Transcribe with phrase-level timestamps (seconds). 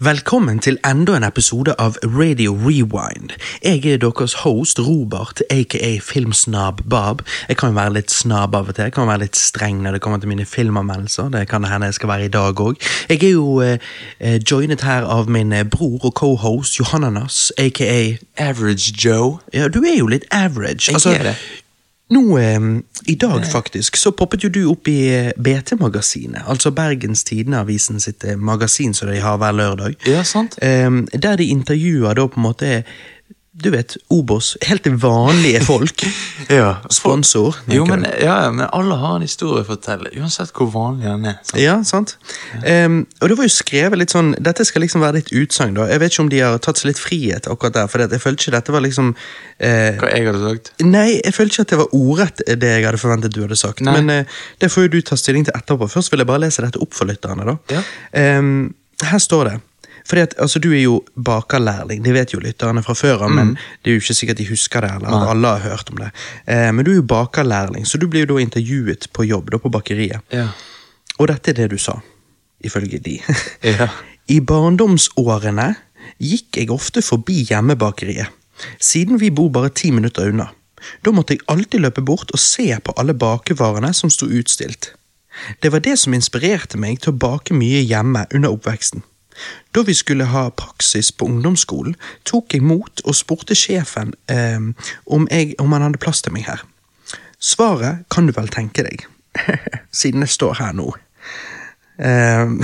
[0.00, 3.34] Velkommen til enda en episode av Radio Rewind.
[3.60, 7.20] Jeg er deres host Robert, aka Filmsnab Bob.
[7.48, 9.98] Jeg kan jo være litt snab av og til, jeg kan være litt streng når
[9.98, 11.28] det kommer til mine filmanmeldelser.
[11.34, 12.80] Det kan det hende jeg skal være i dag òg.
[13.10, 13.76] Jeg er jo eh,
[14.24, 19.36] eh, joinet her av min eh, bror og cohost Johananas, aka Average Joe.
[19.52, 20.88] Ja, du er jo litt average.
[20.88, 21.36] Jeg Altså, er det.
[22.10, 22.60] Nå, eh,
[23.06, 28.24] I dag faktisk, så poppet jo du opp i eh, BT-magasinet, altså Bergens Tidende-avisen sitt
[28.24, 29.96] eh, magasin som de har hver lørdag.
[30.10, 30.58] Ja, sant.
[30.62, 32.82] Eh, der de intervjuer da på en måte
[33.62, 34.54] Du vet, Obos.
[34.68, 36.04] Helt vanlige folk.
[36.50, 36.80] Ja.
[36.90, 37.54] Sponsor.
[37.70, 41.36] Jo, men, ja, men alle har en historie å fortelle, uansett hvor vanlig den er.
[41.44, 41.60] sant?
[41.62, 42.14] Ja, sant?
[42.66, 45.86] Ehm, og det var jo skrevet litt sånn Dette skal liksom være ditt utsagn, da.
[45.92, 48.48] Jeg vet ikke om de har tatt seg litt frihet akkurat der, for jeg følte
[48.48, 50.72] ikke dette var liksom eh, Hva jeg hadde sagt?
[50.82, 53.84] Nei, jeg følte ikke at det var ordrett det jeg hadde forventet du hadde sagt.
[53.86, 53.94] Nei.
[54.00, 55.86] Men eh, det får jo du ta stilling til etterpå.
[55.92, 57.46] Først vil jeg bare lese dette opp for lytterne.
[57.46, 57.58] da.
[57.76, 57.84] Ja.
[58.40, 58.72] Um,
[59.06, 59.58] her står det
[60.10, 63.52] fordi at, altså, Du er jo bakerlærling, det vet jo lytterne fra før av, men
[63.84, 65.30] det er jo ikke sikkert de husker det, eller at Nei.
[65.30, 66.10] alle har hørt om det.
[66.50, 69.62] Eh, men du er jo bakerlærling, så du blir jo da intervjuet på jobb da
[69.62, 70.26] på bakeriet.
[70.34, 70.48] Ja.
[71.18, 72.00] Og dette er det du sa,
[72.64, 73.20] ifølge de.
[73.62, 73.88] Ja.
[74.34, 75.74] I barndomsårene
[76.18, 78.30] gikk jeg ofte forbi hjemmebakeriet,
[78.78, 80.50] siden vi bor bare ti minutter unna.
[81.04, 84.94] Da måtte jeg alltid løpe bort og se på alle bakevarene som sto utstilt.
[85.62, 89.04] Det var det som inspirerte meg til å bake mye hjemme under oppveksten.
[89.74, 91.96] Da vi skulle ha praksis på ungdomsskolen,
[92.28, 94.58] tok jeg mot og spurte sjefen eh,
[95.06, 96.64] om, jeg, om han hadde plass til meg her.
[97.40, 99.06] Svaret kan du vel tenke deg,
[100.02, 100.90] siden jeg står her nå.
[102.00, 102.60] Ehm,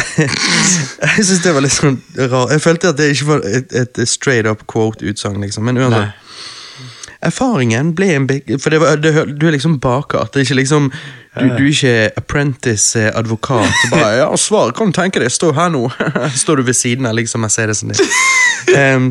[1.16, 2.54] jeg syns det var litt sånn rart.
[2.54, 5.66] Jeg følte at det ikke var et, et straight up quote-utsagn, liksom.
[5.69, 6.22] Men uansett.
[7.25, 8.27] Erfaringen ble en
[8.61, 10.33] For det var, det, du er liksom bakart.
[10.33, 10.91] Det er ikke liksom
[11.36, 13.72] Du, du er ikke apprentice-advokat.
[13.92, 15.83] Bare, ja, svar, kan du tenke deg, stå her nå.
[16.42, 18.14] Står du ved siden av liksom Mercedesen din.
[18.72, 19.11] Um,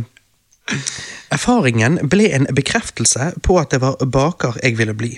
[1.36, 5.14] erfaringen ble en bekreftelse på at det var baker jeg ville bli.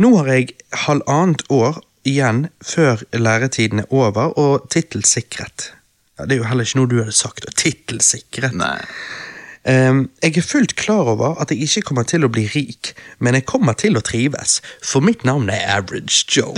[0.00, 0.54] Nå har jeg
[0.86, 5.72] halvannet år igjen før læretiden er over, og tittelsikret.
[6.18, 7.46] Ja, det er jo heller ikke noe du hadde sagt.
[7.58, 8.56] Tittelsikret.
[9.68, 13.38] Ehm, jeg er fullt klar over at jeg ikke kommer til å bli rik, men
[13.38, 16.54] jeg kommer til å trives, for mitt navn er Average Joe.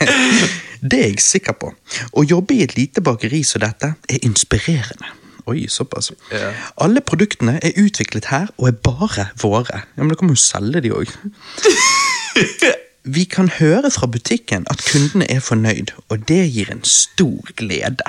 [0.90, 1.74] det er jeg sikker på.
[2.12, 5.12] Å jobbe i et lite bakeri som dette er inspirerende.
[5.44, 6.08] Oi, såpass.
[6.32, 6.56] Yeah.
[6.80, 9.82] Alle produktene er utviklet her og er bare våre.
[9.84, 11.12] Ja, Men da kan vi jo selge de òg.
[13.04, 18.06] Vi kan høre fra butikken at kundene er fornøyd, og det gir en stor glede.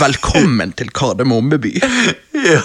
[0.00, 1.78] Velkommen til Kardemommeby.
[2.38, 2.60] Ja.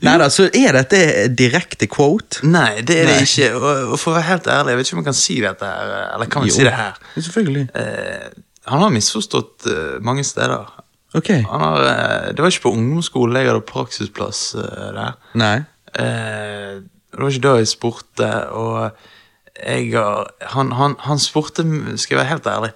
[0.00, 2.40] Nei da, så er dette direkte quote?
[2.48, 3.48] Nei, det er det ikke.
[3.58, 5.90] Og, for å være helt ærlig, jeg vet ikke om jeg kan si dette her,
[6.14, 6.96] eller kan vi si det her?
[7.12, 7.66] Selvfølgelig.
[7.76, 8.38] Eh,
[8.72, 10.64] han har misforstått eh, mange steder.
[11.12, 11.28] Ok.
[11.50, 15.20] Han har, eh, det var ikke på ungdomsskolen jeg hadde praksisplass eh, der.
[15.44, 15.54] Nei.
[16.00, 19.19] Eh, det var ikke da jeg spurte, og
[19.66, 21.64] jeg har han, han, han spurte
[21.96, 22.70] Skal jeg være helt ærlig?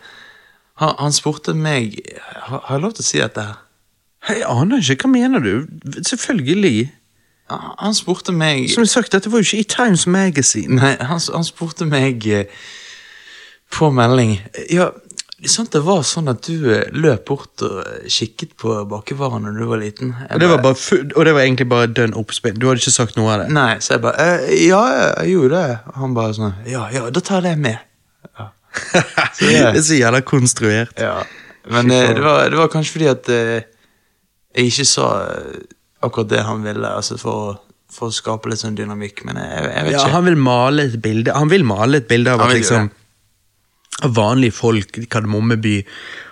[0.81, 1.99] Han, han spurte meg
[2.49, 3.61] Har jeg lov til å si dette her?
[4.29, 5.67] Jeg aner ikke, hva mener du?
[6.01, 6.93] Selvfølgelig.
[7.51, 10.79] Han, spurte meg Som sagt, dette var jo ikke i Times Magazine.
[10.81, 12.47] Nei, han, han spurte meg eh,
[13.75, 14.39] på melding
[14.73, 14.91] Ja,
[15.53, 19.59] sant det var sånn at du eh, løp bort og eh, kikket på bakevarene da
[19.65, 20.13] du var liten?
[20.21, 22.57] Jeg Og det var, bare og det var egentlig bare dønn oppspill.
[22.59, 23.49] Du hadde ikke sagt noe av det.
[23.57, 24.83] Nei, så jeg bare eh, Ja,
[25.23, 25.79] jeg gjorde det.
[26.01, 27.79] Han bare sånn Ja, ja, da tar jeg det med.
[28.39, 28.49] Ja.
[29.39, 30.97] Så det er så jævla konstruert.
[30.99, 31.21] Ja,
[31.71, 33.69] men eh, det, var, det var kanskje fordi at eh,
[34.55, 35.63] jeg ikke sa eh,
[36.05, 37.61] akkurat det han ville, altså for, å-
[37.95, 40.13] for å skape litt sånn dynamikk, men jeg, jeg vet Ja, ikke.
[40.17, 42.89] han vil male et bilde Han vil male et bilde av at liksom
[44.03, 45.87] vanlige folk i Kardemommeby.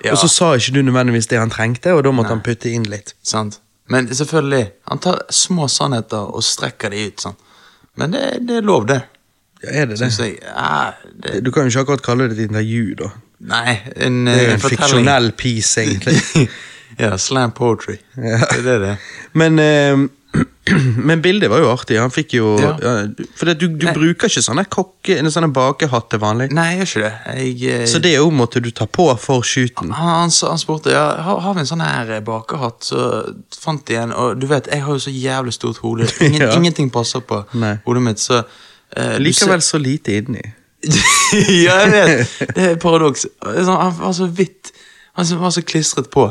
[0.05, 0.13] Ja.
[0.13, 2.87] Og så sa ikke du nødvendigvis det han trengte, og da måtte han putte inn
[2.91, 3.15] litt.
[3.23, 3.61] Sant?
[3.93, 7.39] Men selvfølgelig, han tar små sannheter og strekker de ut, sant?
[8.01, 9.03] Men det, det er lov, det.
[9.63, 10.09] Ja, er det det?
[10.19, 10.39] Jeg.
[10.43, 10.93] Ja,
[11.23, 13.11] det Du kan jo ikke akkurat kalle det et intervju, da.
[13.53, 16.49] nei, en, Det er jo eh, en fiksjonell piece, egentlig.
[17.03, 17.99] ja, slam poetry.
[18.17, 18.41] Ja.
[18.55, 18.97] Det er det.
[19.39, 20.07] Men, eh,
[21.09, 21.99] men bildet var jo artig.
[22.01, 22.71] Han fikk jo Ja.
[22.81, 22.93] ja.
[23.37, 26.49] For det, du, du bruker ikke sånne kokke, en sånne bakehatt til vanlig.
[26.55, 27.13] Nei, jeg gjør ikke det.
[27.43, 27.89] Jeg, jeg...
[27.93, 29.93] Så det òg måtte du ta på for shooten.
[29.99, 33.07] han, han, han spurte ja, har, har vi en sånn her eh, bakehatt, så
[33.59, 36.09] fant de en, og du vet, jeg har jo så jævlig stort hode.
[36.27, 36.53] Ingen, Ja.
[36.57, 37.77] Ingenting passer på Nei.
[37.87, 40.43] hodet mitt, så uh, Likevel så lite inni.
[41.67, 42.33] Ja, jeg vet.
[42.57, 43.27] Det er et paradoks.
[43.43, 44.73] Han var så vidt
[45.15, 46.25] Han var så klistret på.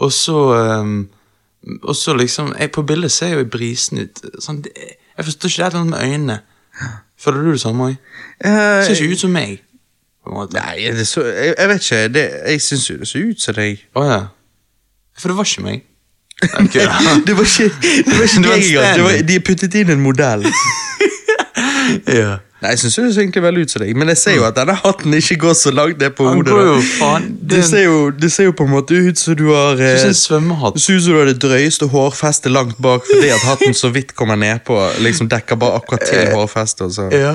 [0.00, 1.08] Og så ehm,
[1.82, 4.22] Og så liksom jeg, På bildet ser jeg jo brisen ut.
[4.40, 4.62] Sånn,
[5.16, 6.38] jeg forstår ikke det noe med øynene.
[7.20, 7.98] Føler du det samme òg?
[8.44, 9.58] Uh, Ser ikke ut som meg.
[10.54, 12.00] Nei, så, jeg, jeg vet ikke.
[12.14, 13.84] Det, jeg syns jo det så ut som deg.
[13.94, 14.20] Oh, ja.
[15.18, 15.86] For det var ikke meg.
[16.62, 16.96] Okay, ja.
[17.26, 17.66] Det var ikke,
[18.06, 19.26] det var ikke Det var deg engang.
[19.28, 20.46] De puttet inn en modell.
[22.20, 22.38] ja.
[22.60, 24.54] Nei, Jeg syns det ser egentlig veldig ut som deg, men jeg ser jo at
[24.58, 26.52] denne hatten ikke går så langt ned på Han hodet.
[26.52, 29.46] går jo faen Det ser jo, det ser jo på en måte ut som du
[29.54, 29.94] har Det eh.
[29.94, 33.88] Det ser ut som du har det drøyeste hårfestet langt bak fordi at hatten så
[33.94, 36.86] vidt kommer ned på, liksom dekker bare akkurat til hårfestet.
[36.86, 37.34] og så- Ja.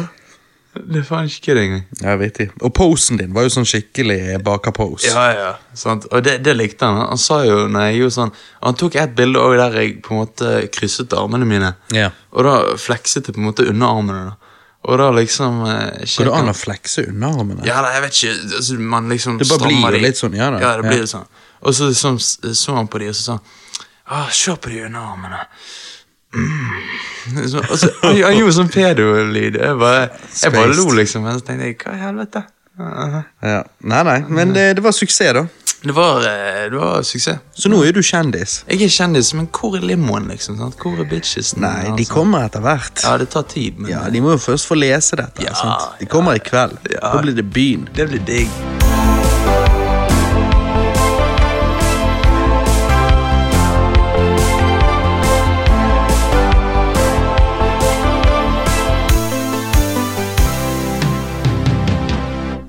[0.76, 1.84] Det er faen ikke det engang.
[2.02, 5.08] Jeg vet det Og posen din var jo sånn skikkelig bakerpose.
[5.08, 6.06] Ja, ja, sant.
[6.12, 6.98] Og det, det likte han.
[7.08, 8.32] Han sa jo nei, jo sånn
[8.62, 11.76] Han tok et bilde der jeg på en måte krysset armene mine.
[11.96, 12.10] Ja.
[12.34, 14.26] Og da flekset jeg på en måte under armene.
[14.26, 14.36] da.
[14.86, 17.66] Og da liksom eh, Går det an å flekse underarmene?
[17.66, 18.34] Ja, da, jeg vet ikke.
[18.60, 20.60] Altså, man liksom Det bare blir jo litt sånn, ja da.
[20.62, 21.10] Ja, det blir Ja.
[21.16, 21.26] sånn.
[21.66, 22.12] Og så så,
[22.54, 25.40] så han på de, og så sa han ah, Se på de underarmene.
[26.36, 27.48] Mm.
[27.50, 29.58] Så, og så, han, han gjorde sånn pedolyd.
[29.62, 30.10] Jeg bare,
[30.44, 31.24] jeg bare lo, liksom.
[31.26, 32.44] Men så tenkte jeg, hva i helvete?
[32.76, 33.62] Uh, Ja.
[33.88, 35.46] Nei, nei, men det, det var suksess, da.
[35.84, 37.38] Det var, eh, det var suksess.
[37.54, 38.64] Så nå er du kjendis.
[38.70, 40.58] Jeg er kjendis, men hvor er limoen, liksom?
[40.58, 40.76] sant?
[40.82, 41.62] Hvor er bitchesen?
[41.62, 42.14] Nei, de altså?
[42.14, 43.04] kommer etter hvert.
[43.04, 45.44] Ja, det tar tid, men Ja, De må jo først få lese dette.
[45.46, 46.00] Ja, sant?
[46.00, 46.78] De kommer i kveld.
[46.90, 47.12] Ja.
[47.14, 47.90] Da blir det byen.
[47.96, 48.50] det blir digg.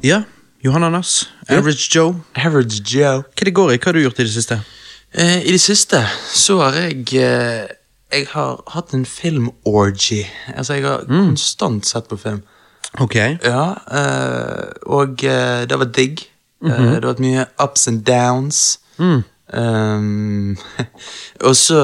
[0.02, 0.22] Ja,
[0.66, 1.14] Johan Anders.
[1.48, 2.14] Average Joe.
[2.34, 3.22] Average Joe.
[3.36, 3.78] Hva det går i?
[3.78, 4.58] Hva har du gjort i det siste?
[5.14, 6.00] Eh, I det siste
[6.34, 7.66] så har jeg eh,
[8.12, 10.24] Jeg har hatt en film-orgy.
[10.56, 11.30] Altså, jeg har Mm.
[11.32, 12.42] konstant sett på film.
[13.02, 13.14] Ok.
[13.44, 16.22] Ja, eh, og eh, det var digg.
[16.64, 18.78] Eh, det har vært mye ups and downs.
[18.98, 19.24] Mm.
[19.52, 20.56] Um,
[21.46, 21.76] og så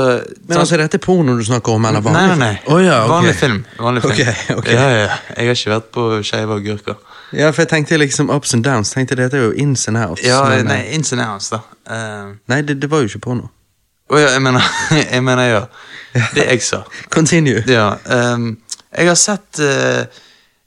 [0.49, 2.55] Men altså, er dette porno du snakker om, eller vanlig nei, nei.
[2.65, 2.75] film?
[2.75, 3.11] Å ja, ok.
[3.13, 3.61] Vanlig film.
[3.79, 4.13] Vanlig film.
[4.15, 4.71] Ok, ok.
[4.75, 5.19] Ja, ja.
[5.37, 6.97] Jeg har ikke vært på Skeive agurker.
[7.33, 8.91] Ja, for jeg tenkte liksom ups and downs.
[8.93, 10.23] Tenkte Dette er jo ins and outs.
[10.27, 11.63] Ja, men, nei, eh, ins and outs, da.
[11.89, 13.49] Uh, nei det, det var jo ikke porno.
[14.13, 14.67] Å ja, jeg mener,
[15.15, 15.63] jeg mener ja.
[16.37, 16.83] Det jeg sa.
[17.11, 17.63] Continue.
[17.71, 17.95] Ja,
[18.35, 18.59] um,
[18.93, 20.03] jeg har sett uh,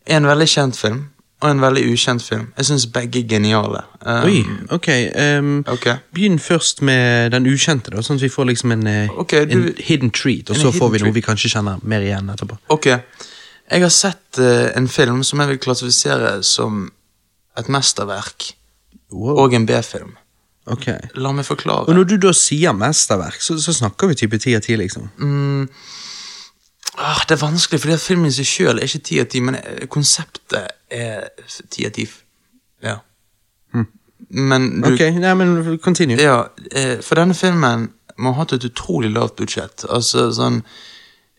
[0.09, 1.03] en veldig kjent film
[1.43, 2.45] og en veldig ukjent film.
[2.57, 3.83] Jeg syns begge er geniale.
[4.01, 4.39] Um, Oi,
[4.73, 4.87] ok.
[5.19, 5.99] Um, okay.
[6.15, 8.87] Begynn først med den ukjente, da, sånn at vi får liksom en,
[9.21, 10.49] okay, du- en hidden treat.
[10.49, 12.57] Og så får vi noe vi kanskje kjenner mer igjen etterpå.
[12.73, 12.87] Ok.
[13.71, 16.85] Jeg har sett uh, en film som jeg vil klassifisere som
[17.57, 18.51] et mesterverk
[19.15, 19.37] Wow.
[19.45, 20.15] og en B-film.
[20.67, 20.87] Ok.
[21.21, 21.85] La meg forklare.
[21.87, 25.05] Og når du da sier mesterverk, så, så snakker vi type ti av ti, liksom.
[25.21, 25.67] Mm,
[26.97, 29.43] ah, det er vanskelig, fordi at filmen i seg sjøl er ikke ti av ti,
[29.45, 31.29] men eh, konseptet er
[31.69, 32.07] ti av ti.
[32.83, 32.97] Ja.
[34.35, 36.17] Men du Ok, nei, men continue.
[36.19, 39.85] Ja, eh, for denne filmen må ha hatt et utrolig lavt budsjett.
[39.91, 40.63] Altså sånn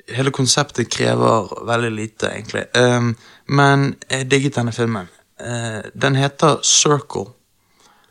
[0.09, 2.67] Hele konseptet krever veldig lite, egentlig.
[2.79, 3.17] Um,
[3.49, 5.09] men jeg digget denne filmen.
[5.41, 7.33] Uh, den heter Circle.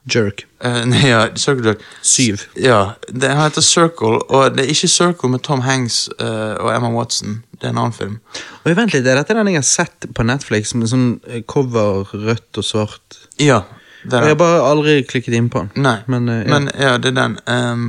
[0.05, 0.43] Jerk.
[0.65, 1.85] Uh, nei, ja, Circle Jerk.
[2.01, 2.43] Syv.
[2.59, 6.91] Ja, den heter Circle, og det er ikke Circle med Tom Hanks uh, og Emma
[6.93, 7.43] Watson.
[7.59, 8.19] Det er en annen film.
[8.63, 12.05] Og vent litt, er dette den jeg har sett på Netflix med sånn eh, cover
[12.11, 13.19] rødt og svart?
[13.41, 13.63] Ja,
[14.03, 15.85] det er jeg har bare aldri klikket inn på den.
[15.85, 16.51] Nei, Men, eh, ja.
[16.51, 17.37] men ja, det er den.
[17.49, 17.85] Um,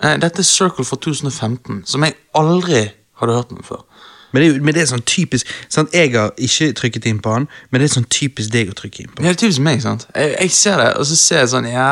[0.00, 2.86] eh, dette er Circle fra 2015, som jeg aldri
[3.24, 3.82] hadde hørt den før.
[4.34, 5.92] Men det, er, jo- men det er sånn typisk sant?
[5.94, 9.04] Jeg har ikke trykket inn på den, men det er sånn typisk deg å trykke
[9.04, 9.22] inn på.
[9.22, 10.08] Det er typisk meg, sant?
[10.14, 11.88] Jeg, jeg ser det, og så ser jeg sånn Ja,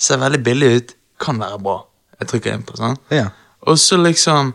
[0.00, 0.94] ser veldig billig ut.
[1.20, 1.74] Kan være bra.
[2.18, 3.00] Jeg trykker inn på, sant?
[3.12, 3.28] Ja.
[3.68, 4.54] Og så liksom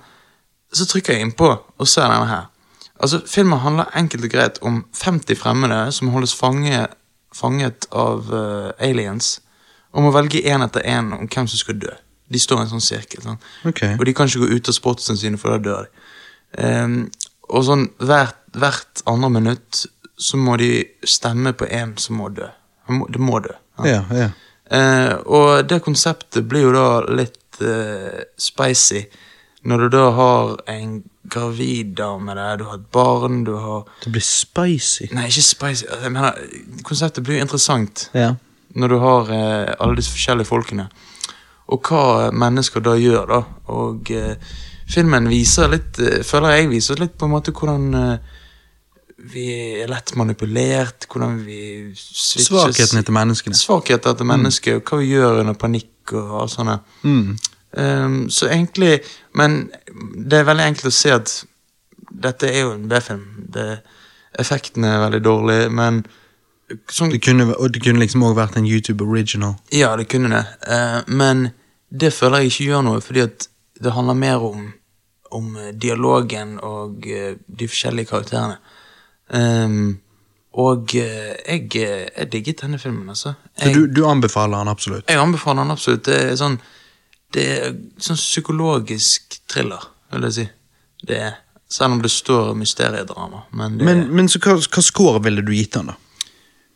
[0.74, 2.48] Så trykker jeg inn på, og ser denne her.
[3.00, 6.88] Altså, Filmen handler enkelt og greit om 50 fremmede som holdes fange,
[7.36, 9.38] fanget av eh, aliens,
[9.94, 11.94] og må velge én etter én om hvem som skal dø.
[12.28, 13.22] De står i en sånn sirkel.
[13.24, 13.46] Sant?
[13.70, 13.84] Ok.
[14.00, 16.04] Og de kan ikke gå ut av sportsene sine, for da dør de.
[16.58, 17.08] Ehm,
[17.50, 19.86] og sånn hvert, hvert andre minutt
[20.18, 22.48] så må de stemme på en som må dø.
[22.88, 23.54] Det må dø.
[23.84, 23.88] Ja.
[23.88, 24.30] Ja, ja.
[24.68, 29.06] Uh, og det konseptet blir jo da litt uh, spicy
[29.68, 34.12] når du da har en gravid dame der, du har et barn, du har Det
[34.12, 35.10] blir spicy.
[35.12, 35.86] Nei, ikke spicy.
[36.04, 36.38] Jeg mener,
[36.88, 38.34] konseptet blir jo interessant Ja.
[38.76, 40.88] når du har uh, alle disse forskjellige folkene.
[41.68, 43.42] Og hva mennesker da gjør, da.
[43.76, 44.38] Og eh,
[44.88, 48.36] filmen viser litt, eh, føler jeg viser litt på en måte hvordan eh,
[49.28, 49.48] vi
[49.82, 51.60] er lett manipulert, hvordan vi
[51.96, 53.58] switches Svakhetene til menneskene.
[53.58, 56.94] Svakheter til mennesket, og hva vi gjør under panikk og alt sånt.
[57.04, 57.38] Mm.
[57.78, 59.02] Um, så egentlig
[59.36, 59.70] Men
[60.26, 61.34] det er veldig enkelt å se at
[62.24, 63.26] dette er jo en B-film.
[64.40, 66.06] Effektene er veldig dårlige, men
[66.90, 69.56] som, Det kunne, det kunne liksom også vært en YouTube original.
[69.72, 70.46] Ja, det kunne det.
[70.68, 71.50] Uh, men
[71.90, 73.48] det føler jeg ikke gjør noe, fordi at
[73.80, 74.74] det handler mer om,
[75.32, 78.58] om eh, dialogen og eh, de forskjellige karakterene.
[79.28, 79.98] Um,
[80.58, 83.34] og eh, jeg, jeg digget denne filmen, altså.
[83.58, 85.10] Så Jeg, du, du anbefaler den absolutt?
[85.10, 86.06] jeg anbefaler den absolutt.
[86.06, 86.60] Det er sånn
[87.34, 90.46] Det er sånn psykologisk thriller, vil jeg si.
[91.08, 91.34] Det er.
[91.70, 93.42] Selv om det står mysteriedrama.
[93.52, 95.98] Men, Men, men så hva, hva score ville du gitt den, da?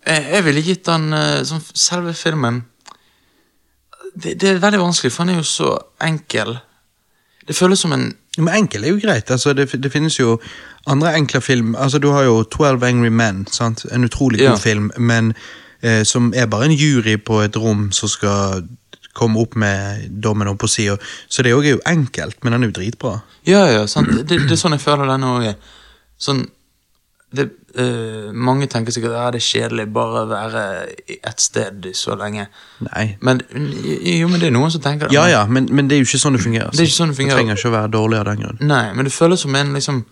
[0.05, 1.13] jeg, jeg ville gitt den
[1.47, 2.65] sånn selve filmen
[4.13, 5.71] det, det er veldig vanskelig, for den er jo så
[6.03, 6.57] enkel.
[7.47, 9.31] Det føles som en Men enkel er jo greit.
[9.31, 10.39] altså Det, det finnes jo
[10.87, 11.75] andre enkle film.
[11.75, 13.47] altså Du har jo 12 Angry Men.
[13.51, 13.85] sant?
[13.91, 14.55] En utrolig god Ja.
[14.55, 15.33] film, men
[15.83, 18.63] eh, som er bare en jury på et rom som skal
[19.13, 20.95] komme opp med dommen opp på sida.
[21.29, 23.19] Så det er jo enkelt, men den er jo dritbra.
[23.45, 24.07] Ja, ja, sant.
[24.29, 25.55] Det, det er sånn jeg føler denne òg er.
[26.17, 26.45] Sånn
[27.31, 27.47] det,
[27.79, 30.63] uh, Mange tenker sikkert at det er kjedelig bare å være
[31.17, 32.47] ett sted så lenge.
[32.89, 33.05] Nei.
[33.23, 35.15] Men jo, men det er noen som tenker det.
[35.15, 36.73] Ja ja, men, men det er jo ikke sånn det fungerer.
[36.75, 37.39] Det sånn det fungerer.
[37.39, 38.59] trenger ikke å være dårlig av den grunn.
[38.71, 40.03] Nei, men det føles som en liksom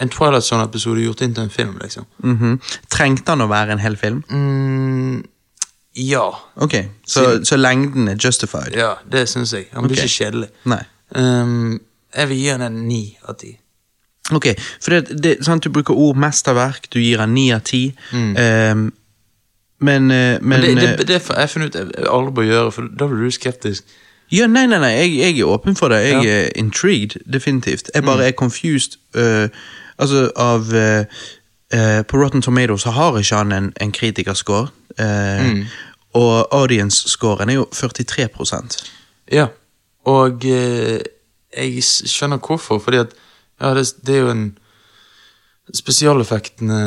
[0.00, 2.06] En Twilight Zone-episode gjort inn til en film, liksom.
[2.24, 2.54] Mhm.
[2.88, 4.22] Trengte han å være en hel film?
[4.32, 5.18] Mm,
[6.00, 6.24] ja.
[6.56, 8.72] Ok, så, så lengden er justified?
[8.72, 9.66] Ja, det syns jeg.
[9.74, 10.08] Han blir okay.
[10.08, 10.48] ikke kjedelig.
[10.72, 10.80] Nei.
[11.12, 11.80] Um,
[12.14, 13.52] jeg vil gi han en ni av ti.
[14.30, 14.46] Ok,
[14.82, 17.94] for det, det, sant, du bruker ord mesterverk, du gir han ni av ti.
[18.12, 18.92] Ehm,
[19.80, 22.72] men, eh, men, Men det, eh, det, det har jeg funnet ut aldri bør gjøre,
[22.72, 23.84] for da blir du skeptisk.
[24.30, 26.02] Ja, nei, nei, nei, jeg, jeg er åpen for det.
[26.06, 26.30] Jeg Ja.
[26.44, 27.90] er intrigued, definitivt.
[27.94, 29.48] Jeg bare er confused uh,
[29.98, 31.02] altså av uh,
[31.74, 34.68] uh, På Rotten Tomatoes har ikke han en, en kritikerscore.
[35.00, 35.64] Mm.
[36.14, 38.90] Og audience-scoren er jo 43%
[39.32, 39.46] Ja,
[40.04, 43.14] og jeg skjønner hvorfor, fordi at
[43.60, 44.46] ja, det, det er jo en
[45.70, 46.78] Spesialeffektene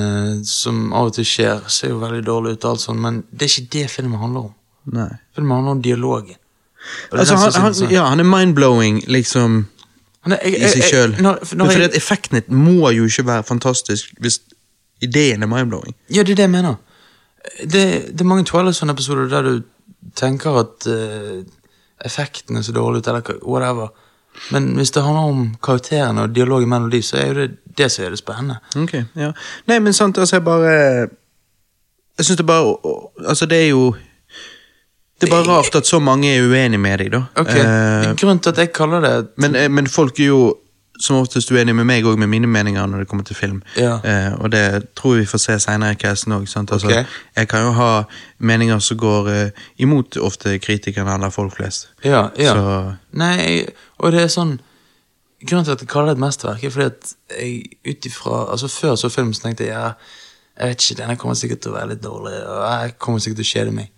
[0.47, 3.45] som av og til skjer, ser jo veldig dårlig ut, og alt sånt, men det
[3.47, 4.55] er ikke det filmen handler om.
[4.91, 5.07] Nei.
[5.37, 6.35] Filmen handler om dialogen.
[7.15, 9.61] Altså, han, han, ja, han er mind-blowing, liksom,
[10.27, 11.15] er- jeg- i seg jeg- sjøl.
[11.21, 14.41] Men fordi at effekten må jo ikke være fantastisk hvis
[15.01, 15.95] ideen er mind-blowing.
[16.09, 16.75] Ja, det er det jeg mener.
[17.63, 19.63] Det, det er mange Twilight Zone-episoder der du
[20.15, 21.39] tenker at uh,
[22.03, 23.93] effekten er så dårlig ut, eller whatever.
[24.51, 27.89] Men hvis det handler om karakterene og dialogen mellom de, så er jo det det
[27.91, 28.57] som er det spennende.
[28.77, 29.31] Ok, ja.
[29.69, 30.73] Nei, men sant, altså, jeg bare
[32.17, 32.75] Jeg syns det bare
[33.25, 33.95] Altså, det er jo
[35.21, 37.23] Det er bare rart at så mange er uenige med deg, da.
[37.35, 40.41] Ok, uh, Grunnen til at jeg kaller det men, eh, men folk er jo
[40.99, 43.61] som oftest uenig med meg òg, med mine meninger når det kommer til film.
[43.77, 43.95] Ja.
[44.05, 46.45] Eh, og det tror jeg vi får se senere i casten òg.
[46.45, 47.05] Altså, okay.
[47.35, 48.03] Jeg kan jo ha
[48.37, 51.89] meninger som går eh, imot ofte kritikerne eller folk flest.
[52.03, 52.53] Ja, ja.
[52.53, 53.65] Så Nei,
[53.97, 54.59] og det er sånn
[55.43, 58.69] Grunnen til at jeg kaller det et mesterverk, er fordi at jeg ut ifra Altså,
[58.71, 59.89] før så film, så tenkte jeg ja,
[60.55, 63.41] jeg vet ikke, denne kommer sikkert til å være litt dårlig, og jeg kommer sikkert
[63.41, 63.89] til å kjede meg.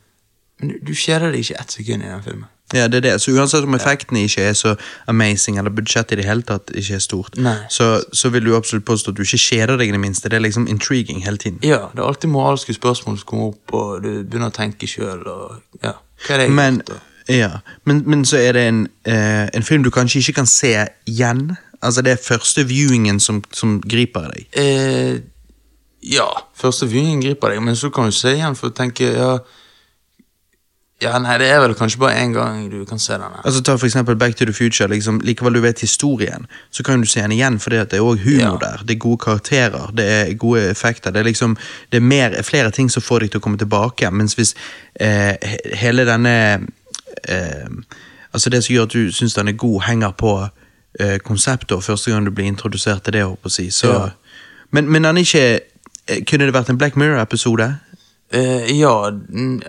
[0.57, 2.49] Men du, du kjeder deg ikke ett sekund i den filmen.
[2.73, 3.21] Ja, det er det.
[3.21, 4.75] Så uansett om effektene ikke er så
[5.07, 7.37] amazing, eller budsjettet i det hele tatt ikke er stort,
[7.69, 10.29] så, så vil du absolutt påstå at du ikke kjeder deg i det minste.
[10.29, 11.59] Det er liksom intriguing hele tiden.
[11.63, 15.21] Ja, det er alltid moralske spørsmål som kommer opp, og du begynner å tenke sjøl,
[15.29, 15.93] og ja.
[16.25, 17.51] Hva er det jeg Men, gjort, ja,
[17.85, 20.73] men, men så er det en, eh, en film du kanskje ikke kan se
[21.05, 21.51] igjen.
[21.81, 24.45] Altså Det er første viewingen som, som griper deg.
[24.57, 25.21] Eh,
[26.01, 29.37] ja, første viewingen griper deg, men så kan du se igjen for å tenke ja,
[31.01, 33.41] ja, nei, det er vel kanskje bare én gang du kan se denne.
[33.45, 34.87] Altså Ta for eksempel Back to the Future.
[34.87, 38.19] liksom Likevel du vet historien, så kan du se den igjen, for det er òg
[38.23, 38.69] humor Ja.
[38.71, 38.83] der.
[38.87, 41.11] Det er gode karakterer, det er gode effekter.
[41.11, 41.57] Det er liksom
[41.91, 44.11] Det er mer, flere ting som får deg til å komme tilbake.
[44.11, 44.55] Mens hvis
[44.99, 45.35] eh,
[45.73, 46.59] hele denne
[47.27, 47.67] eh,
[48.33, 50.47] Altså Det som gjør at du syns den er god, henger på
[50.99, 53.69] eh, konseptet, første gang du blir introdusert til det, på å si.
[53.71, 54.09] Så, Ja.
[54.71, 55.59] Men, men den er ikke
[56.07, 57.75] eh, Kunne det vært en Black Mirror-episode?
[58.33, 59.11] Eh, ja,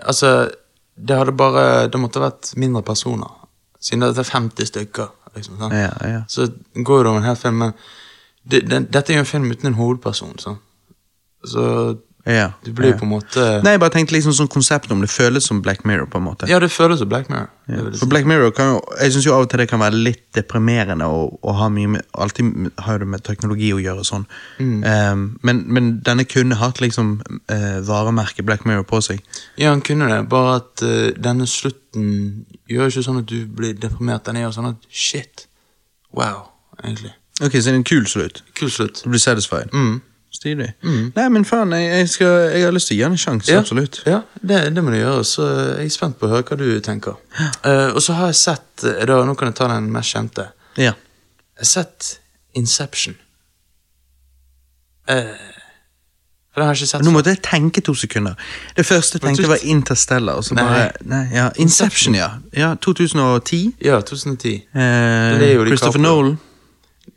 [0.05, 0.49] altså
[0.97, 3.29] Det hadde bare Det måtte vært mindre personer.
[3.79, 5.13] Siden det er 50 stykker.
[5.35, 5.75] Liksom, sånn.
[5.75, 6.21] Ja, ja.
[6.31, 7.73] Så går det over en hel film, men
[8.41, 10.37] det, det, dette er jo en film uten en hovedperson.
[10.41, 10.57] sånn.
[11.45, 11.63] så
[12.27, 12.97] ja du blir ja.
[12.99, 15.85] på en måte Nei, jeg bare tenkte liksom sånn konsept om det føles som Black
[15.87, 16.47] Mirror, på en måte.
[16.49, 17.49] Ja, det føles som Black Mirror.
[17.67, 17.83] Ja.
[17.99, 18.09] For.
[18.11, 21.07] Black Mirror kan jo Jeg synes jo av og til det kan være litt deprimerende
[21.07, 24.25] å ha mye med Alltid har det med teknologi å gjøre sånn.
[24.59, 24.77] Mm.
[24.83, 27.17] Um, men, men denne kunne hatt liksom
[27.51, 29.21] uh, varemerket Black Mirror på seg.
[29.59, 33.77] Ja, han kunne det, bare at uh, denne slutten gjør ikke sånn at du blir
[33.77, 34.25] deprimert.
[34.27, 35.47] Den gjør sånn at shit.
[36.15, 36.49] Wow,
[36.83, 37.13] egentlig.
[37.41, 38.43] Ok, så det er en kul slutt.
[38.57, 39.03] Kul slutt.
[39.03, 39.73] Du blir satisfied.
[39.73, 39.99] Mm.
[40.37, 40.67] Stilig.
[41.15, 43.49] Nei, men faen, jeg, jeg, skal, jeg har lyst til å gi den en sjanse,
[43.49, 44.01] Ja, absolutt.
[44.05, 45.23] Ja, det, det må du gjøre.
[45.25, 47.17] Så jeg er spent på å høre hva du tenker.
[47.65, 50.49] Uh, og så har jeg sett eh, da, Nå kan jeg ta den mest kjente.
[50.77, 50.93] Ja.
[51.57, 52.11] Jeg har sett
[52.57, 53.17] Inception.
[55.09, 55.33] Uh,
[56.53, 58.37] for den har jeg ikke sett Nå måtte jeg tenke to sekunder.
[58.77, 60.37] Det første jeg tenkte var Interstellar.
[60.37, 60.67] Og så Nei.
[60.69, 62.29] bare, nei, ja, Inception, ja.
[62.53, 63.73] ja 2010.
[63.81, 64.53] Ja, 2010.
[64.53, 65.67] Eh, Leo DiCaprio.
[65.73, 66.37] Christopher Nolan.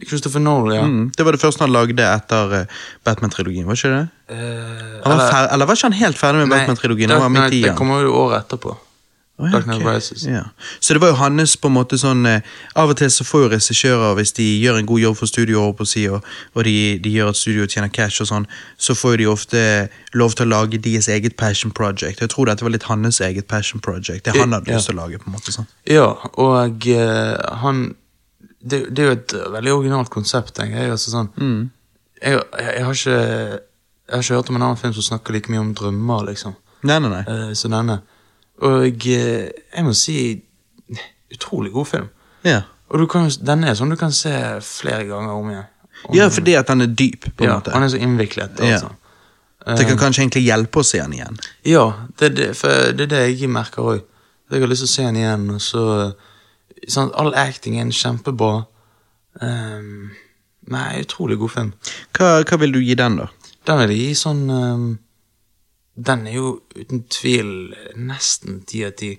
[0.07, 0.85] Christopher Nolan, ja.
[0.87, 2.67] Mm, det var det første han lagde etter eh,
[3.05, 4.05] Batman-trilogien, var ikke det?
[4.31, 7.09] Uh, var eller- eller var ikke han helt ferdig med Batman-trilogien?
[7.11, 8.77] Dark Han var midt i Knight, Det kommer jo året etterpå.
[9.41, 10.29] Oh, ja, Dark Knight ok.
[10.29, 10.43] Ja.
[10.81, 12.43] Så det var jo hans på en måte sånn eh,
[12.77, 15.63] Av og til så får jo regissører, hvis de gjør en god jobb for studio,
[15.89, 16.21] si, og,
[16.55, 19.63] og de, de gjør at studio tjener cash og sånn, så får jo de ofte
[20.13, 22.21] lov til å lage deres eget passion project.
[22.21, 24.25] Jeg tror dette var litt hans eget passion project.
[24.29, 24.77] Det han hadde Ja.
[24.77, 25.19] lyst til å lage.
[25.19, 25.67] på en måte sånn.
[25.87, 27.95] Ja, og eh, han
[28.63, 30.91] det, det er jo et eh, veldig originalt konsept, tenker jeg.
[30.97, 31.71] Altså, sånn, Mm.
[32.23, 35.33] jeg, jeg, jeg, har ikke, jeg har ikke hørt om en annen film som snakker
[35.37, 37.25] like mye om drømmer, liksom, Nei, nei, nei.
[37.29, 37.99] Uh, som denne.
[38.65, 40.15] Og eh, jeg må si
[41.35, 42.07] utrolig god film.
[42.45, 44.33] Ja, Og du kan, denne er sånn du kan se
[44.67, 45.67] flere ganger om igjen.
[46.09, 47.71] Om, ja fordi at den er dyp, på en ja, måte.
[47.77, 48.59] han er så innviklet.
[48.65, 48.79] Ja.
[48.81, 48.97] Altså.
[49.77, 51.37] Det kan kanskje egentlig hjelpe å se den igjen.
[51.69, 51.85] Ja,
[52.19, 52.47] det, er det,
[52.97, 54.01] det er det jeg merker òg.
[54.51, 55.45] Jeg har lyst til å se den igjen.
[55.55, 55.85] Og så,
[56.89, 58.65] sånn, all actingen kjempebra.
[59.43, 60.11] Um,
[60.71, 61.73] nei, utrolig god film.
[62.17, 63.29] Hva, hva vil du gi den, da?
[63.69, 64.87] Den vil jeg gi sånn um,
[66.01, 67.51] Den er jo uten tvil
[68.01, 69.13] nesten ti av ti.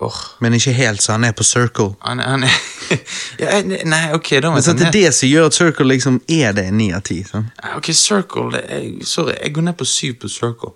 [0.00, 1.96] Åh, Men ikke helt, så han er på circle.
[2.06, 2.52] han, han er
[3.42, 6.20] ja, Nei, ok, da må Men jeg det er det som gjør at circle liksom
[6.30, 7.16] er det ni av ti.
[7.26, 7.50] sant?
[7.74, 10.70] Ok, Circle er, Sorry, jeg går ned på syv på Circle.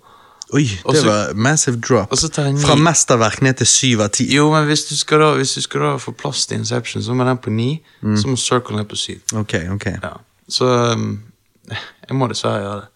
[0.53, 2.13] Oi, det Også, var massive drop.
[2.61, 4.27] Fra mesterverk ned til syv av ti.
[4.35, 7.25] Jo, men hvis du skal da, du skal da få plass til Inception, så må
[7.25, 7.71] den på ni.
[8.01, 8.17] Mm.
[8.21, 9.23] Så må Circle ned på syv.
[9.33, 9.87] Ok, ok.
[10.03, 10.13] Ja.
[10.49, 11.23] Så um,
[12.09, 12.89] jeg må dessverre gjøre det.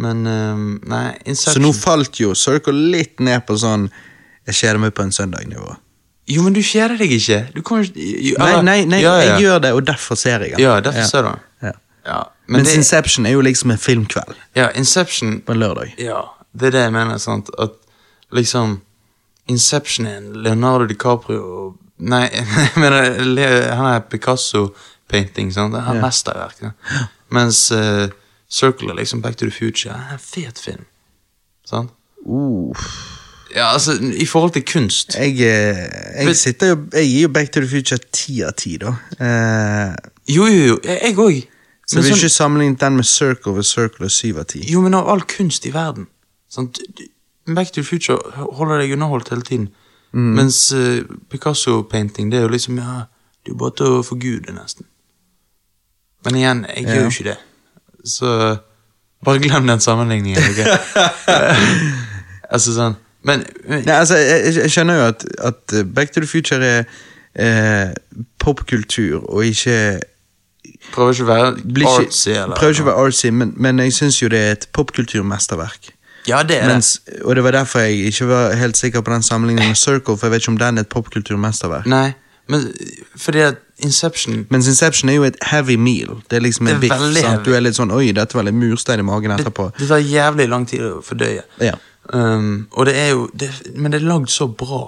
[0.00, 3.88] Men um, nei, Så nå falt jo circle litt ned på sånn
[4.46, 5.74] Jeg kjeder meg på en søndag-nivå.
[6.30, 7.40] Jo, men du kjeder deg ikke.
[7.54, 9.30] Du kommer ikke jo, Nei, nei, nei ja, ja.
[9.32, 10.62] jeg gjør det, og derfor ser jeg den.
[10.62, 11.46] Ja, derfor ser du den.
[11.68, 11.72] Ja.
[12.06, 15.90] Ja, men Mens det, Inception er jo liksom en filmkveld ja, Inception på en lørdag.
[16.00, 17.18] Ja, det er det jeg mener.
[17.18, 17.50] sant?
[17.58, 17.76] At
[18.32, 18.80] liksom
[19.48, 25.52] Inception er en Leonardo DiCaprio Nei, jeg mener han er Picasso-painting.
[25.52, 25.74] sant?
[25.74, 26.06] Han er yeah.
[26.06, 26.62] mesterverk.
[26.62, 26.70] Ja.
[27.30, 28.08] Mens uh,
[28.48, 29.92] Circle liksom Back to the Future.
[29.94, 30.84] er En fet film.
[31.64, 31.90] Sant?
[32.26, 32.76] Uh,
[33.54, 37.50] Ja, altså, i forhold til kunst jeg, eh, jeg sitter jo Jeg gir jo Back
[37.52, 38.92] to the Future ti av ti, da.
[39.18, 39.94] Eh,
[40.36, 41.40] Jo, jo, jo, jeg òg.
[41.88, 44.62] så vi vil ikke sammenligne den med Circle over Circle og syv av ti.
[44.72, 46.06] Jo, men av all kunst i verden
[46.50, 46.80] sant?
[47.46, 49.68] Back to the Future holder deg underholdt hele tiden.
[50.12, 50.32] Mm.
[50.36, 53.04] Mens uh, Picasso-painting, det er jo liksom Ja,
[53.44, 54.86] det er jo bare til å forgude, nesten.
[56.24, 56.94] Men igjen, jeg Ja.
[56.94, 57.36] gjør jo ikke det.
[58.04, 58.32] Så
[59.24, 60.42] bare glem den sammenligningen.
[60.50, 60.66] Okay?
[62.54, 66.12] altså sånn Men, men Nei, altså, jeg, jeg- jeg skjønner jo at, at eh, Back
[66.14, 66.84] to the Future er
[67.36, 67.92] eh,
[68.40, 70.00] popkultur, og ikke
[70.94, 71.50] prøver ikke å være
[71.90, 74.66] artsy, eller Prøver ikke å være artsy, men, men jeg syns jo det er et
[74.76, 75.92] popkulturmesterverk.
[76.30, 77.20] Ja, det er det.
[77.24, 80.26] Og det var derfor jeg ikke var helt sikker på den sammenligningen med Circle, for
[80.28, 81.88] jeg vet ikke om den er et popkulturmesterverk.
[81.90, 82.12] Nei,
[82.50, 82.68] men
[83.18, 86.18] fordi at Inception Mens Inception er jo et heavy meal.
[86.30, 86.96] Det er liksom Det en biff.
[87.20, 87.44] sant?
[87.46, 89.70] Du er litt sånn Oi, dette var litt murstein i magen etterpå.
[89.78, 91.44] det tar jævlig lang tid å fordøye.
[91.60, 91.76] Ja.
[92.12, 94.82] Um, og det er jo det, Men det er lagd så bra.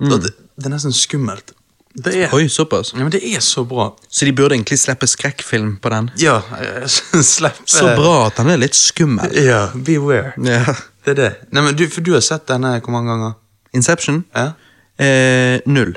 [0.00, 0.10] Mm.
[0.20, 1.54] Det, det er nesten skummelt.
[1.94, 2.34] Det er.
[2.36, 2.92] Oi, såpass.
[2.94, 3.88] ja, men det er så bra.
[4.08, 6.10] Så de burde egentlig slippe skrekkfilm på den.
[6.20, 6.40] Ja,
[6.86, 7.64] slippe...
[7.64, 9.32] Så eh, bra at han er litt skummel.
[9.34, 10.34] Ja, beware.
[10.44, 10.76] Ja.
[11.04, 11.30] Det er det.
[11.56, 13.38] Nei, men du, For du har sett denne hvor mange ganger?
[13.76, 14.22] Inception?
[14.36, 14.52] Ja?
[15.00, 15.96] Eh, null.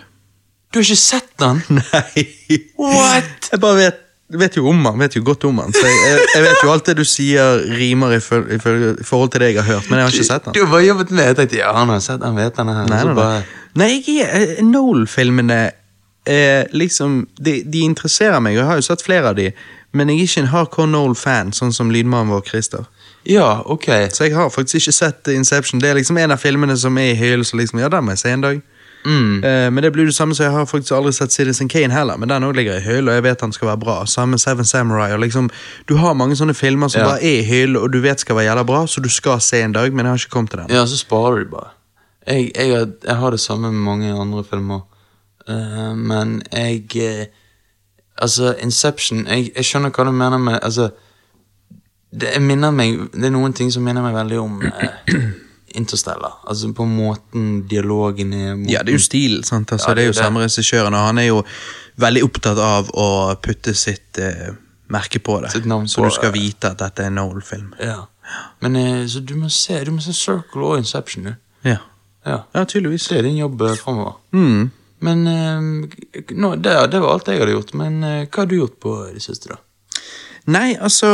[0.72, 1.60] Du har ikke sett den?
[1.82, 2.26] Nei.
[2.80, 3.52] What?
[3.52, 4.00] Jeg bare vet,
[4.40, 5.76] vet jo om den, vet jo godt om den.
[5.76, 9.34] Så jeg, jeg, jeg vet jo alt det du sier rimer i, for, i, forhold
[9.34, 10.56] til det jeg har hørt, men jeg har ikke sett den.
[10.56, 12.90] Du har bare jobbet med Jeg tenkte, ja, han har sett den, vet denne her.
[12.94, 13.62] Nei, nei, nei.
[13.84, 15.62] nei jeg er eh, Noel-filmene
[16.26, 19.52] eh, liksom de, de interesserer meg, og jeg har jo sett flere av de,
[19.94, 22.86] men jeg er ikke en hardcore Noel-fan, sånn som lydmannen vår Christer.
[23.28, 23.88] Ja, ok.
[24.10, 25.82] Så jeg har faktisk ikke sett Inception.
[25.82, 27.46] Det er liksom en av filmene som er i hyllen.
[27.54, 28.62] liksom, ja, den må jeg se en dag.
[29.06, 29.44] Mm.
[29.44, 32.18] Uh, men det blir det samme, så jeg har faktisk aldri sett Citizen Kane heller,
[32.18, 34.06] men den også ligger i hyll, og jeg vet han skal være bra.
[34.06, 35.50] Samme Seven Samurai, liksom,
[35.90, 37.08] du har mange sånne filmer som Ja.
[37.08, 39.62] bare er i hyll, og du vet skal være jævla bra, så du skal se
[39.62, 40.70] en dag, men jeg har ikke kommet til den.
[40.70, 41.74] Ja, så sparer du bare.
[42.28, 44.82] Jeg, jeg, jeg har det samme med mange andre filmer.
[45.48, 47.26] Eh, men jeg uh,
[48.22, 50.92] Altså, Inception jeg, jeg skjønner hva du mener med Altså
[52.12, 55.14] det, minner meg, det er noen ting som minner meg veldig om uh,
[55.80, 56.42] Interstellar.
[56.44, 59.72] Altså på måten dialogen er måten, Ja, det er jo stil, sant?
[59.72, 61.38] Altså, Ja, det er jo det samme regissøren, og han er jo
[62.04, 63.08] veldig opptatt av å
[63.40, 64.20] putte sitt
[64.92, 65.54] merke på det.
[65.56, 67.72] Sitt navn så du skal vite at dette er en Noel-film.
[67.80, 68.02] Ja.
[68.60, 68.76] Men
[69.08, 71.34] så du må se Du må se Circle og Inception, du.
[71.64, 71.78] Ja.
[72.26, 72.44] Ja.
[72.54, 73.08] ja, tydeligvis.
[73.08, 74.20] Det er din jobb uh, framover.
[74.36, 74.72] Mm.
[75.02, 77.74] Men eh, nå, det, det var alt jeg hadde gjort.
[77.78, 79.60] Men eh, hva har du gjort på det siste, da?
[80.52, 81.06] Nei, altså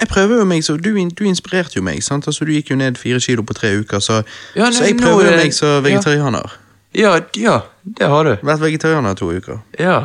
[0.00, 2.26] Jeg prøver jo meg så Du, du inspirerte jo meg, sant?
[2.26, 4.22] Altså, du gikk jo ned fire kilo på tre uker, så,
[4.58, 6.56] Ja, så jeg prøver jo er- meg som vegetarianer.
[6.96, 8.32] Ja, ja, det har du.
[8.42, 9.60] Vært vegetarianer i to uker.
[9.78, 9.98] Ja.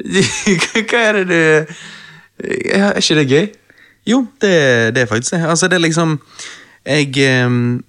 [0.90, 1.74] Hva er det du
[2.72, 3.48] Er ikke det gøy?
[4.08, 5.42] Jo, det, det er faktisk det.
[5.44, 6.20] Altså, det er liksom
[6.86, 7.82] Jeg ehm,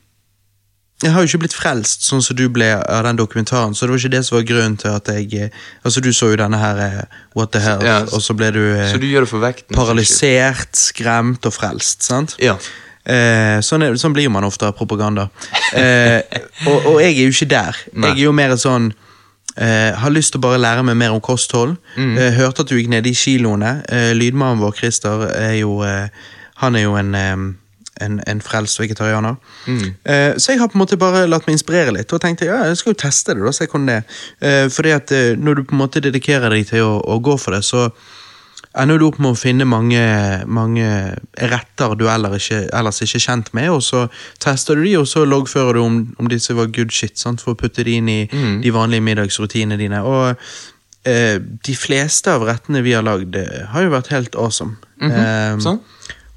[1.02, 3.94] jeg har jo ikke blitt frelst sånn som du ble av den dokumentaren, så det
[3.94, 6.60] var ikke det som var grunnen til at jeg eh, Altså, du så jo denne
[6.62, 7.02] her eh,
[7.38, 9.08] What the hell, Ja, og så ble du eh, Så du
[9.42, 9.76] vekten?
[9.76, 12.36] paralysert, skremt og frelst, sant?
[12.42, 12.58] Ja.
[13.02, 15.30] Eh, sånn, er, sånn blir jo man ofte av propaganda.
[15.74, 16.22] Eh,
[16.68, 17.80] og, og jeg er jo ikke der.
[17.94, 18.12] Nei.
[18.12, 18.92] Jeg er jo mer sånn
[19.56, 21.78] eh, Har lyst til å bare lære meg mer om kosthold.
[21.96, 22.14] Mm.
[22.38, 23.80] Hørte at du gikk ned i kiloene.
[24.14, 25.80] Lydmannen vår, Christer, er jo
[26.62, 27.16] Han er jo en
[28.04, 29.36] en, en frelst vegetarianer.
[29.68, 29.84] Mm.
[30.04, 32.64] Eh, så jeg har på en måte bare latt meg inspirere litt, og tenkte ja,
[32.70, 33.46] jeg skal jo teste det.
[33.46, 34.24] da, se hvordan det er.
[34.48, 37.38] Eh, fordi at eh, når du på en måte dedikerer deg til å, å gå
[37.42, 37.90] for det, så
[38.80, 40.02] ender du opp med å finne mange,
[40.48, 40.88] mange
[41.52, 44.06] retter du ellers ikke, ellers ikke er kjent med, og så
[44.40, 47.44] tester du de, og så loggfører du om, om disse var good shit, sant?
[47.44, 50.00] for å putte de inn i de vanlige middagsrutinene dine.
[50.08, 50.38] Og
[51.04, 54.78] eh, de fleste av rettene vi har lagd, eh, har jo vært helt awesome.
[55.02, 55.82] Eh, Sånn?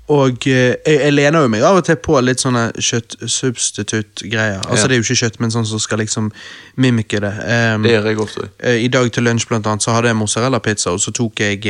[0.08, 4.58] Og eh, jeg, jeg lener jo meg av og til på litt sånne kjøttsubstitutt-greier.
[4.68, 4.88] Altså Ja.
[4.88, 6.30] Det er jo ikke kjøtt, men sånn som skal liksom
[6.76, 7.32] mimike det.
[7.74, 8.48] Um, Det gjør jeg ofte.
[8.60, 11.64] eh, I dag til lunsj blant annet, så hadde jeg mozzarella-pizza, og så tok jeg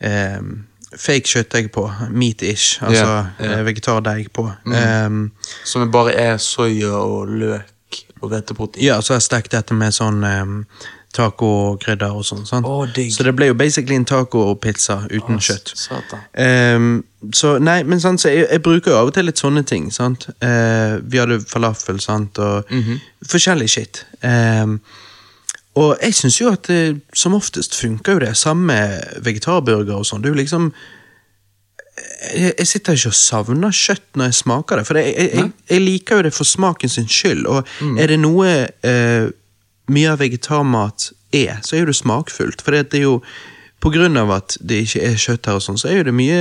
[0.00, 0.40] eh,
[0.96, 1.86] fake kjøttdeig på.
[2.10, 2.82] Meat-ish.
[2.82, 3.26] Altså ja.
[3.40, 4.50] eh, vegetardeig på.
[4.66, 5.30] Um,
[5.64, 7.62] Som bare er soya og løk
[8.22, 8.84] og hveteprotein.
[8.84, 10.66] ja, så har jeg stekt dette med sånn um,
[11.16, 12.46] tacokrydder og sånn.
[12.48, 12.66] sant?
[12.96, 13.12] Digg.
[13.14, 15.74] Så det ble jo basically en tacopizza uten kjøtt.
[16.32, 19.64] Um, så nei, men sant, så jeg, jeg bruker jo av og til litt sånne
[19.68, 19.90] ting.
[19.94, 20.28] sant?
[20.42, 22.72] Uh, vi hadde falafel sant, og
[23.28, 24.04] forskjellig shit.
[24.22, 24.80] Um,
[25.80, 28.34] og jeg syns jo at det som oftest funker jo det.
[28.36, 28.74] Samme
[29.24, 30.24] vegetarburger og sånn.
[30.24, 30.72] Jo liksom
[32.34, 35.82] jeg, jeg sitter ikke og savner kjøtt når jeg smaker det, for jeg, jeg, jeg
[35.82, 37.46] liker jo det for smaken sin skyld.
[37.46, 38.52] Og er det noe
[38.84, 39.28] eh,
[39.90, 42.62] mye av vegetarmat er, så er jo det smakfullt.
[42.62, 43.22] For det er jo
[43.82, 46.14] på grunn av at det ikke er kjøtt her, og sånn, så er jo det
[46.14, 46.40] mye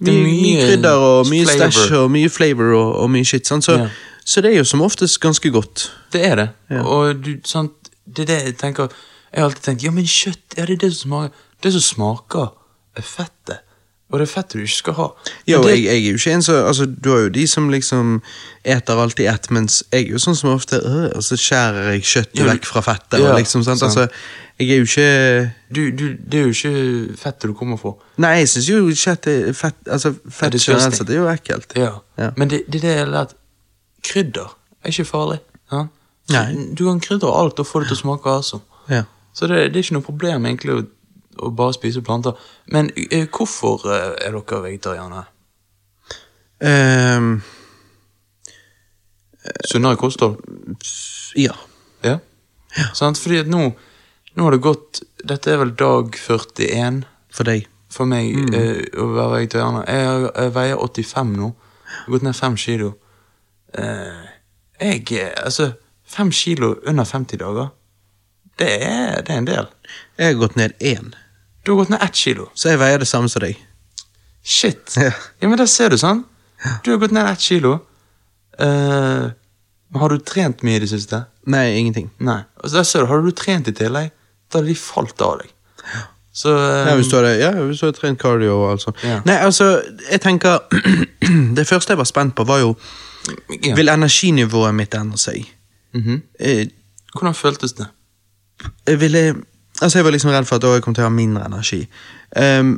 [0.00, 1.70] mye, mye mye krydder og mye flavor.
[1.72, 3.46] stæsj og mye flavor og, og mye shit.
[3.48, 3.88] Så, Ja.
[4.24, 5.90] så det er jo som oftest ganske godt.
[6.12, 6.48] Det er det.
[6.70, 6.82] Ja.
[6.84, 7.72] Og du, sant,
[8.06, 8.88] det er det jeg tenker
[9.30, 11.30] Jeg har alltid tenkt ja, men kjøtt ja, det er det som smaker
[11.62, 12.48] Det som smaker,
[12.96, 13.60] er fettet.
[14.10, 15.06] Og det er fettet du ikke skal ha.
[15.46, 17.46] Ja, og det, jeg, jeg er jo ikke en så, altså, Du har jo de
[17.46, 18.16] som liksom
[18.64, 22.02] eter alltid ett, mens jeg er jo sånn som ofte øh, og så skjærer jeg
[22.10, 23.20] kjøttet Ja, vekk fra fettet.
[23.22, 23.80] Ja, liksom, sant?
[23.80, 23.94] sant.
[23.94, 24.08] Altså,
[24.60, 25.10] jeg er jo ikke
[25.70, 27.94] du, du, det er jo ikke fettet du kommer fra.
[28.20, 30.98] Nei, jeg syns jo kjøttet fett Altså, fett disgusting.
[30.98, 31.78] det, det, er jo ekkelt.
[31.78, 31.92] Ja.
[32.18, 32.32] Ja.
[32.36, 33.38] Men det, det er det har lært.
[34.04, 34.50] Krydder
[34.82, 35.40] er ikke farlig.
[35.72, 35.86] Ja?
[36.34, 36.44] Nei.
[36.74, 38.66] Du kan krydre alt og få det til å smake awesome.
[38.90, 39.04] Ja.
[39.32, 40.82] Så det, det er ikke noe problem egentlig å,
[41.40, 42.36] å bare spise planter.
[42.72, 45.24] Men eh, hvorfor eh, er dere vegetarianere?
[46.60, 47.40] Ehm,
[49.64, 50.36] Sunnere kosthold?
[51.34, 51.54] ja.
[52.04, 52.18] Ja.
[52.94, 53.18] Sant?
[53.18, 53.70] Fordi at nå,
[54.36, 57.66] nå har det gått Dette er vel dag 41 For deg.
[57.90, 59.88] for meg eh, å være vegetarianer.
[59.90, 61.48] Jeg, jeg veier 85 nå.
[61.90, 62.90] Jeg har gått ned 5 kilo.
[63.74, 64.28] Eh,
[64.80, 65.72] jeg eh, Altså,
[66.10, 67.68] 5 kilo under 50 dager,
[68.58, 69.68] det er, det er en del.
[70.18, 71.12] Jeg har gått ned én,
[71.62, 72.48] Du har gått ned ett kilo.
[72.54, 73.58] så jeg veier det samme som deg.
[74.42, 74.96] Shit.
[74.96, 75.12] Ja.
[75.40, 76.24] Ja, men der ser du, sånn.
[76.84, 77.78] Du har gått ned ett kilo.
[78.60, 79.32] Uh,
[79.96, 81.24] har du trent mye i det siste?
[81.50, 82.10] Nei, ingenting.
[82.18, 82.42] Nei.
[82.60, 84.10] Altså, der ser du, Har du trent i tillegg,
[84.50, 85.52] da hadde de falt av deg.
[86.32, 86.88] Så um...
[86.88, 89.00] Ja, hvis du hadde, ja, hvis du hadde trent cardio og alt sånt.
[89.04, 89.20] Ja.
[89.26, 89.72] Nei, altså,
[90.10, 90.60] jeg tenker
[91.56, 92.74] Det første jeg var spent på, var jo
[93.60, 93.74] ja.
[93.76, 95.44] Vil energinivået mitt endre seg?
[95.92, 96.20] Mm -hmm.
[96.40, 96.70] jeg,
[97.12, 97.86] Hvordan føltes det?
[98.86, 99.34] jeg ville
[99.80, 101.84] Altså, jeg var liksom redd for at jeg kom til å ha mindre energi.
[102.36, 102.74] Um,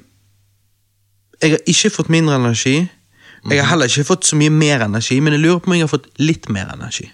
[1.43, 2.77] jeg har ikke fått mindre energi.
[3.51, 5.83] Jeg har heller ikke fått så mye mer energi, men jeg lurer på om jeg
[5.83, 7.09] har fått litt mer energi.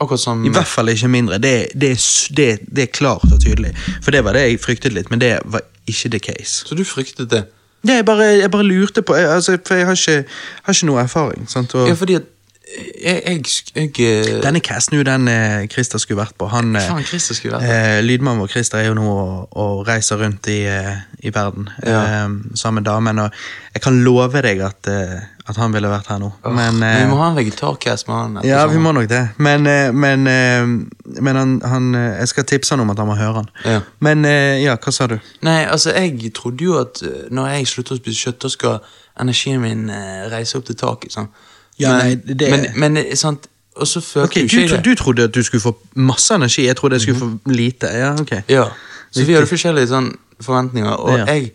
[0.00, 1.38] Akkurat som I hvert fall ikke mindre.
[1.38, 1.92] Det, det,
[2.36, 3.74] det, det er klart og tydelig.
[4.02, 6.64] For det var det jeg fryktet litt, men det var ikke the case.
[6.66, 7.44] Så du fryktet det?
[7.82, 10.24] Det jeg bare, jeg bare lurte på, jeg, altså, for jeg har ikke,
[10.62, 11.48] har ikke noe erfaring.
[11.50, 11.74] Sant?
[11.74, 12.28] Og Ja, fordi at
[13.02, 13.44] jeg, jeg,
[13.76, 16.46] jeg, jeg denne casten jo den eh, Christer skulle vært på.
[16.52, 17.74] Han, eh, Faen, Christer skulle vært på.
[17.74, 20.94] eh, Lydmannen vår Christer er jo nå og, og reiser rundt i, eh,
[21.26, 22.00] i verden Ja.
[22.24, 23.18] eh, sammen med damen.
[23.26, 23.30] Og
[23.74, 26.30] jeg kan love deg at, eh, at han ville vært her nå.
[26.46, 28.40] Oh, men, vi eh, må ha en vegetarcast med han.
[28.46, 29.22] ja, vi må nok det.
[29.42, 33.10] Men, eh, men, eh, men han, han, eh, jeg skal tipse han om at han
[33.10, 33.50] må høre han.
[33.66, 33.80] Ja.
[34.00, 35.18] Men eh, ja, hva sa du?
[35.42, 38.78] Nei, altså, jeg trodde jo at eh, når jeg slutter å spise kjøtt, da skal
[39.20, 41.12] energien min eh, reise opp til taket.
[41.18, 41.28] Sånn.
[41.78, 44.90] Ja, men, nei, det- men, men eh, sant Og så følte okay, du, ikke du,
[44.90, 47.86] du trodde at du skulle få masse energi, jeg trodde jeg skulle få lite.
[47.88, 48.32] Ja, ok.
[48.48, 48.66] Ja,
[49.10, 51.24] så vi hadde forskjellige sånn forventninger, og Ja.
[51.32, 51.52] jeg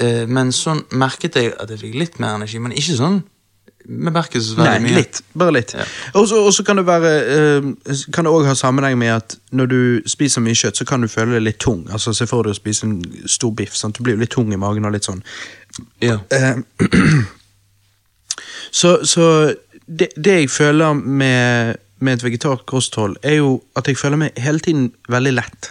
[0.00, 3.22] eh, Men sånn merket jeg at jeg fikk litt mer energi, men ikke sånn
[3.86, 4.94] bemerkelsesverdig Nei, mye.
[4.96, 5.20] litt.
[5.36, 5.74] Bare litt.
[5.76, 5.84] Ja.
[6.14, 7.10] Og så- kan det være
[7.60, 7.60] eh,
[8.12, 11.06] Kan det òg ha sammenheng med at når du spiser mye kjøtt, så kan du
[11.08, 11.86] føle deg litt tung.
[11.92, 13.76] Altså Se for deg å spise en stor biff.
[13.76, 13.96] Sant?
[13.98, 15.22] Du blir jo litt tung i magen og litt sånn.
[16.00, 16.18] Ja.
[16.30, 16.54] Eh,
[18.74, 19.28] så så
[19.86, 24.62] det, det jeg føler med, med et vegetarkosthold, er jo at jeg føler meg hele
[24.64, 25.70] tiden veldig lett.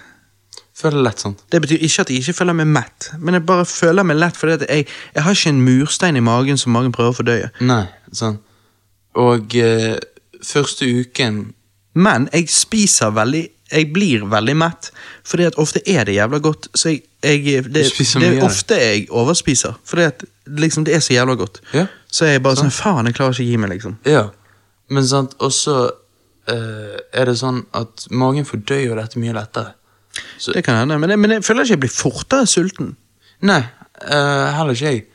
[0.77, 1.35] Føler lett sånn.
[1.53, 4.37] Det betyr ikke at jeg ikke føler meg mett, men jeg bare føler meg lett
[4.39, 7.49] fordi jeg, jeg har ikke en murstein i magen som magen prøver å fordøye.
[7.65, 7.83] Nei,
[8.15, 8.39] sånn.
[9.21, 9.99] Og eh,
[10.41, 11.43] første uken
[11.93, 14.89] Men jeg spiser veldig Jeg blir veldig mett,
[15.21, 16.67] fordi at ofte er det jævla godt.
[16.73, 21.13] Så jeg, jeg det, det er ofte jeg overspiser, fordi at liksom, det er så
[21.13, 21.61] jævla godt.
[21.73, 21.85] Ja.
[22.13, 23.95] Så er jeg bare sånn Faen, jeg klarer ikke å gi meg, liksom.
[24.05, 24.27] Ja.
[24.93, 25.77] Men sant, også
[26.51, 29.73] eh, er det sånn at magen fordøyer dette mye lettere.
[30.37, 32.91] Så, Det kan hende, men jeg, men jeg føler ikke jeg blir fortere sulten.
[33.41, 33.63] nei,
[34.05, 35.07] eh, heller ikke jeg.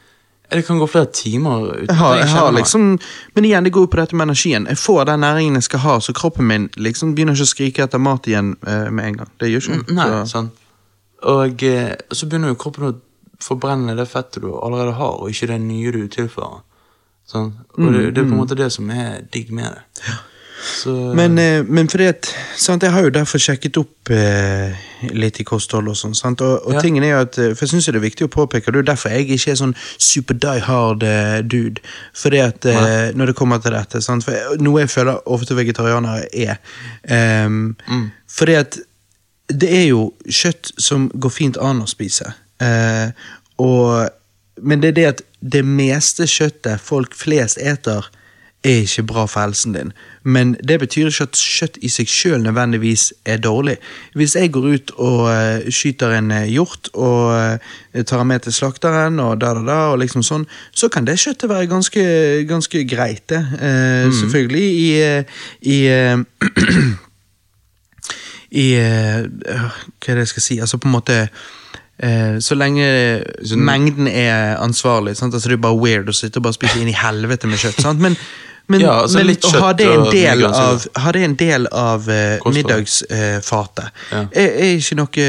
[0.50, 2.62] Det kan gå flere timer uten Jeg har, at jeg kjenner har meg.
[2.62, 2.84] liksom,
[3.36, 4.66] men igjen, det går jo på dette med energien.
[4.66, 7.82] Jeg får den næringen jeg skal ha, så kroppen min liksom begynner ikke å skrike
[7.84, 9.30] etter mat igjen eh, med en gang.
[9.38, 10.52] Det gjør ikke Mm, Nei, så- sant.
[11.28, 12.94] Og eh, så begynner jo kroppen å
[13.44, 16.62] forbrenne det fettet du allerede har, og ikke det nye du tilfører.
[17.28, 17.52] Sånn.
[17.76, 20.14] Og Mm, det, det er på en måte det som er digg med det.
[20.58, 24.74] Så, Men, eh, men fordi at sant, Jeg har jo derfor sjekket opp eh,
[25.14, 26.16] litt i kosthold og sånn.
[26.40, 26.80] Og, og Ja.
[26.82, 28.80] tingen er jo at eh, For jeg syns det er viktig å påpeke, og det
[28.80, 31.80] er derfor jeg ikke er sånn super die hard eh, dude.
[32.12, 34.02] Fordi at eh, Når det kommer til dette.
[34.02, 36.56] sant, for jeg, Noe jeg føler ofte vegetarianere er.
[37.46, 38.10] Um, Mm.
[38.28, 38.78] Fordi at
[39.48, 42.34] det er jo kjøtt som går fint an å spise.
[42.60, 43.10] Eh,
[43.58, 44.08] og,
[44.62, 48.08] men det er det at det meste kjøttet folk flest eter,
[48.66, 49.92] er ikke bra for helsen din.
[50.26, 53.76] Men det betyr ikke at kjøtt i seg sjøl nødvendigvis er dårlig.
[54.18, 58.42] Hvis jeg går ut og eh, skyter en eh, hjort og eh, tar den med
[58.44, 62.04] til slakteren, og da, da, da, og liksom sånn, så kan det kjøttet være ganske,
[62.50, 63.44] ganske greit, det.
[63.62, 64.90] Eh, Selvfølgelig i,
[65.62, 65.78] i
[68.58, 70.54] i Hva er det jeg skal si?
[70.64, 71.16] Altså på en måte
[71.98, 72.88] eh, Så lenge
[73.56, 75.16] mengden er ansvarlig.
[75.16, 75.34] Sant?
[75.34, 77.82] Altså Det er bare weird å sitte og bare spise inn i helvete med kjøtt.
[77.82, 78.00] Sant?
[78.00, 78.16] Men,
[78.68, 81.36] men, Ja, altså men litt å kjøtt ha det en del av, har det en
[81.40, 83.88] del av uh, middagsfatet?
[83.88, 84.22] Uh, Ja.
[84.32, 85.28] er, er ikke noe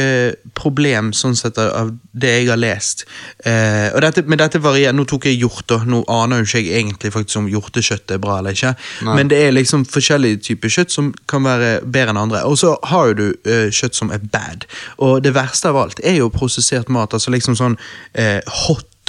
[0.59, 3.05] problem sånn sett av, det jeg har lest.
[3.45, 4.95] Uh, dette, men dette varierer.
[4.95, 8.21] Nå tok jeg hjort, og nå aner jo ikke jeg egentlig faktisk om hjortekjøtt er
[8.23, 8.73] bra eller ikke.
[9.07, 9.15] Nei.
[9.19, 12.43] Men det er liksom forskjellige typer kjøtt som kan være bedre enn andre.
[12.49, 14.67] Og så har jo du eh, kjøtt som er bad.
[14.97, 17.15] Og det verste av alt er jo prosessert mat.
[17.15, 17.77] Altså liksom sånn
[18.13, 18.39] eh,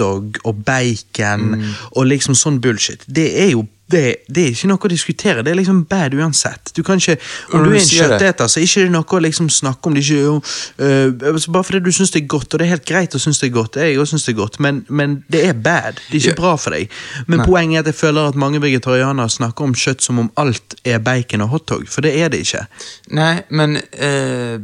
[0.00, 1.74] hotdog og bacon Mm.
[1.96, 3.04] og liksom sånn bullshit.
[3.06, 5.42] Det er jo det, det er ikke noe å diskutere.
[5.42, 6.70] Det er liksom bad uansett.
[6.76, 7.16] Du kan ikke,
[7.52, 9.94] Om du du er en kjøtteter, så er det ikke noe å liksom snakke om.
[9.94, 10.36] Det ikke,
[10.78, 13.40] uh, bare fordi du syns det er godt, og det er helt greit å synes
[13.40, 15.98] det er godt, jeg også synes det er godt, men, men det er bad.
[16.06, 16.38] Det er ikke yeah.
[16.38, 16.90] bra for deg.
[17.26, 17.46] Men Nei.
[17.50, 21.02] poenget er at jeg føler at mange vegetarianere snakker om kjøtt som om alt er
[21.02, 22.68] bacon og hotdog, for det er det ikke.
[23.10, 24.60] Nei, men eh,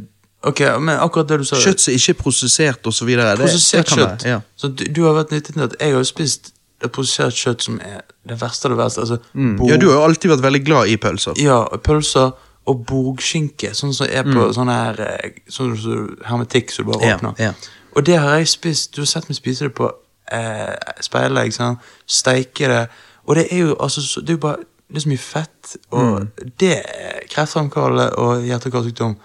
[0.47, 3.09] Ok, men akkurat det du sa Kjøtt som ikke er prosessert osv.
[3.39, 4.25] Prosessert kjøtt.
[4.29, 4.39] Ja.
[4.55, 7.63] Så du, du har vært nyttig til at jeg har jo spist det prosessert kjøtt
[7.65, 9.01] som er det verste av det verste.
[9.05, 9.55] Altså, Mm.
[9.67, 11.33] ja, du har jo alltid vært veldig glad i pølser.
[11.41, 12.31] Ja, pølser
[12.67, 17.13] og bogskinke, sånn som er på sånn her eh, Sånn som hermetikk som du bare
[17.15, 17.33] åpner.
[17.39, 17.53] Ja, ja.
[17.95, 18.91] Og det har jeg spist.
[18.95, 19.87] Du har sett meg spise det på
[20.31, 21.53] eh, speilegg.
[21.55, 22.81] Sånn, steike det.
[23.25, 24.57] Og det er jo altså så, Det er jo bare
[24.87, 26.27] Det er så mye fett, og Mm.
[26.59, 29.17] det er kreftfremkallende og hjerte-karsykdom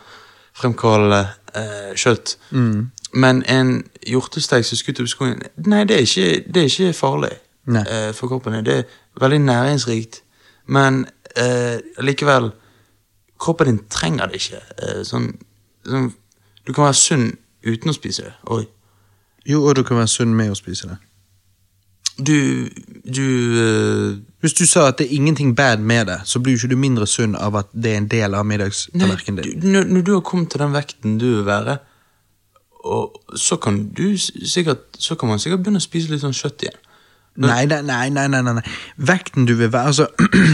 [0.56, 2.36] fremkallende eh, kjøtt.
[2.50, 2.90] Mm.
[3.14, 3.72] Men en
[4.08, 7.32] hjortesteik som er skutt opp i skogen Nei, det er ikke, det er ikke farlig
[7.68, 8.64] eh, for kroppen.
[8.64, 8.84] Det er
[9.20, 10.22] veldig næringsrikt.
[10.66, 12.52] Men eh, likevel
[13.42, 14.60] Kroppen din trenger det ikke.
[14.78, 15.32] Eh, sånn,
[15.82, 16.12] sånn,
[16.62, 17.24] du kan være sunn
[17.66, 18.34] uten å spise det.
[18.54, 18.62] Oi.
[19.48, 20.98] Jo, og du kan være sunn med å spise det.
[22.22, 22.36] Du
[23.02, 23.26] Du
[23.58, 26.74] eh, Hvis du sa at det er ingenting bad med det, så blir jo ikke
[26.74, 29.66] du mindre sunn av at det er en del av middagstallerkenen din.
[29.72, 31.76] når, når du har kommet til den vekten du vil være,
[33.38, 36.81] så kan du sikkert Så kan man sikkert begynne å spise litt sånn kjøtt igjen.
[37.38, 38.64] Nei, nei, nei, nei, nei, nei.
[38.98, 40.09] Vekten du vil være Altså,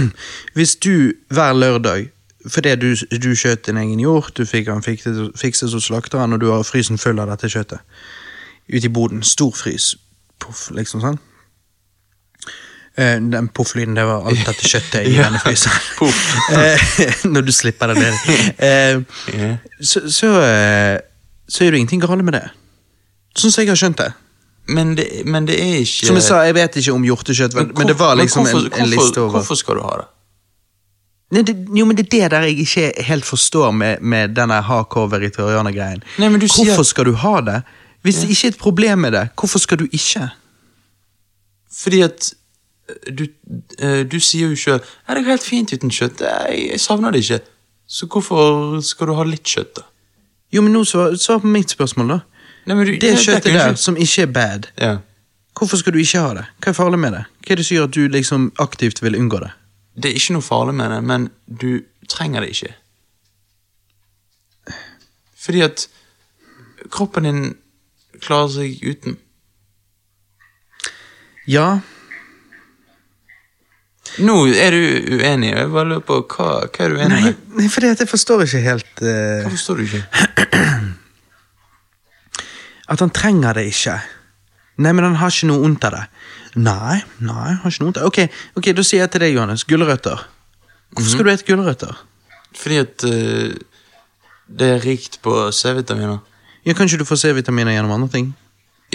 [0.57, 2.11] hvis du hver lørdag
[2.48, 6.46] fordi du, du skjøt din egen hjort, du fikk han fikset hos slakteren, og du
[6.53, 7.83] har frysen full av dette kjøttet
[8.68, 9.24] ute i boden.
[9.27, 9.96] Stor frys.
[10.40, 11.18] Poff, liksom sånn.
[12.98, 15.28] Eh, Den poff-lyden, det var alt dette kjøttet i Ja.
[15.28, 15.80] denne fryseren.
[16.58, 18.14] Eh, Når du slipper det ned.
[18.58, 19.02] Eh,
[19.80, 20.32] så, så,
[21.48, 22.46] så er det ingenting galt med det.
[23.38, 24.11] Sånn som jeg har skjønt det.
[24.68, 27.70] Men det, men det er ikke Som jeg sa, jeg vet ikke om hjortekjøtt, men,
[27.78, 30.08] men det var liksom hvorfor, en, en liste over Hvorfor skal du ha det?
[31.32, 34.58] Nei, det, Jo, men det er det der jeg ikke helt forstår med, med denne
[34.64, 36.02] hardcore vegetarianer-greien.
[36.18, 37.56] Sier- Hvorfor skal du ha det?
[38.04, 40.28] Hvis det ikke er et problem med det, hvorfor skal du ikke?
[41.80, 42.30] Fordi at
[43.12, 43.27] du,
[43.79, 46.20] eh, du sier jo sjøl Ja, det går helt fint uten kjøtt.
[46.24, 47.40] Jeg, jeg savner det ikke.
[47.88, 49.85] Så hvorfor skal du ha litt kjøtt, da?
[50.53, 52.18] Jo, men nå svar, svar på mitt spørsmål, da.
[52.68, 54.94] Nei, men du, Det kjøttet kan der som ikke er bad, Ja.
[55.57, 56.44] hvorfor skal du ikke ha det?
[56.64, 57.24] Hva er farlig med det?
[57.44, 59.51] Hva er det som gjør at du liksom aktivt vil unngå det?
[59.96, 62.74] Det er ikke noe farlig med det, men du trenger det ikke.
[65.38, 65.87] Fordi at
[66.92, 67.42] kroppen din
[68.20, 69.16] klarer seg uten.
[71.48, 71.81] Ja,
[74.24, 75.52] Nå er du uenig.
[75.54, 77.42] Jeg bare lurer på hva, hva er du uenig med?
[77.59, 80.02] nei, fordi at jeg forstår ikke helt eh, Hva forstår du ikke?
[82.88, 83.98] At han trenger det ikke.
[84.81, 86.04] Nei, men han har ikke noe vondt av det.
[86.59, 88.09] Nei, nei, han har ikke noe vondt av det.
[88.09, 88.18] Ok,
[88.61, 89.64] ok, da sier jeg til deg, Johannes.
[89.68, 90.22] Gulrøtter.
[90.96, 91.98] Hvorfor skal du spise gulrøtter?
[92.57, 93.59] Fordi at eh,
[94.48, 96.22] det er rikt på C-vitaminer.
[96.64, 98.31] Ja, Kan ikke du få C-vitaminer gjennom andre ting?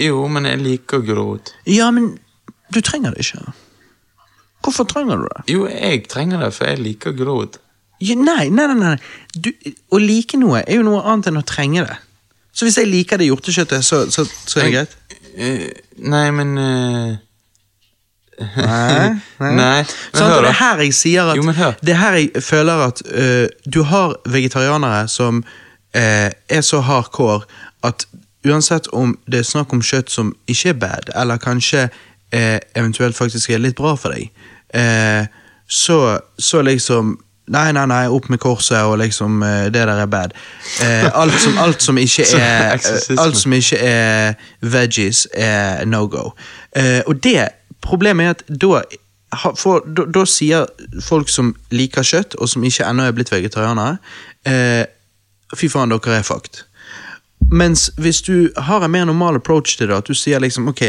[0.02, 1.54] Jo, men jeg liker gulrot.
[1.70, 2.16] Ja, men
[2.74, 3.54] du trenger det ikke.
[4.64, 5.44] Hvorfor trenger du det?
[5.52, 7.60] Jo, jeg trenger det, for jeg liker gulrot.
[8.00, 8.76] Ja, nei, nei, nei.
[8.80, 8.96] nei.
[9.36, 9.50] Du,
[9.92, 11.98] å like noe er jo noe annet enn å trenge det.
[12.54, 15.20] Så hvis jeg liker det hjortekjøttet, så, så, så er det greit?
[15.34, 15.68] Eh,
[16.06, 17.14] nei, men uh...
[18.34, 19.52] Nei, nei.
[19.54, 21.76] Nei, men hør det er her jeg sier at Jo, men hør.
[21.82, 27.44] Det er her jeg føler at uh, du har vegetarianere som uh, er så hardcore
[27.86, 28.06] at
[28.44, 33.16] uansett om det er snakk om kjøtt som ikke er bad, eller kanskje uh, eventuelt
[33.16, 34.30] faktisk er litt bra for deg,
[34.74, 35.26] øh,
[35.68, 40.06] så, så liksom Nei, nei, nei, opp med korset, og liksom øh, Det der er
[40.06, 40.32] bad.
[40.80, 43.20] Eh, alt, som, alt som ikke er eksorsisme.
[43.20, 46.30] Alt som ikke er veggies, er no go.
[46.76, 47.48] Eh, og det
[47.84, 48.80] Problemet er at da,
[49.60, 50.64] for, da, da sier
[51.04, 53.98] folk som liker kjøtt, og som ikke ennå er blitt vegetarianere,
[54.48, 54.86] eh,
[55.52, 56.62] fy faen, dere er fucked.
[57.52, 60.82] Mens hvis du har en mer normal approach til det, at du sier liksom ok,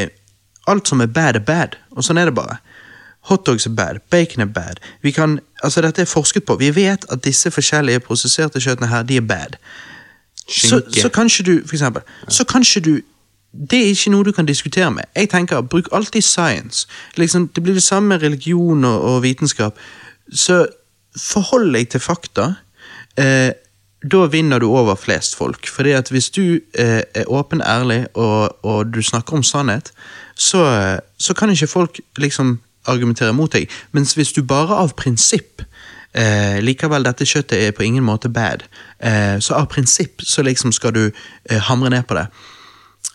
[0.72, 2.62] alt som er bad, er bad, og sånn er det bare.
[3.26, 4.82] Hotdogs er bad, bacon er bad.
[5.02, 6.56] Vi kan, altså Dette er forsket på.
[6.56, 9.58] Vi vet at disse forskjellige prosesserte kjøttene her, de er bad.
[10.48, 13.00] Så, så kanskje du, for eksempel, så kanskje du
[13.72, 15.04] Det er ikke noe du kan diskutere med.
[15.16, 16.88] Jeg tenker, Bruk alltid science.
[17.16, 19.78] Liksom, det blir det samme med religion og, og vitenskap.
[20.34, 20.66] Så
[21.18, 22.50] forhold deg til fakta.
[23.18, 23.54] Eh,
[24.12, 25.68] da vinner du over flest folk.
[25.68, 29.94] Fordi at hvis du eh, er åpen, ærlig og, og du snakker om sannhet,
[30.36, 32.60] så, så kan ikke folk liksom
[32.92, 33.70] argumentere mot deg.
[33.92, 35.64] Mens hvis du bare av prinsipp
[36.16, 38.64] eh, likevel dette kjøttet er på ingen måte bad,
[39.00, 42.28] eh, så av prinsipp så liksom skal du eh, hamre ned på det.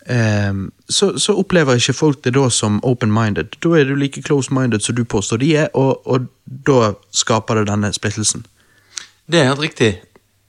[0.05, 0.53] Eh,
[0.89, 3.57] så, så opplever ikke folk det da som open-minded.
[3.63, 6.29] Da er du like close-minded som du påstår de er, og, og
[6.67, 8.45] da skaper det denne splittelsen.
[9.31, 10.01] Det er helt riktig.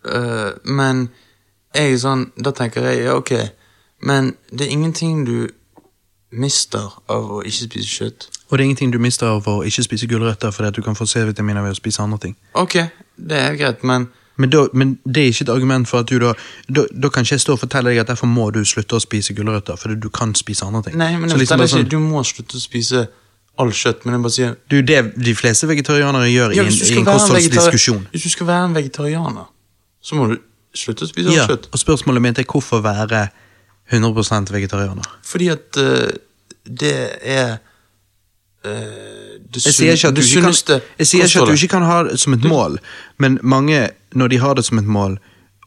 [0.04, 1.08] uh, men
[1.74, 3.32] jeg er sånn Da tenker jeg ja, ok,
[4.02, 5.48] men det er ingenting du
[6.32, 8.26] mister av å ikke spise kjøtt.
[8.52, 10.96] Og det er ingenting du mister av å ikke spise gulrøtter fordi at du kan
[10.98, 12.34] få C-vitaminer ved å spise andre ting.
[12.52, 12.74] Ok,
[13.16, 16.18] det er greit, men Men, da, men det er ikke et argument for at du
[16.18, 16.32] da
[16.68, 19.00] Da, da kan ikke jeg stå og fortelle deg at derfor må du slutte å
[19.00, 20.96] spise gulrøtter, fordi du kan spise andre ting.
[20.96, 23.06] Nei, men jeg liksom bare ikke Du må slutte å spise
[23.60, 26.66] all kjøtt, men jeg bare sier er jo det de fleste vegetarianere gjør Ja, i
[26.66, 28.06] en, du en kostholdsdiskusjon.
[28.12, 29.50] Hvis du skal være en vegetarianer,
[30.00, 30.38] så må du
[30.76, 31.68] slutte å spise all Ja, kjøtt.
[31.72, 33.26] og spørsmålet mitt er hvorfor være
[33.92, 35.12] 100% vegetarianer?
[35.28, 36.08] Fordi at uh,
[36.64, 37.58] det er
[38.62, 42.02] Jeg sier ikke at du ikke kan, jeg sier ikke at du ikke kan ha
[42.06, 42.78] det som et mål,
[43.18, 45.18] men mange, når de har det som et mål,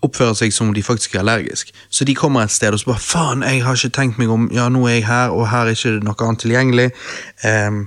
[0.05, 1.71] oppfører seg som om de faktisk er allergisk.
[1.89, 4.47] Så de kommer et sted og så bare faen, jeg har ikke tenkt meg om,
[4.53, 6.87] ja, nå er jeg her, og her er ikke noe annet tilgjengelig.
[7.43, 7.85] Um,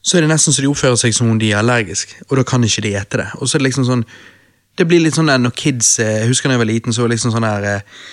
[0.00, 2.46] så er det nesten så de oppfører seg som om de er allergisk, og da
[2.48, 3.28] kan ikke de ete det.
[3.38, 4.06] Og så er det liksom sånn,
[4.78, 7.04] det blir litt sånn der når kids, eh, jeg husker da jeg var liten, så
[7.04, 8.04] var det liksom sånn der, eh,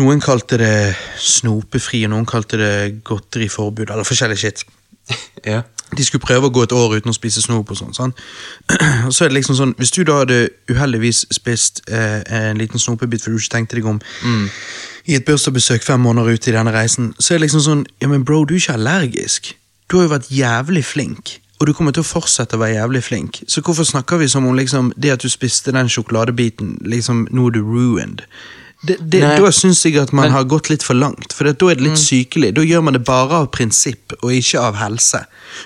[0.00, 2.72] noen kalte det snopefri, og noen kalte det
[3.06, 4.64] godteriforbud, eller forskjellig shit
[5.46, 5.62] Ja.
[5.96, 7.94] de skulle prøve å gå et år uten å spise snop og sånn.
[7.96, 8.12] sånn.
[9.08, 10.36] Og så er det liksom sånn, Hvis du da hadde
[10.70, 13.98] uheldigvis spist eh, en liten snopebit for du ikke tenkte deg om
[15.10, 18.10] i et bursdagsbesøk fem måneder ute i denne reisen, så er det liksom sånn Ja,
[18.12, 19.54] men bro, du er ikke allergisk.
[19.90, 21.38] Du har jo vært jævlig flink.
[21.58, 23.40] Og du kommer til å fortsette å være jævlig flink.
[23.50, 27.48] Så hvorfor snakker vi som om liksom, det at du spiste den sjokoladebiten, liksom, nå
[27.50, 28.22] er du ruined?
[28.80, 31.34] Det, det, da syns jeg at man Men- har gått litt for langt.
[31.36, 32.54] For da er det litt sykelig.
[32.56, 35.20] Da gjør man det bare av prinsipp, og ikke av helse.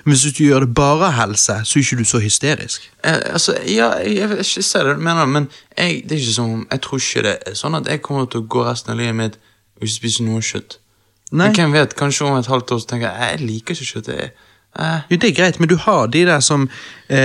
[0.05, 2.89] Men hvis du gjør det bare av helse, så er ikke du så hysterisk.
[3.05, 5.47] Eh, altså, ja, jeg, jeg, jeg ser det du mener, men
[5.79, 8.43] jeg, det er ikke sånn, jeg tror ikke det er sånn at jeg kommer til
[8.43, 9.39] å gå resten av livet mitt
[9.79, 10.79] og ikke spise noe kjøtt.
[11.31, 11.47] Nei.
[11.49, 14.11] Men hvem vet, kanskje om et halvt år så tenker jeg jeg liker ikke kjøtt.
[14.19, 14.33] Jeg,
[15.11, 16.69] Jo, det er greit, men du har de der som
[17.09, 17.19] eh,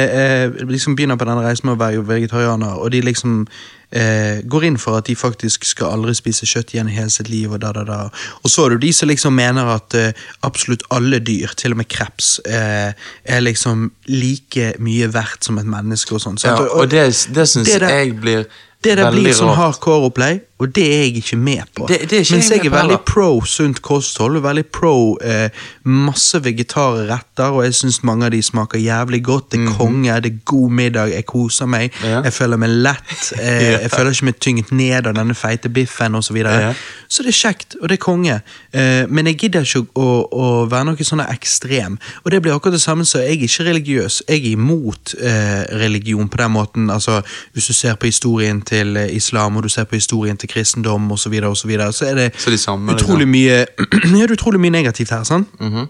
[0.44, 3.46] eh, liksom begynner på denne reisen med å være vegetarianer, og de liksom
[3.92, 7.30] eh, går inn for at de faktisk skal aldri spise kjøtt igjen i hele sitt
[7.32, 8.00] liv, og da, da, da.
[8.44, 11.82] Og så det jo de som liksom mener at eh, absolutt alle dyr, til og
[11.82, 12.92] med kreps, eh,
[13.24, 16.38] er liksom like mye verdt som et menneske og sånn.
[16.44, 18.46] ja, og, og det, det syns jeg blir
[18.84, 21.86] Det der blir sånn hardcore opplegg, Og det er jeg ikke med på.
[21.88, 25.50] Det- det ikke Mens jeg jeg er veldig pro sunt kosthold, og veldig pro eh,
[25.86, 29.52] masse vegetarretter, og jeg syns mange av de smaker jævlig godt.
[29.52, 31.92] Det er konge, det er god middag, jeg koser meg.
[32.04, 32.22] Ja.
[32.24, 33.06] Jeg føler meg lett.
[33.40, 36.28] Eh, Jeg føler ikke meg tynget ned av denne feite biffen osv.
[36.30, 36.60] Så, videre.
[36.62, 36.74] Ja.
[37.08, 38.42] så det er kjekt, og det er konge.
[38.74, 41.96] Eh, men jeg gidder ikke å, å være noe sånn ekstrem.
[42.26, 44.20] Og det blir akkurat det samme som jeg er ikke religiøs.
[44.30, 46.90] Jeg er imot eh, religion på den måten.
[46.94, 47.22] Altså,
[47.54, 51.12] hvis du ser på historien til eh, islam, og du ser på historien til kristendom
[51.12, 53.08] osv., så, videre, og så, videre, så er det Så de samme, liksom.
[53.08, 53.66] utrolig mye
[54.20, 55.24] Ja, utrolig mye negativt her.
[55.24, 55.48] sant?
[55.60, 55.88] Mhm.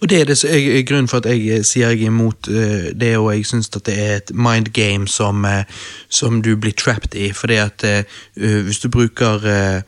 [0.00, 2.90] Og det er, det, er grunnen for at jeg eh, sier jeg er imot uh,
[2.92, 5.62] det, og jeg syns at det er et mind game som, uh,
[6.08, 7.30] som du blir trapped i.
[7.32, 8.04] Fordi at eh,
[8.36, 9.82] eh, hvis du bruker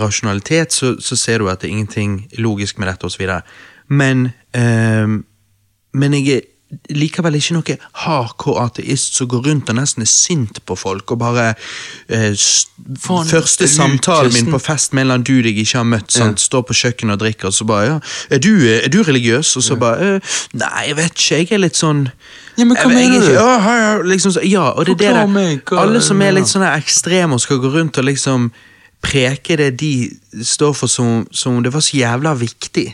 [0.00, 3.26] rasjonalitet, så, så ser du at det er ingenting logisk med dette, osv.
[3.88, 4.30] Men,
[5.92, 6.40] men jeg er
[6.94, 11.18] likevel ikke noe hardcore ateist som går rundt og nesten er sint på folk og
[11.22, 11.46] bare
[12.08, 12.30] eh,
[13.00, 16.14] Faen, Første samtalen min på fest med en eller annen dude jeg ikke har møtt?
[16.16, 16.30] Ja.
[16.36, 17.98] står på kjøkkenet og drikker, og så bare ja,
[18.30, 19.56] er du, er du religiøs?
[19.58, 22.06] Og så bare eh, Nei, jeg vet ikke, jeg er litt sånn
[22.56, 23.34] Ja, men hva mener er du?
[23.34, 25.78] Ja, ja, ja, liksom, ja, og det er det der.
[25.80, 28.50] Alle som er litt sånne ekstreme og skal gå rundt og liksom
[29.00, 29.94] preke det de
[30.44, 32.86] står for som, som om det var så jævla viktig.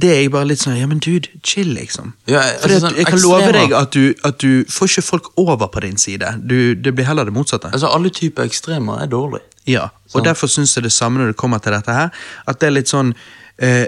[0.00, 2.14] Det er jeg bare litt sånn Ja, men dude, chill, liksom.
[2.30, 5.30] Ja, Fordi altså, sånn jeg kan love deg at du, at du får ikke folk
[5.40, 6.34] over på din side.
[6.42, 7.70] Du, det blir heller det motsatte.
[7.70, 9.44] Altså, alle typer ekstremer er dårlig.
[9.70, 10.26] Ja, og sånn.
[10.26, 12.10] derfor syns jeg det samme når det kommer til dette her.
[12.50, 13.14] At det er litt sånn
[13.62, 13.86] eh,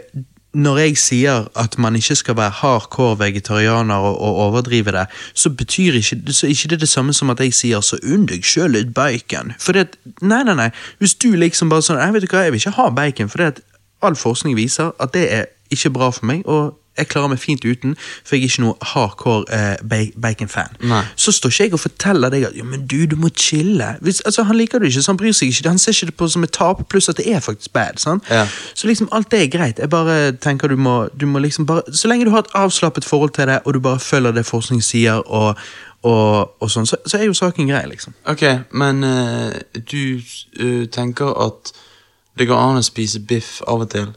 [0.57, 5.05] Når jeg sier at man ikke skal være hardcore vegetarianer og, og overdrive det,
[5.35, 8.25] så betyr ikke, så er ikke det det samme som at jeg sier så unn
[8.31, 9.53] deg sjøl litt bacon.
[9.61, 10.71] For det, nei, nei, nei.
[11.03, 13.43] Hvis du liksom bare sånn Nei, vet du hva, jeg vil ikke ha bacon, for
[13.43, 13.61] det at
[14.07, 16.43] all forskning viser at det er ikke bra for meg.
[16.47, 17.95] og jeg klarer meg fint uten,
[18.25, 20.79] for jeg er ikke noe hardcore eh, bacon-fan.
[21.17, 23.89] Så står ikke jeg og forteller deg at ja, men du, du må chille.
[24.01, 25.69] Hvis, altså, han liker det ikke, så han bryr seg ikke.
[25.69, 28.01] Han ser ikke det på som et tap, pluss at det er faktisk bad.
[28.31, 28.47] Ja.
[28.75, 29.79] Så liksom alt det er greit.
[29.79, 33.05] Jeg bare tenker du må, du må liksom bare Så lenge du har et avslappet
[33.05, 35.57] forhold til det, og du bare følger det forskning sier, og,
[36.03, 38.15] og, og sånn, så, så er jo saken grei, liksom.
[38.25, 39.53] Ok, men uh,
[39.91, 40.21] du
[40.61, 41.73] uh, tenker at
[42.37, 44.13] det går an å spise biff av og til?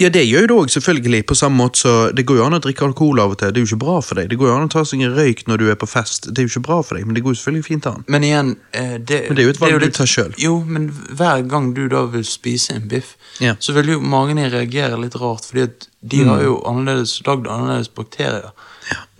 [0.00, 1.26] Ja, det gjør det òg, selvfølgelig.
[1.28, 3.52] På samme måte så Det går jo an å drikke alkohol av og til.
[3.52, 4.28] Det er jo ikke bra for deg.
[4.30, 6.26] Det går jo an å ta seg en røyk når du er på fest.
[6.32, 8.04] Det er jo ikke bra for deg, men det går jo selvfølgelig fint an.
[8.08, 10.34] Men igjen eh, det, Men det er jo et valg du litt- tar selv.
[10.38, 13.54] Jo, men hver gang du da vil spise en biff, Ja.
[13.60, 16.28] så vil jo magen din reagere litt rart, fordi at de Mm.
[16.28, 18.50] har jo annerledes, lagd annerledes bakterier.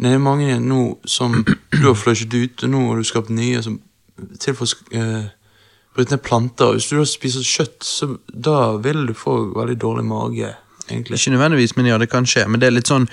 [0.00, 3.62] Det er mange nå som du har flushet ut, og nå har du skapt nye
[3.62, 3.78] som
[4.40, 5.28] til for uh,
[5.94, 6.72] bryte ned planter.
[6.74, 10.56] Hvis du da spiser kjøtt, så da vil du få veldig dårlig mage,
[10.92, 11.18] egentlig.
[11.18, 12.44] Ikke nødvendigvis, men ja, det kan skje.
[12.48, 13.08] Men det er litt sånn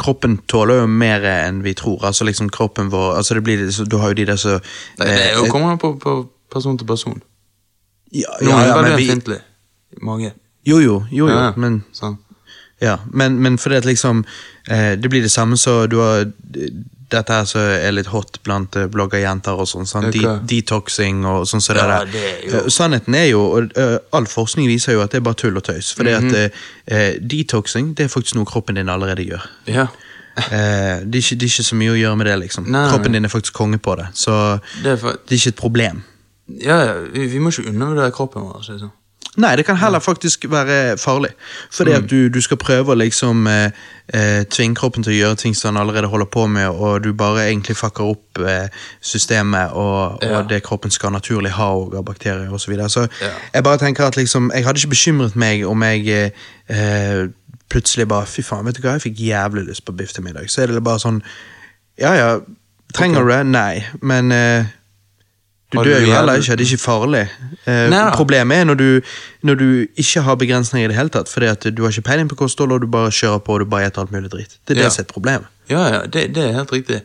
[0.00, 2.04] Kroppen tåler jo mer enn vi tror.
[2.08, 5.12] Altså liksom kroppen vår altså det blir, Du har jo de der så Det, det
[5.12, 6.16] er jo eh, kommer an på, på
[6.52, 7.22] person til person.
[8.12, 9.40] ja, ja, ja, er ja, men vi, fintlig.
[10.02, 10.32] Mange.
[10.66, 12.18] Jo, jo, jo, jo Ja, men sånn.
[12.82, 14.24] Ja, men, men fordi at liksom
[14.68, 16.26] eh, Det blir det samme så du har
[17.10, 19.86] Dette her som er litt hot blant eh, bloggerjenter og sånn.
[19.86, 23.76] sånn Ja, de, detoxing og sånn Så Ja, det er Eh, Sannheten er jo, og
[23.76, 25.92] eh, all forskning viser jo at det er bare tull og tøys.
[25.94, 26.28] for Mhm.
[26.30, 26.48] at eh,
[26.88, 29.44] eh, detoxing det er faktisk noe kroppen din allerede gjør.
[29.66, 29.86] Ja.
[30.36, 32.66] Eh, det, er ikke, det er ikke så mye å gjøre med det, liksom.
[32.66, 33.18] Nei, Kroppen nei.
[33.20, 34.06] din er faktisk konge på det.
[34.14, 36.02] Så Det er for, det er ikke et problem.
[36.60, 38.64] ja, ja, vi, vi må ikke undervurdere kroppen vår.
[38.68, 38.90] Liksom.
[39.36, 41.30] Nei, det kan heller faktisk være farlig.
[41.72, 41.96] Fordi Mm.
[42.04, 43.70] at du, du skal prøve å liksom eh,
[44.14, 47.12] eh, tvinge kroppen til å gjøre ting som den allerede holder på med, og du
[47.12, 48.68] bare egentlig fucker opp eh,
[49.02, 50.38] systemet og, Ja.
[50.38, 52.58] og det kroppen skal naturlig ha og av bakterier osv.
[52.58, 52.88] Så, videre.
[52.88, 53.30] så Ja.
[53.54, 56.32] jeg bare tenker at liksom Jeg hadde ikke bekymret meg om jeg
[56.68, 57.26] eh,
[57.70, 60.46] plutselig bare Fy faen, vet du hva, jeg fikk jævlig lyst på biff til middag.
[60.50, 61.22] Så er det bare sånn
[61.98, 62.38] Ja ja,
[62.94, 63.46] trenger du det?
[63.46, 63.84] Nei.
[64.02, 64.64] Men eh,
[65.82, 67.22] du dør jo heller ikke, det er ikke farlig.
[67.66, 69.00] Eh, Nei problemet er når du,
[69.42, 72.28] når du ikke har begrensninger i det hele tatt, fordi at du har ikke peiling
[72.28, 74.58] på kosthold, og du bare kjører på og du bare spiser alt mulig dritt.
[74.68, 74.84] Det er Ja.
[74.84, 75.44] det som er et problem.
[75.70, 77.00] Ja, ja, det, det er helt riktig.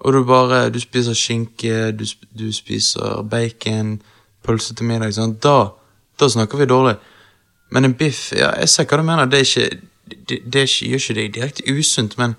[0.00, 2.04] Og du bare Du spiser skinke, du,
[2.38, 4.00] du spiser bacon,
[4.44, 5.12] pølse til middag.
[5.12, 5.36] Sånn.
[5.42, 5.68] Da,
[6.20, 6.96] da snakker vi dårlig.
[7.70, 9.26] Men en biff Ja, jeg ser hva du mener.
[9.26, 9.70] Det ikke
[10.28, 12.32] Det, det ikke, gjør ikke deg direkte usunt, men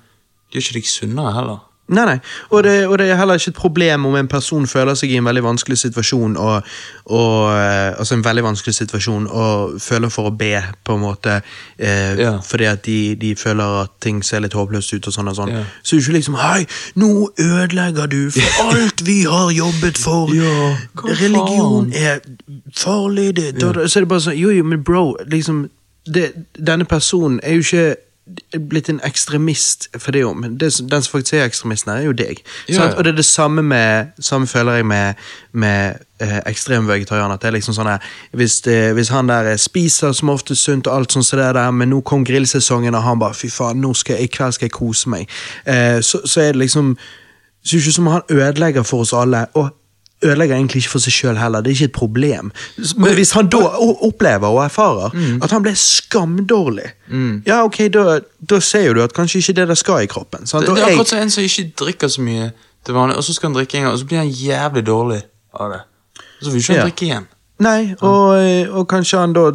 [0.51, 1.59] det gjør ikke deg sunnere heller.
[1.91, 2.17] Nei, nei.
[2.55, 5.17] Og det, og det er heller ikke et problem om en person føler seg i
[5.19, 6.63] en veldig vanskelig situasjon, og,
[7.11, 10.53] og eh, altså en veldig vanskelig situasjon, og føler for å be,
[10.87, 11.41] på en måte,
[11.77, 12.37] eh, Ja.
[12.47, 15.51] fordi at de, de føler at ting ser litt håpløst ut og sånn og sånn.
[15.51, 15.63] Ja.
[15.83, 16.65] Så ikke liksom Hei,
[16.95, 20.31] nå ødelegger du for alt vi har jobbet for.
[20.35, 20.75] Ja,
[21.21, 22.19] Religion er
[22.77, 23.35] farlig.
[23.35, 23.87] Det, da, da.
[23.87, 25.65] Så er det bare sånn Jo, jo, men bro, liksom
[26.07, 27.83] det, Denne personen er jo ikke
[28.69, 30.43] blitt en ekstremist for det om.
[30.43, 32.41] Det, den som faktisk er ekstremisten her, er jo deg.
[32.69, 32.88] Ja, ja.
[32.95, 35.13] Og det er det samme med Samme føler jeg med,
[35.51, 37.38] med eh, ekstrem vegetarianer.
[37.38, 40.95] Det er liksom sånn her, hvis, det, hvis han der spiser som ofte sunt og
[40.95, 43.93] alt sånt så det der, men nå kom grillsesongen, og han bare fy faen, nå
[43.97, 45.27] skal jeg, i kveld skal jeg kose meg,
[45.65, 46.95] eh, så, så er det liksom
[47.61, 49.45] Så er det ikke som om han ødelegger for oss alle.
[49.53, 49.69] og
[50.24, 52.51] ødelegger egentlig ikke for seg sjøl heller, det er ikke et problem.
[52.97, 53.57] Men hvis han da
[54.07, 56.89] opplever og erfarer at han ble skamdårlig,
[57.47, 58.19] ja ok, da,
[58.49, 60.45] da ser jo du at kanskje ikke det der skal i kroppen.
[60.47, 60.67] Sant?
[60.67, 62.51] Det, det er akkurat som en som ikke drikker så mye
[62.86, 65.22] til vanlig, og så skal han drikke en gang, og så blir han jævlig dårlig
[65.59, 65.82] av det.
[66.39, 66.84] Og så vil ikke han Ja.
[66.89, 67.28] drikke igjen.
[67.61, 69.51] Nei, og, og kanskje han da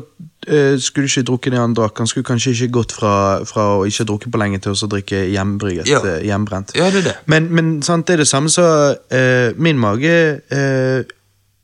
[0.47, 1.99] eh, skulle ikke drukket det han drakk.
[1.99, 3.13] Han skulle kanskje ikke gått fra,
[3.45, 6.01] fra å ikke drukke på lenge til å drikke hjemmebrygget, Ja.
[6.05, 6.75] eh, hjemmebrent.
[6.77, 7.17] Ja, det er det.
[7.27, 11.05] Men, men sant, det er det samme så uh, Min mage eh,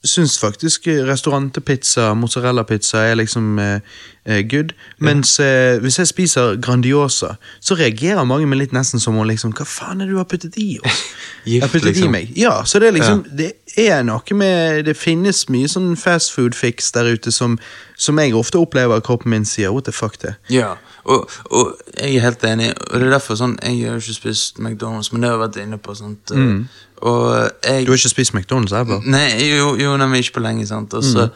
[0.05, 3.81] syns faktisk restaurantpizza, mozzarella-pizza, er liksom eh,
[4.25, 4.73] eh, good.
[4.99, 9.55] Mens eh, hvis jeg spiser Grandiosa, så reagerer mange med litt nesten som om liksom
[9.55, 11.03] Hva faen er det du har puttet i oss?
[11.47, 12.09] Gift, har puttet liksom.
[12.09, 12.33] i meg.
[12.37, 16.55] Ja, så det er liksom Det er noe med Det finnes mye sånn fast food
[16.59, 17.59] fix der ute som,
[17.97, 20.35] som jeg ofte opplever kroppen min sier what the fuck det.
[20.51, 20.75] Ja,
[21.05, 24.59] og, og jeg er helt enig, og det er derfor sånn Jeg har ikke spist
[24.59, 25.95] McDonald's, men det har jeg vært inne på.
[25.99, 26.67] sånt mm.
[26.92, 29.01] Og jeg Du har ikke spist McDonald's ever?
[29.05, 30.95] Nei, jo, jo nei, ikke på lenge, sant.
[30.95, 31.29] Og så,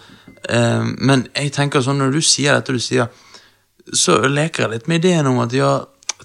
[0.48, 3.08] eh, men jeg tenker sånn, når du sier dette du sier,
[3.92, 5.72] så leker jeg litt med ideen om at ja,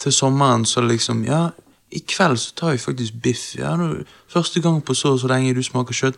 [0.02, 1.52] til sommeren så liksom Ja,
[1.92, 3.56] i kveld så tar vi faktisk biff.
[3.60, 6.16] Ja, nå, Første gang på så og så lenge du smaker kjøtt.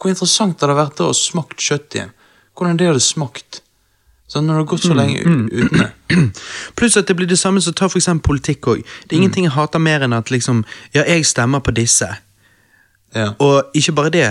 [0.00, 2.10] Hvor interessant hadde det vært da å smakt kjøtt igjen?
[2.58, 3.60] Hvordan det hadde smakt?
[4.32, 6.18] Sånn når det har gått så lenge u- uten det.
[6.76, 8.82] Pluss at det blir det samme som tar for eksempel politikk òg.
[9.06, 10.64] Det er ingenting jeg hater mer enn at liksom
[10.96, 12.08] Ja, jeg stemmer på disse.
[13.14, 14.28] Og ikke bare det,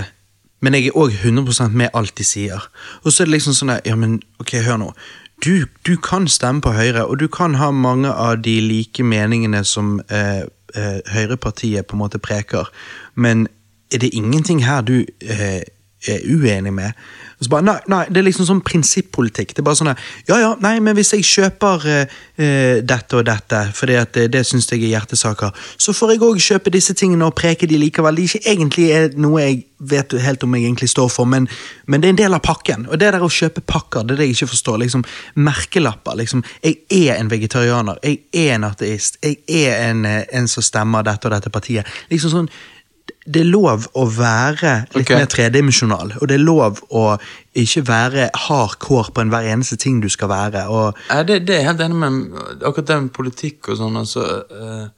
[0.62, 2.70] men jeg er òg 100% med alt de sier.
[3.04, 4.92] Og så er det liksom sånn der, ja, men ok, hør nå.
[5.42, 9.64] Du, du kan stemme på Høyre, og du kan ha mange av de like meningene
[9.66, 10.44] som eh,
[10.78, 12.70] eh, Høyrepartiet på en måte preker,
[13.16, 13.48] men
[13.92, 15.64] er det ingenting her du eh,
[16.08, 16.97] er uenig med?
[17.41, 19.56] Og så bare, nei, nei, Det er liksom sånn prinsippolitikk.
[19.56, 19.95] Det er bare sånn
[20.30, 24.28] Ja ja, nei, men hvis jeg kjøper eh, eh, dette og dette, fordi at det,
[24.36, 27.80] det syns jeg er hjertesaker, så får jeg òg kjøpe disse tingene og preke de
[27.82, 28.16] likevel.
[28.16, 31.47] Det er ikke egentlig er noe jeg vet helt om jeg egentlig står for, men,
[31.89, 32.86] men det er en del av pakken.
[32.91, 34.78] Og det der å kjøpe pakker, det er det jeg ikke forstår.
[34.84, 36.20] liksom Merkelapper.
[36.22, 40.62] liksom, Jeg er en vegetarianer, jeg er en ateist, jeg er en, eh, en som
[40.62, 41.86] stemmer dette og dette partiet.
[42.10, 42.49] liksom sånn
[43.26, 45.20] det er lov å være litt okay.
[45.20, 47.04] mer tredimensjonal, og det er lov å
[47.54, 50.66] ikke være hardcore på enhver eneste ting du skal være.
[50.68, 52.42] og Ja, det, det er jeg helt enig med.
[52.66, 54.90] Akkurat det med politikk og sånn, altså Uh,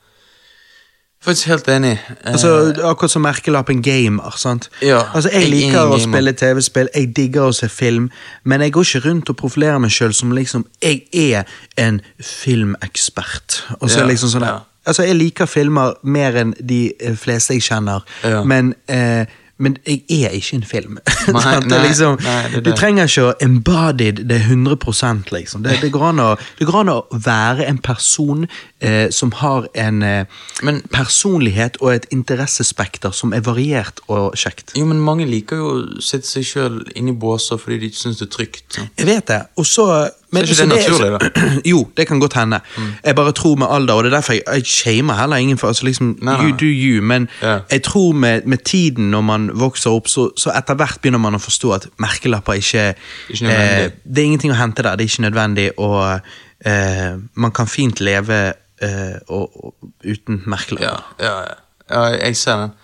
[1.23, 1.91] Faktisk helt enig.
[2.09, 4.33] Eh, Altså, Akkurat som merkelappen gamer.
[4.37, 4.69] sant?
[4.81, 5.99] Ja, altså, Jeg er liker jeg å gamer.
[5.99, 8.09] spille TV-spill, jeg digger å se film,
[8.43, 11.43] men jeg går ikke rundt og profilerer meg sjøl som liksom Jeg er
[11.77, 13.63] en filmekspert.
[13.79, 14.59] Og så Ja, liksom sånn ja.
[14.85, 18.43] Altså, Jeg liker filmer mer enn de eh, fleste jeg kjenner, Ja.
[18.43, 19.25] men eh,
[19.61, 20.95] men jeg er ikke en film.
[21.29, 22.63] Nei, nei, liksom, nei, det det.
[22.65, 25.61] Du trenger ikke å embodied det 100 liksom.
[25.63, 26.29] Det, det, går å,
[26.59, 28.47] det går an å være en person
[28.81, 30.25] eh, som har en eh,
[30.65, 34.73] Men- personlighet og et interessespekter som er variert og kjekt.
[34.75, 38.19] Jo, men mange liker jo å sette seg sjøl i båser fordi de ikke syns
[38.19, 38.65] det er trygt.
[38.73, 38.87] Så.
[38.99, 39.41] Jeg vet det.
[39.61, 39.87] Og så
[40.33, 41.61] men, Så er ikke det så naturlig, Mm.
[41.71, 42.59] Jo, det kan godt hende.
[43.03, 45.67] Jeg bare tror med alder, og det er derfor jeg, jeg shamer heller ingen for
[45.67, 46.45] altså liksom, Nei, nei.
[46.45, 47.61] You do you, men yeah.
[47.71, 51.37] jeg tror med, med tiden når man vokser opp, så, så etter hvert begynner man
[51.37, 52.85] å forstå at merkelapper ikke
[53.29, 56.19] Ikke eh, Det er ingenting å hente der, det er ikke nødvendig, og
[56.65, 58.39] eh, man kan fint leve
[58.81, 61.05] eh, og, og, uten merkelapper.
[61.19, 61.53] Ja, ja,
[61.91, 62.09] ja.
[62.17, 62.75] jeg ser den.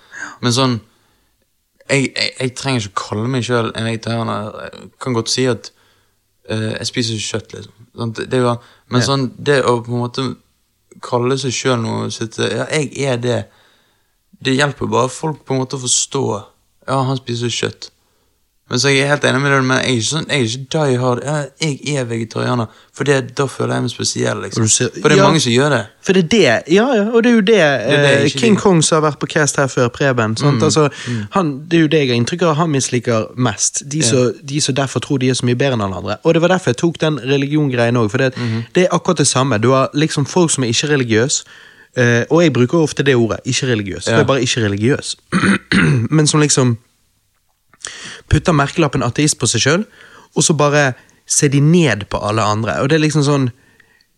[0.43, 0.79] Men sånn
[1.89, 4.49] Jeg, jeg, jeg trenger ikke å kalle meg sjøl en vegetarianer.
[4.67, 5.71] Jeg kan godt si at
[6.49, 7.87] jeg spiser ikke kjøtt, liksom.
[7.99, 8.39] Sånn, det, det
[8.89, 10.25] men sånn, det å på en måte
[11.05, 13.39] kalle seg sjøl noe sitte, Ja, jeg er det.
[14.39, 16.23] Det hjelper bare folk på en måte å forstå.
[16.87, 17.91] Ja, han spiser kjøtt.
[18.69, 20.49] Men så jeg er helt enig med deg, men jeg er ikke sånn, jeg er
[20.49, 21.21] ikke die hard.
[21.61, 24.41] Jeg er vegetarianer, for det, da føler jeg meg spesiell.
[24.43, 24.67] liksom.
[24.69, 25.27] Ser- For det er ja.
[25.27, 25.79] mange som gjør det.
[26.05, 28.57] For det er det, ja, ja, og det er jo det, er det eh, King.
[28.59, 30.35] Kong som har vært på cast her før, Preben.
[30.37, 30.63] Sant?
[30.63, 30.89] Altså,
[31.31, 33.83] han, det er jo det jeg har inntrykk av han misliker mest.
[33.89, 36.19] De som de som derfor tror de er så mye bedre enn alle andre.
[36.23, 38.33] Og det var derfor jeg tok den religiongreien òg, for det,
[38.75, 39.57] det er akkurat det samme.
[39.57, 41.43] Du har liksom folk som er ikke religiøse,
[41.97, 44.07] Uh, og jeg bruker ofte det ordet, ikke religiøs.
[44.07, 44.11] Ja.
[44.11, 45.15] jeg er bare ikke religiøs.
[46.15, 46.77] Men som liksom
[48.29, 49.85] putter merkelappen ateist på seg sjøl,
[50.35, 50.93] og så bare
[51.29, 52.79] ser de ned på alle andre.
[52.81, 53.51] Og det er liksom sånn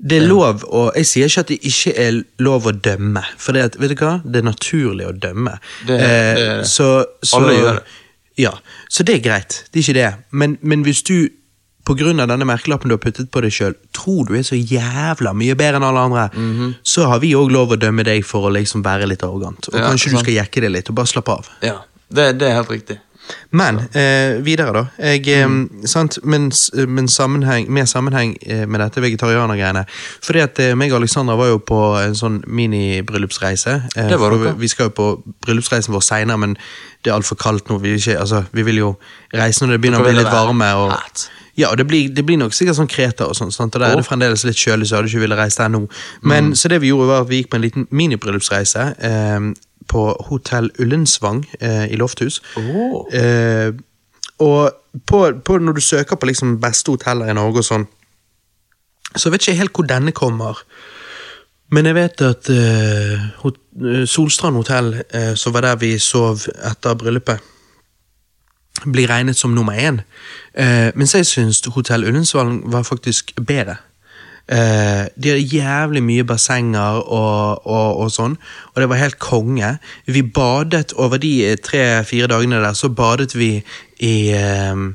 [0.04, 3.54] Det er lov å Jeg sier ikke at det ikke er lov å dømme, for
[3.54, 4.22] det, at- vet du hva?
[4.26, 5.60] det er naturlig å dømme.
[5.86, 7.84] Det- det eh, så, så, Alle gjør det.
[8.38, 8.52] Ja,
[8.90, 9.64] så det er greit.
[9.72, 10.16] Det er ikke det.
[10.32, 11.30] Men, men hvis du
[11.88, 15.56] av denne merkelappen du har puttet på deg sjøl, tror du er så jævla mye
[15.56, 16.76] bedre enn alle andre, Mhm.
[16.84, 19.68] så har vi òg lov å dømme deg for å liksom være litt arrogant.
[19.68, 20.24] Og Ja, kanskje sant.
[20.26, 21.50] du skal jekke det litt og bare slappe av.
[21.62, 21.82] Ja,
[22.12, 23.00] det, det er helt riktig.
[23.52, 24.84] Men eh, videre, da.
[25.00, 25.86] Jeg, eh, Mm.
[25.86, 26.18] sant?
[26.24, 29.86] Men, s- men sammenheng, med sammenheng eh, med dette vegetarianergreiene.
[30.22, 33.76] Fordi at eh, meg og Alexandra var jo på en sånn mini-bryllupsreise.
[33.96, 34.54] Eh, dere.
[34.60, 35.08] Vi skal jo på
[35.46, 36.58] bryllupsreisen vår seinere, men
[37.04, 37.80] det er altfor kaldt nå.
[37.82, 38.96] Vi, ikke, altså, vi vil jo
[39.34, 40.72] reise når det begynner å bli litt varme.
[40.76, 41.30] Og, hot.
[41.58, 43.52] ja, det blir, det blir nok sikkert sånn Kreta og sånn.
[43.52, 45.88] Og der er det fremdeles litt kjølig, så jeg hadde ikke ville reise der nå.
[46.22, 46.56] Men Mm.
[46.56, 48.96] så det vi gjorde, var at vi gikk på en liten minibryllupsreise.
[49.00, 49.54] Eh,
[49.92, 52.40] på Hotell Ullensvang eh, i Lofthus.
[52.58, 53.04] Oh.
[53.14, 53.74] Eh,
[54.42, 54.72] og
[55.08, 57.86] på, på, når du søker på liksom beste hoteller i Norge og sånn,
[59.12, 60.64] så vet ikke jeg helt hvor denne kommer.
[61.72, 66.98] Men jeg vet at eh, eh, Solstrand hotell, eh, som var der vi sov etter
[67.00, 67.48] bryllupet,
[68.88, 70.02] blir regnet som nummer én.
[70.58, 73.78] Eh, mens jeg syns Hotell Ullensvang var faktisk bedre.
[74.50, 78.36] Eh, de hadde jævlig mye bassenger og, og, og sånn,
[78.74, 79.76] og det var helt konge.
[80.08, 83.54] Vi badet over de tre-fire dagene der, så badet vi
[84.02, 84.86] i eh,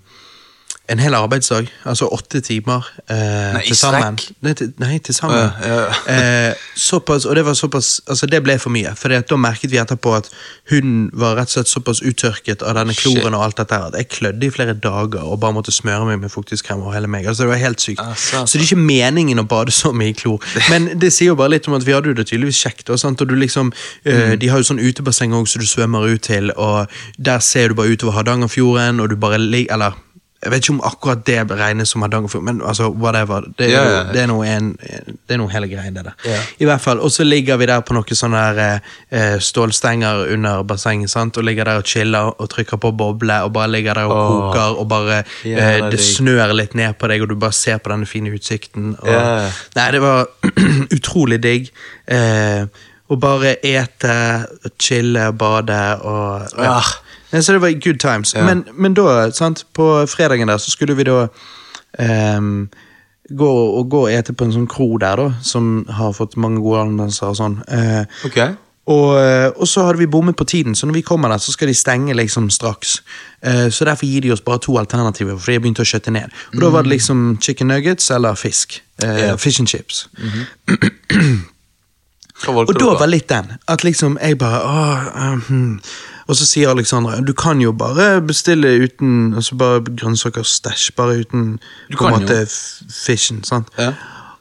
[0.89, 3.16] en hel arbeidsdag, altså åtte timer eh,
[3.57, 4.18] Nei, til sammen.
[4.45, 5.51] Nei, til, nei, til sammen.
[5.59, 6.11] Uh, uh.
[6.12, 9.80] eh, såpass, og det var såpass, altså det ble for mye, for da merket vi
[9.82, 10.30] etterpå at
[10.70, 13.16] hun var rett og slett såpass uttørket av denne Shit.
[13.16, 16.22] kloren og alt dette at jeg klødde i flere dager og bare måtte smøre meg
[16.22, 17.26] med fuktighetskrem og hele meg.
[17.26, 18.03] Altså det var helt sykt.
[18.03, 20.43] Ah, så det er ikke meningen å bade så mye i klor.
[20.72, 22.87] Men det sier jo bare litt om at vi hadde jo det tydeligvis kjekt.
[22.91, 23.20] Og, sant?
[23.22, 23.72] og du liksom,
[24.05, 24.39] eh, Mm.
[24.41, 27.76] De har jo sånn utebasseng også, som du svømmer ut til, og der ser du
[27.78, 29.93] bare utover Hardangerfjorden, og du bare ligger Eller
[30.47, 33.49] jeg vet ikke om akkurat det regnes som Hardangerfjorden, men altså, whatever.
[33.59, 34.03] Det, er ja, ja.
[34.14, 36.14] det er noe en, det er noe hele greien, det der.
[36.30, 36.38] Ja.
[36.62, 38.80] I hvert fall, Og så ligger vi der på noen sånne der,
[39.11, 41.36] eh, stålstenger under bassenget, sant?
[41.36, 44.26] og ligger der og chiller og trykker på boble, og bare ligger der og Åh.
[44.30, 47.90] koker, og bare eh, det snør litt ned på deg, og du bare ser på
[47.90, 48.94] denne fine utsikten.
[49.03, 49.51] Og.
[49.76, 50.28] Nei, det var
[50.97, 51.72] utrolig digg.
[52.07, 52.68] Eh,
[53.07, 54.14] og bare ete,
[54.82, 56.78] chille, bade og Ja.
[57.31, 58.35] Så det var good times.
[58.35, 58.45] Ja.
[58.45, 61.27] Men, men da, sant, på fredagen der, så skulle vi da
[62.39, 62.68] um,
[63.29, 66.62] gå og gå og ete på en sånn kro der, da, som har fått mange
[66.62, 67.59] gode anmeldelser og sånn.
[67.66, 68.55] Uh, okay.
[68.87, 71.55] og, eh, og så hadde vi bommet på tiden, så når vi kommer der, så
[71.55, 73.01] skal de stenge liksom straks.
[73.43, 76.14] Uh, så derfor gir de oss bare to alternativer, for de har begynt å skjøtte
[76.14, 76.31] ned.
[76.55, 78.81] Og da var det liksom chicken nuggets eller fisk.
[79.03, 79.37] Uh, yeah.
[79.37, 80.07] Fish and chips.
[80.16, 81.45] Mm -hmm.
[82.47, 83.53] Og da var litt den.
[83.68, 85.81] At liksom jeg bare åh, eh, hmm.
[86.27, 90.91] Og så sier Alexandra du kan jo bare bestille uten altså bare grønnsaker og stæsj.
[90.97, 91.59] Bare uten
[91.91, 92.47] Du på en måte
[92.91, 93.45] fishen.
[93.45, 93.68] sant?
[93.79, 93.93] Ja.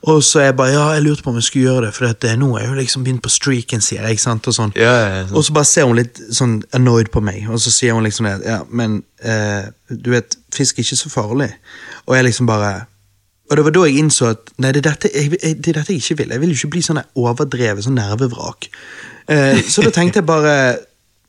[0.06, 2.24] Og så jeg bare ja, jeg lurte på om jeg skulle gjøre det, for at,
[2.24, 4.12] eh, nå er jeg jo liksom begynt på streaken, sier jeg.
[4.18, 4.48] ikke sant?
[4.48, 4.74] Og sånn.
[4.78, 5.34] Ja, ja, sant.
[5.34, 8.28] Og så bare ser hun litt sånn annoyed på meg, og så sier hun liksom
[8.30, 11.50] det, ja, men eh, du vet, fisk er ikke så farlig.
[12.06, 12.86] Og jeg liksom bare
[13.50, 15.32] Og det var da jeg innså at nei, det er dette jeg,
[15.62, 16.32] det er dette jeg ikke vil.
[16.34, 18.70] Jeg vil jo ikke bli sånn overdrevet, sånn nervevrak.
[19.30, 20.56] Eh, så da tenkte jeg bare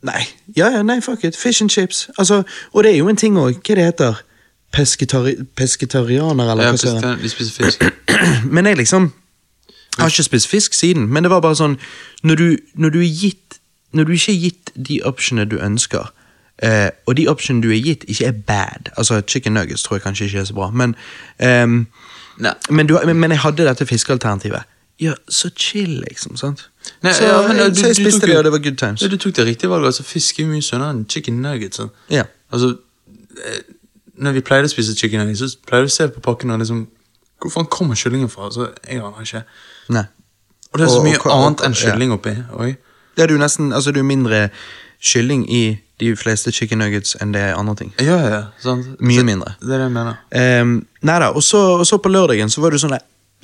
[0.02, 0.22] Nei,
[0.56, 1.36] ja, ja, nei, fuck it.
[1.36, 2.08] Fish and chips.
[2.18, 2.42] Altså,
[2.72, 3.60] og det er jo en ting òg.
[3.66, 4.22] Hva det heter
[4.72, 7.22] Pesketari Pesketarianer, eller Ja, hva søren?
[7.22, 7.84] vi spiser fisk.
[8.54, 9.12] Men jeg liksom
[9.96, 11.78] Jeg har ikke spist fisk siden, men det var bare sånn
[12.22, 13.56] Når du, når du er gitt
[13.92, 16.10] Når du ikke er gitt de optionene du ønsker,
[16.62, 20.02] eh, og de optionene du er gitt, ikke er bad Altså, chicken nuggets tror jeg
[20.02, 20.92] kanskje ikke er så bra, men
[21.38, 21.66] eh,
[22.68, 24.62] men, du, men, men jeg hadde dette fiskealternativet.
[25.00, 26.36] Ja, så chill, liksom.
[26.36, 26.68] sant?
[27.02, 28.58] Nei, så, ja, men, jeg- du- så jeg du spiste tok det, og det var
[28.58, 29.02] good times.
[29.02, 29.86] Ja, du tok det riktige valget.
[29.86, 31.76] altså Fisk er mye sunnere enn chicken nuggets.
[31.76, 31.90] Sånn.
[32.10, 32.22] Ja.
[32.52, 32.76] Altså,
[33.44, 33.60] eh,
[34.18, 36.58] når vi pleide å spise chicken nuggets, så pleide vi å se på pakken og
[36.60, 36.86] liksom
[37.42, 38.44] Hvor faen kommer kyllingen fra?
[38.46, 39.42] Altså, jeg aner ikke.
[39.90, 40.04] Nei.
[40.72, 41.92] Og det er så mye og- og- annet enn ja.
[41.92, 42.32] kylling oppi.
[42.58, 42.76] Oi.
[43.16, 44.50] Det er du nesten, altså du er mindre
[45.02, 47.92] kylling i de fleste chicken nuggets enn det er andre ting.
[48.00, 48.98] Ja, ja, sant.
[49.00, 49.54] Mye Så- mindre.
[49.60, 50.16] Det er det jeg mener.
[50.62, 53.00] Um, nei da, og så på lørdagen så var du sånn der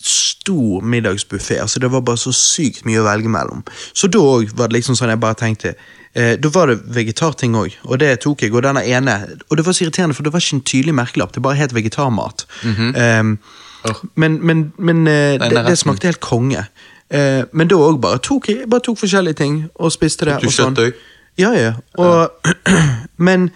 [0.07, 1.61] stor middagsbuffé.
[1.61, 3.65] Altså det var bare så sykt mye å velge mellom.
[3.95, 5.75] Så da òg var det liksom sånn jeg bare tenkte
[6.15, 8.55] eh, Da var det vegetarting òg, og det tok jeg.
[8.55, 11.35] Og denne ene Og det var så irriterende, for det var ikke en tydelig merkelapp.
[11.35, 12.47] Det bare het vegetarmat.
[12.65, 13.39] um,
[13.85, 14.03] oh.
[14.15, 16.67] men men, men eh, det, det smakte helt konge.
[17.13, 20.41] Eh, men da òg bare tok jeg bare tok forskjellige ting og spiste det.
[20.41, 20.77] Du og sånn.
[20.77, 21.09] kjøtt?
[21.41, 21.73] Ja, ja.
[22.01, 22.49] Og,
[23.27, 23.51] men,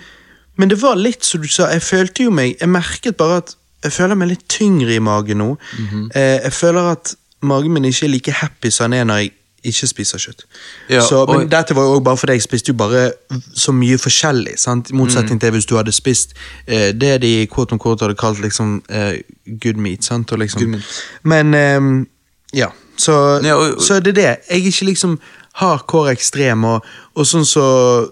[0.56, 3.56] men det var litt som du sa, jeg følte jo meg Jeg merket bare at
[3.84, 5.56] jeg føler meg litt tyngre i magen nå.
[5.78, 6.10] Mhm.
[6.14, 9.32] eh, jeg føler at magen min ikke er like happy som den er når jeg
[9.66, 10.44] ikke spiser kjøtt.
[10.90, 13.12] Ja, så, men og- dette var jo også bare fordi jeg spiste jo bare
[13.54, 14.58] så mye forskjellig.
[14.58, 14.90] Sant?
[14.90, 16.34] I motsetning til hvis du hadde spist
[16.66, 19.18] eh, det de quote on quote hadde kalt liksom eh,
[19.62, 20.04] good meat.
[20.04, 20.30] Sant?
[20.30, 20.84] Liksom, Good meat.
[21.22, 22.06] Men ehm,
[22.54, 24.36] ja, så, Ja, og- så det er det.
[24.50, 25.18] Jeg ikke liksom
[25.56, 26.84] hardcore ekstrem, og,
[27.16, 27.62] og sånn så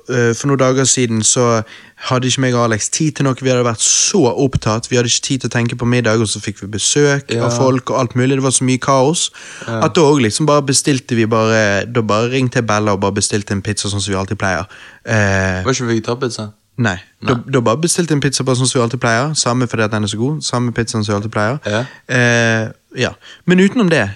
[0.09, 1.63] eh, For noen dager siden så
[1.97, 3.35] hadde ikke meg og Alex tid til noe.
[3.41, 4.89] Vi hadde vært så opptatt.
[4.91, 7.45] Vi hadde ikke tid til å tenke på middag, og så fikk vi besøk Ja.
[7.47, 8.37] av folk og alt mulig.
[8.37, 9.31] Det var så mye kaos.
[9.67, 13.53] At da liksom bare bestilte vi bare Da bare ringte jeg Bella og bare bestilte
[13.53, 14.67] en pizza sånn som vi alltid pleier.
[15.07, 16.53] Eh, Var ikke vegetarpizza?
[16.77, 16.97] Nei.
[17.25, 19.35] Da, da bare bestilte en pizza bare sånn som vi alltid pleier.
[19.39, 20.43] Samme fordi at den er så god.
[20.43, 21.61] Samme pizzaen som vi alltid pleier.
[21.65, 21.85] Ja.
[22.09, 23.11] Eh, ja.
[23.47, 24.11] Men utenom det,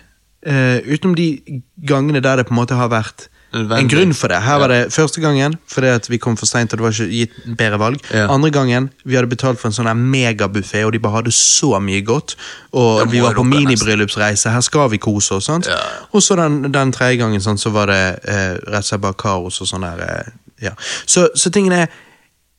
[0.44, 3.78] eh, utenom de gangene der det på en måte har vært Nødvendig.
[3.80, 4.42] en grunn for det.
[4.42, 7.08] Her var det første gangen fordi at vi kom for seint og det var ikke
[7.10, 8.00] gitt bedre valg.
[8.12, 8.26] Ja.
[8.32, 12.02] Andre gangen vi hadde betalt for en sånn megabuffé, og de bare hadde så mye
[12.04, 12.36] godt.
[12.72, 15.48] Og vi var på minibryllupsreise, her skal vi kose oss.
[15.48, 15.66] sant?
[15.66, 15.78] Ja.
[16.12, 19.16] Og så den, den tredje gangen sånn, så var det eh, rett og slett bare
[19.18, 20.04] kaos og sånn der.
[20.04, 20.36] Eh,
[20.68, 20.74] ja.
[21.06, 21.96] Så, så tingene er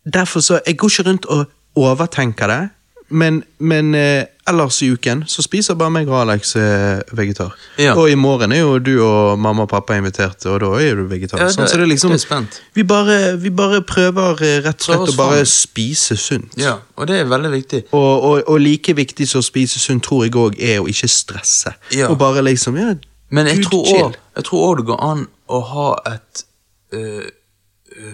[0.10, 2.70] Derfor så Jeg går ikke rundt og overtenker det,
[3.10, 7.56] men, men eh, ellers i uken så spiser bare meg og Alex eh, vegetar.
[7.82, 7.94] Ja.
[7.98, 11.06] Og i morgen er jo du og mamma og pappa invitert, og da er du
[11.10, 11.42] vegetar.
[11.42, 12.60] Ja, sånn, så det er liksom det er spent.
[12.78, 16.58] Vi bare, vi bare prøver eh, rett og slett å bare spise sunt.
[16.60, 17.84] Ja, og det er veldig viktig.
[17.92, 21.10] Og, og, og like viktig som å spise sunt, tror jeg òg er å ikke
[21.12, 21.76] stresse.
[21.96, 22.12] Ja.
[22.12, 22.94] Og bare liksom ja,
[23.34, 26.46] Men jeg Gud, tror òg det går an å ha et
[26.94, 27.28] øh,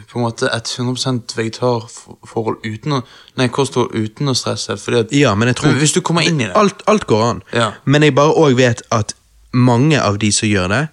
[0.09, 3.03] På en måte et 100 vegetarforhold uten å
[3.38, 4.77] Nei, kosthold uten å stresse.
[4.81, 7.05] Fordi at, Ja, men jeg tror Men hvis du kommer inn i det Alt, alt
[7.07, 7.41] går an.
[7.53, 7.71] Ja.
[7.86, 9.13] Men jeg bare òg vet at
[9.53, 10.83] mange av de som gjør det,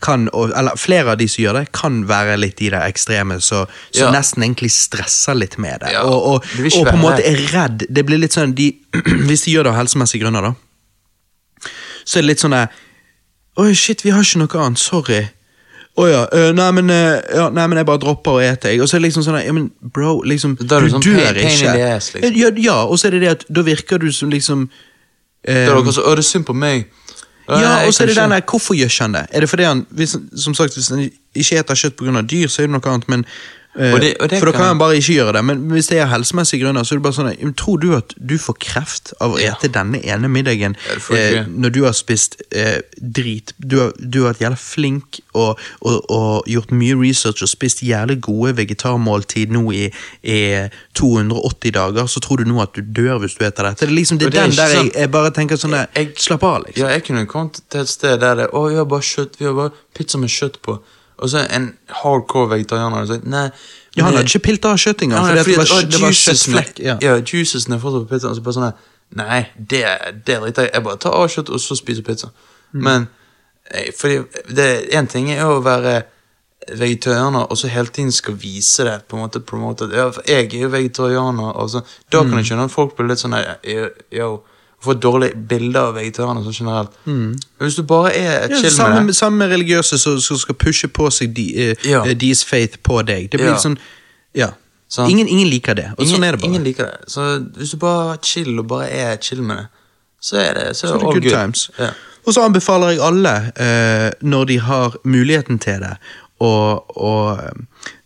[0.00, 3.64] kan, eller flere av de som gjør det, kan være litt i det ekstreme, så,
[3.90, 4.10] så Ja.
[4.14, 5.90] nesten egentlig stresser litt med det.
[5.96, 7.82] Ja, og, og, ikke og på en måte er redd.
[7.90, 8.68] Det blir litt sånn, de,
[9.26, 10.52] Hvis de gjør det av helsemessige grunner, da,
[12.04, 12.68] så er det litt sånn der
[13.58, 14.78] Oi, shit, vi har ikke noe annet.
[14.78, 15.24] Sorry.
[15.98, 18.82] Å ja, Uh, nei, men, uh, ja, nei, men jeg bare dropper å ete, jeg.
[18.84, 21.48] Og så er det liksom sånn ja, men bro, liksom, du det sånn dør pain
[21.50, 21.88] ikke.
[21.96, 22.38] ass, liksom.
[22.38, 24.68] ja, ja, og så er det det at da virker du som liksom
[25.48, 26.88] Da er også, Å, det er synd på meg.
[27.48, 29.24] Ja, og så er det den der, hvorfor gjør han det?
[29.32, 31.06] Er det fordi han, hvis, som sagt, hvis han
[31.38, 32.22] ikke eter kjøtt pga.
[32.26, 33.24] dyr, så er det noe annet, men
[33.78, 35.86] eh, Og det- og det For da kan- man bare ikke gjøre det, men hvis
[35.88, 39.12] det er helsemessige grunner, så er det bare sånn Tror du at du får kreft
[39.20, 39.54] av å Ja.
[39.62, 40.74] denne ene middagen
[41.12, 43.52] eh, når du har spist eh, drit?
[43.60, 48.20] Du har, du har vært jævlig flink og, og, gjort mye research og spist jævlig
[48.20, 49.92] gode vegetarmåltid nå i,
[50.24, 53.84] i 280 dager, så tror du nå at du dør hvis du eter dette?
[53.86, 55.86] Det er liksom det er det den der jeg, jeg bare tenker sånn der,
[56.18, 56.82] Slapp av, liksom.
[56.82, 59.44] Ja, jeg kunne kommet til et sted der det Å, vi har bare kjøtt, vi
[59.46, 60.80] har bare pizza med kjøtt på.
[61.18, 63.50] Og så en hardcore vegetarianer sagt nei.
[63.96, 66.78] Ja, han hadde ikke pilt av kjøtt engang, Ja, det var, det var juicesene- kjøttflekk.
[66.84, 66.98] Ja.
[67.02, 68.34] Ja, juicesene er fortsatt på pizzaen.
[68.38, 68.72] Så bare sånn
[69.16, 69.84] Nei, det,
[70.26, 70.70] det driter jeg.
[70.74, 72.28] Jeg bare tar av kjøtt, og så spiser pizza.
[72.74, 72.82] Mm.
[72.84, 73.08] Men
[73.72, 74.18] eh, fordi
[74.54, 76.02] det En ting er å være
[76.76, 78.98] vegetarianer og så hele tiden skal vise det.
[79.08, 81.56] på en måte promote ja, Jeg er jo vegetarianer.
[81.56, 81.80] Og så,
[82.12, 82.30] da Mm.
[82.30, 83.34] kan jeg skjønne at folk blir litt sånn
[84.12, 84.42] yo,
[84.84, 86.90] Får et dårlig bilde av vegetarianer sånn generelt.
[87.06, 87.32] Mm.
[87.58, 88.48] hvis du bare er.
[88.48, 91.88] Ja, chill samme, med det Sammen med religiøse som skal pushe på seg de, uh,
[91.90, 92.04] Ja.
[92.06, 93.30] eh, deres faith på deg.
[93.30, 93.56] Det blir Ja.
[93.56, 93.76] sånn,
[94.34, 94.50] ja.
[94.88, 95.10] Sånn.
[95.10, 96.48] Ingen, ingen liker det, og ingen, sånn er det bare.
[96.50, 97.08] Ingen liker det.
[97.08, 99.66] Så hvis du bare er chill og bare er chill med det,
[100.20, 101.32] så er det så Så er det all good good.
[101.32, 101.70] times.
[101.78, 101.90] Ja.
[102.26, 105.96] Og så anbefaler jeg alle, uh, når de har muligheten til det,
[106.40, 107.38] å, å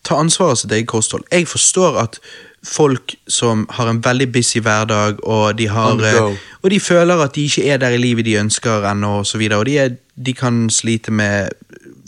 [0.05, 1.23] ta ansvaret sitt eget kosthold.
[1.31, 2.19] Jeg forstår at
[2.67, 7.35] folk som har en veldig busy hverdag, og de, har, eh, og de føler at
[7.35, 9.97] de ikke er der i livet de ønsker ennå, og så videre, og de, er,
[10.27, 11.49] de kan slite med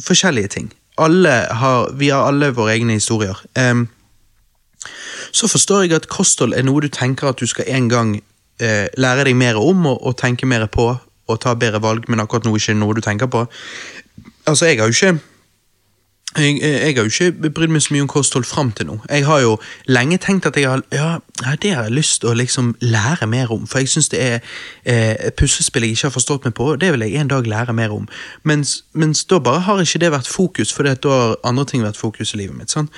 [0.06, 0.72] forskjellige ting.
[0.98, 3.40] Alle har, vi har alle våre egne historier.
[3.58, 3.88] Um,
[5.32, 8.14] så forstår jeg at kosthold er noe du tenker at du skal en gang
[8.62, 10.92] uh, lære deg mer om og, og tenke mer på
[11.24, 13.46] og ta bedre valg, men akkurat nå ikke noe du tenker på.
[14.46, 15.18] Altså, jeg har jo ikke
[16.38, 18.98] jeg, jeg har jo ikke brydd meg så mye om kosthold fram til nå.
[19.10, 19.56] Jeg har jo
[19.86, 21.18] lenge tenkt at jeg har, ja,
[21.62, 24.40] det har jeg lyst til å liksom lære mer om, for jeg syns det er
[24.84, 27.76] eh, puslespill jeg ikke har forstått meg på, og det vil jeg en dag lære
[27.76, 28.08] mer om.
[28.42, 32.00] Mens, mens da bare har ikke det vært fokus, for da har andre ting vært
[32.00, 32.70] fokus i livet mitt.
[32.70, 32.90] sant?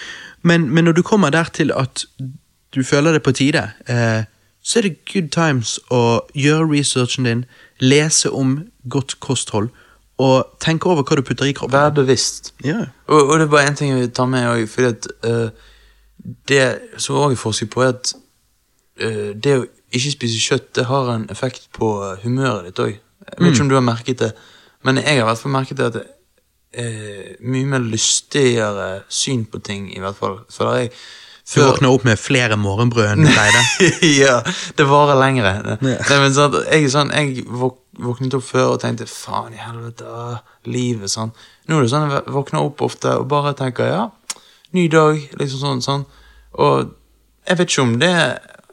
[0.42, 2.06] Men, men når du kommer der til at
[2.74, 4.24] du føler det på tide, eh,
[4.62, 7.44] så er det good times å gjøre researchen din,
[7.80, 9.70] lese om godt kosthold,
[10.18, 11.76] og tenke over hva du putter i kroppen.
[11.76, 12.54] Vær bevisst.
[12.64, 12.86] Ja.
[13.06, 15.72] Og, og det er bare én ting jeg vil ta med òg, fordi at eh,
[16.48, 16.62] Det
[16.98, 18.10] som òg er forsket på, er at
[18.98, 22.96] uh, det å ikke spise kjøtt, det har en effekt på eh, humøret ditt òg.
[22.96, 24.32] Jeg vet ikke om du har merket det,
[24.82, 26.02] men jeg har i hvert fall merket det at det
[26.82, 30.40] er mye mer lystigere syn på ting, i hvert fall.
[30.52, 30.90] Føler jeg.
[31.54, 33.60] Du våkner opp med flere morgenbrød enn du pleide.
[34.24, 34.40] ja,
[34.78, 35.52] det varer lengre.
[35.62, 35.76] Ja.
[35.78, 40.40] Nei, men sant, jeg, sånn, jeg våk, våknet opp før og tenkte faen i helvete,
[40.68, 41.10] livet.
[41.12, 41.32] Sånn.
[41.68, 44.04] Nå er det sånn jeg våkner opp ofte og bare tenker ja,
[44.76, 45.82] ny dag, liksom sånn.
[45.84, 46.04] sånn.
[46.60, 46.92] Og
[47.46, 48.14] jeg vet ikke om det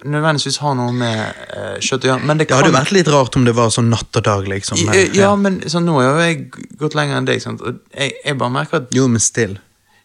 [0.04, 1.20] nødvendigvis har noe med
[1.56, 2.26] uh, kjøtt å gjøre.
[2.28, 4.82] Men det Det hadde vært litt rart om det var sånn natt og dag, liksom.
[4.86, 6.50] Men- ja, Ja, men sånn, nå har jo jeg
[6.82, 7.62] gått lenger enn deg, sant?
[7.62, 9.60] og jeg, jeg bare merker at Jo, men still.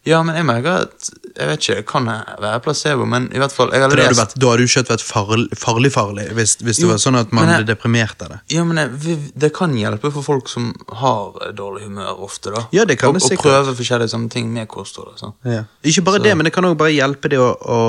[0.07, 2.05] Ja, men jeg merker at Jeg vet ikke, det kan
[2.41, 5.03] være placebo, men i hvert fall jeg har lest vært, da hadde jo kjøtt vært
[5.05, 8.39] farlig farlig, farlig hvis, hvis det Jo, var sånn at man ble deprimert av det.
[8.55, 10.71] Ja, men jeg, Det kan hjelpe for folk som
[11.01, 12.51] har dårlig humør ofte.
[12.55, 13.45] da Ja, det kan og, det og sikkert.
[13.49, 15.17] prøve forskjellige sånne ting med kosthold.
[15.19, 15.33] sånn.
[15.45, 15.63] Ja.
[15.83, 17.79] Ikke bare det, men det kan også bare hjelpe det å, å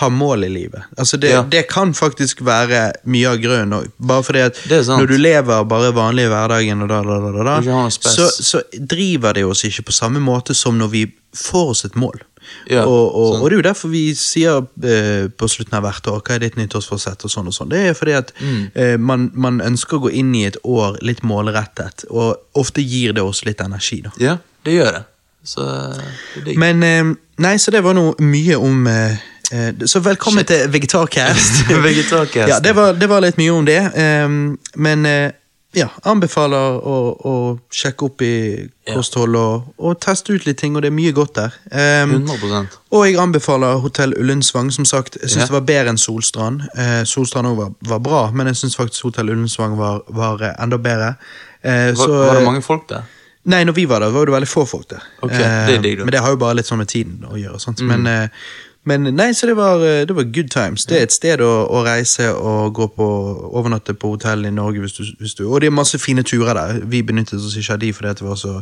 [0.00, 0.82] ha mål i livet.
[0.98, 1.42] Altså det, Ja.
[1.42, 3.92] det kan faktisk være mye av grunnen.
[3.98, 4.56] Bare fordi at
[4.88, 8.28] når du lever bare vanlig i hverdagen, og da, da, da, da, da, Ikke så,
[8.30, 11.06] så driver det oss ikke på samme måte som når vi
[11.36, 12.20] får oss et mål.
[12.70, 13.40] Ja, og, og, sånn.
[13.42, 16.44] og det er jo derfor vi sier eh, på slutten av hvert år hva er
[16.46, 17.70] ditt nyttårsforsett og sånn og sånn.
[17.72, 18.70] Det er fordi at Mm.
[18.74, 23.12] eh, man, man ønsker å gå inn i et år litt målrettet, og ofte gir
[23.12, 24.00] det oss litt energi.
[24.02, 24.10] da.
[24.18, 25.04] Ja, det gjør det.
[25.44, 25.64] Så
[26.36, 26.58] det digg.
[26.58, 29.16] Men eh, Nei, så det var noe mye om eh,
[29.50, 31.64] eh, Så velkommen til Vegetarcast.
[31.86, 32.48] Vegetarcast.
[32.52, 33.80] ja, det var, det var litt mye om det.
[33.96, 35.06] Um, men
[35.76, 37.34] ja, anbefaler å, å
[37.72, 38.34] sjekke opp i
[38.92, 41.56] kosthold og, og teste ut litt ting, og det er mye godt der.
[41.70, 44.68] Um, 100 og jeg anbefaler Hotell Ullensvang.
[44.74, 45.48] Som sagt, jeg syns yeah.
[45.48, 46.66] det var bedre enn Solstrand.
[46.76, 50.52] Uh, Solstrand òg var, var bra, men jeg syns faktisk Hotell Ullensvang var, var eh,
[50.62, 51.14] enda bedre.
[51.64, 53.08] Uh, var, så, var det mange folk der?
[53.52, 55.06] Nei, når vi var der, var det veldig få folk der.
[55.24, 56.04] Ok, det er deg da.
[56.04, 57.58] Men det har jo bare litt sånn med tiden å gjøre.
[57.80, 57.88] Mm.
[57.88, 58.44] Men, eh,
[58.84, 60.84] men nei, så det var, eh, det var good times.
[60.90, 63.06] Det er et sted å, å reise og gå på
[63.52, 66.54] overnatte på hotell i Norge hvis du, hvis du Og det er masse fine turer
[66.58, 66.80] der.
[66.90, 68.56] Vi benyttet oss ikke av de fordi det var så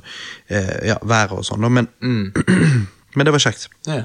[0.49, 1.65] eh, ja, været og sånn.
[1.73, 2.33] Men, Mm.
[3.17, 3.69] men det var kjekt.
[3.89, 4.03] Ja.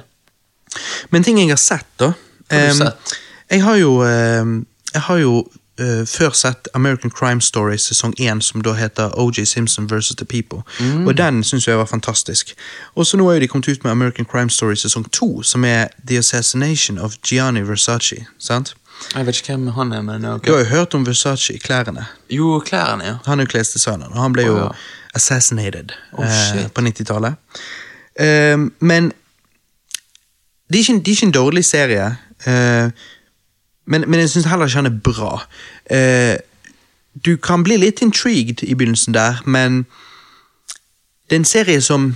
[1.11, 3.15] Men ting jeg har sett, da har du em, sett?
[3.51, 4.55] Jeg har jo, um,
[4.93, 5.35] jeg har jo
[5.79, 10.25] eh, før sett American Crime Story sesong 1, som da heter OJ Simpson versus The
[10.25, 10.63] People.
[10.79, 11.07] Mm.
[11.07, 12.55] Og den syns jeg var fantastisk.
[12.95, 15.87] Og så nå har de kommet ut med American Crime Story sesong 2, som er
[16.07, 18.25] The Assassination of Gianni Versace.
[18.39, 18.75] sant?
[19.15, 20.47] Jeg vet ikke hvem han er, men okay.
[20.47, 22.05] Du har jo hørt om Versace-klærne.
[22.31, 23.17] Jo, klærne, ja.
[23.25, 24.69] Han er jo klesdesigneren, og han ble jo oh, ja.
[25.15, 27.35] assassinated Oh, eh, på 90-tallet.
[28.19, 29.11] Eh, men
[30.69, 32.05] det er, ikke, det er ikke en dårlig serie,
[32.47, 32.89] eh,
[33.85, 35.31] men, men jeg syns heller ikke han er bra.
[35.91, 36.37] Eh,
[37.25, 39.85] du kan bli litt intrigued i begynnelsen der, men
[41.29, 42.15] det er en serie som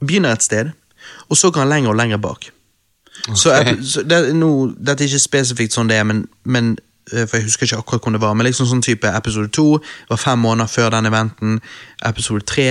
[0.00, 0.70] begynner et sted,
[1.28, 2.50] og så går han lenger og lenger bak.
[3.34, 3.66] Så, Ok.
[3.84, 6.70] så det, no, Dette er ikke spesifikt sånn det er, men, men
[7.12, 9.66] eh, for jeg husker ikke akkurat hvordan det var, men liksom sånn type episode to
[10.08, 11.58] var fem måneder før den eventen.
[12.08, 12.68] Episode tre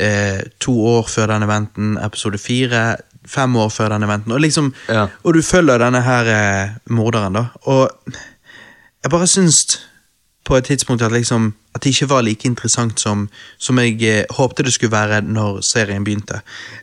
[0.00, 1.94] eh, to år før den eventen.
[2.02, 2.82] Episode fire
[3.28, 4.32] fem år før den eventen.
[4.32, 5.06] Og liksom, Ja.
[5.24, 6.24] og du følger denne her
[6.64, 7.44] eh, morderen, da.
[7.62, 7.90] Og
[9.02, 9.80] jeg bare syns
[10.44, 14.24] på et tidspunkt at, liksom, at det ikke var like interessant som, som jeg eh,
[14.30, 16.40] håpte det skulle være når serien begynte.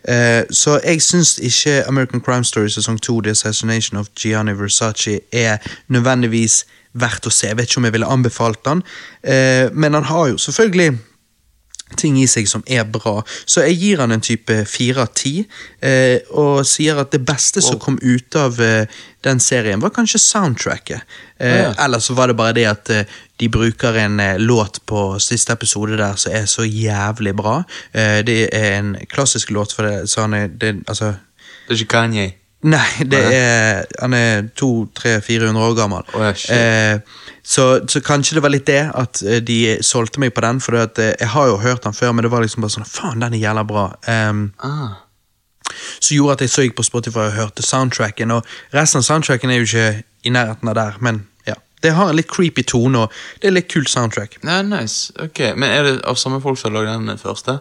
[0.07, 5.19] Eh, så jeg syns ikke American Crime Story sesong 2, The Assassination of Gianni Versace,
[5.31, 7.47] er nødvendigvis verdt å se.
[7.47, 8.83] Jeg vet ikke om jeg ville anbefalt den,
[9.23, 10.97] eh, men han har jo selvfølgelig
[11.97, 13.23] ting i seg som er bra.
[13.45, 15.45] Så jeg gir han en type fire av ti,
[15.81, 18.85] eh, og sier at det beste som kom ut av eh,
[19.25, 21.01] den serien, var kanskje soundtracket.
[21.39, 21.73] Eh, Ja.
[21.85, 23.03] Eller så var det bare det at eh,
[23.39, 27.63] de bruker en låt på siste episode der som er så jævlig bra.
[27.93, 31.13] Det er en klassisk låt, for det, så han er det, altså,
[31.67, 32.33] Det er ikke Kanye.
[32.67, 36.09] Nei, det er, han er to, tre, 400 år gammel.
[36.17, 36.99] Oh, eh,
[37.43, 40.75] så, så kanskje det var litt det at eh, de solgte meg på den, for
[40.81, 43.23] at, eh, jeg har jo hørt den før, men det var liksom bare sånn Faen,
[43.23, 43.85] den er jævla bra.
[44.07, 45.05] Um, Ah.
[45.99, 48.31] Så gjorde at jeg så gikk på Spotify og hørte soundtracken.
[48.33, 51.53] Og resten av soundtracken er jo ikke i nærheten av der, men ja.
[51.83, 54.39] Det har en litt creepy tone, og det er litt kult soundtrack.
[54.43, 55.13] Ja, nice.
[55.21, 57.59] Ok, Men er det av samme folk som har lagd den første?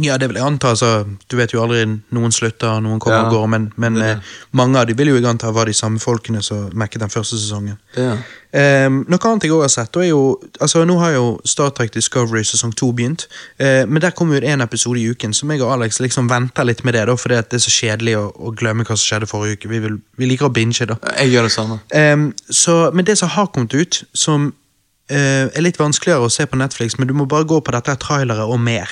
[0.00, 0.68] Ja, det vil jeg anta.
[0.68, 4.02] altså, Du vet jo aldri noen slutter, noen kommer Ja, og går, men, men det
[4.02, 4.10] det.
[4.10, 7.10] eh, mange av de vil jo jeg anta var de samme folkene som mekket den
[7.10, 7.76] første sesongen.
[7.96, 8.16] Ja.
[8.52, 11.70] Eh, noe annet jeg også har sett, og er jo, altså nå har jo Star
[11.70, 13.26] Trek Discovery sesong 2 begynt,
[13.58, 16.64] eh, men der kommer jo en episode i uken, som jeg og Alex liksom venter
[16.64, 19.28] litt med det, da, fordi det er så kjedelig å, å glemme hva som skjedde
[19.28, 19.68] forrige uke.
[19.68, 20.96] Vi, vil, vi liker å binge, da.
[21.20, 21.80] Jeg gjør det samme.
[21.92, 24.52] Um, så, men det som har kommet ut, som
[25.12, 27.96] eh, er litt vanskeligere å se på Netflix, men du må bare gå på dette
[28.00, 28.90] traileret trailere og mer.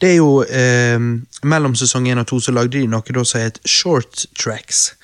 [0.00, 0.96] Det er jo eh,
[1.44, 4.94] Mellom sesong 1 og 2 så lagde de noe da som het Short Tracks.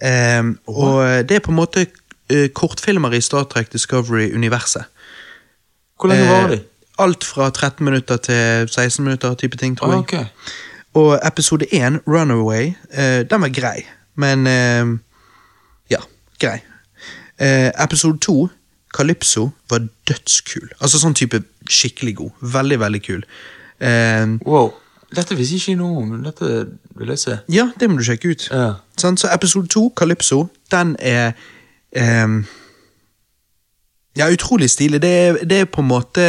[0.00, 1.86] Um, og det er på en måte
[2.30, 4.88] eh, kortfilmer i Star Trek Discovery-universet.
[6.00, 6.60] Hvor lenge varer de?
[6.62, 6.66] Eh,
[7.04, 9.98] alt fra 13 minutter til 16 minutter, type ting, tror jeg.
[9.98, 10.14] ok.
[10.94, 13.84] Og episode 1, Runaway, eh, den var grei.
[14.16, 14.98] Men eh,
[15.90, 16.00] Ja,
[16.40, 16.60] grei.
[17.40, 18.48] Eh, episode 2,
[18.94, 20.68] Calypso, var dødskul.
[20.80, 22.30] Altså sånn type skikkelig god.
[22.40, 23.24] Veldig, veldig kul.
[23.80, 24.72] Eh, Wow.
[25.16, 26.22] Dette visste jeg ikke noe om.
[26.22, 26.66] Dette
[26.96, 27.38] vil jeg se.
[27.48, 28.48] ja, det må du sjekke ut.
[28.52, 28.74] Ja.
[28.96, 31.32] Sånn, Så episode 2, Calypso, den er
[31.96, 32.44] ehm,
[34.16, 35.00] Ja, utrolig stilig.
[35.02, 36.20] Det er, det er på en måte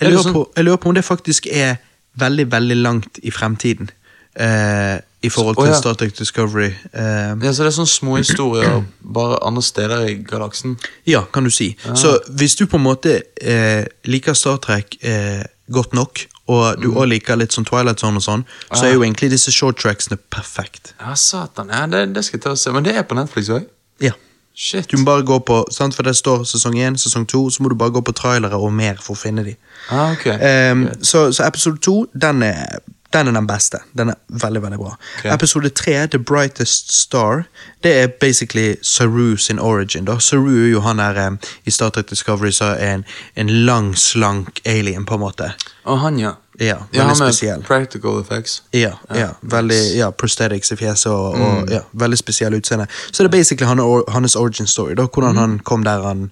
[0.00, 1.76] jeg lurer, sånn- på, jeg lurer på om det faktisk er
[2.18, 3.90] veldig, veldig langt i fremtiden.
[4.36, 5.78] eh, I forhold til til ja.
[5.80, 6.66] Star Trek Discovery.
[6.92, 10.76] eh, Ja, så det er sånne små historier bare andre steder i galaksen.
[11.06, 11.76] Ja, kan du si.
[11.94, 15.42] Så hvis du på en måte eh, liker Star Trek eh,
[15.72, 19.02] godt nok, og du også liker litt sånn Twilight Zone og sånn, så er jo
[19.02, 20.94] egentlig disse short tracksene perfekt.
[21.00, 21.72] Ja, satan.
[21.74, 22.74] Ja, det, det skal jeg ta og se.
[22.74, 23.66] Men det er på Netflix òg?
[24.02, 24.14] Ja.
[24.56, 24.86] Shit.
[24.88, 27.68] Du må bare gå på, sant, for det står sesong 1, sesong 2, så må
[27.68, 29.58] du bare gå på trailere og mer for å finne dem.
[29.92, 30.24] Ah, ok.
[30.72, 32.78] um, så, så episode 2, den er,
[33.12, 33.78] den er den beste.
[33.98, 34.96] Den er veldig, veldig bra.
[35.18, 35.34] Okay.
[35.34, 37.44] Episode 3, The Brightest Star,
[37.82, 40.04] det er basically Saru sin origin.
[40.04, 40.18] da.
[40.18, 43.04] Saru er jo han der um, i Star Trek Discovery som er en,
[43.36, 45.52] en lang, slank alien, på en måte.
[45.84, 46.32] Og han, ja.
[46.60, 47.62] Ja, Ja, han med spesiell.
[47.62, 48.62] practical effects.
[48.72, 52.86] Ja, ja, veldig, ja, prosthetics i fjeset og, og ja, veldig spesiell utseende.
[53.12, 53.68] Så det er basically
[54.08, 56.30] hans origin story, da, hvordan han kom der han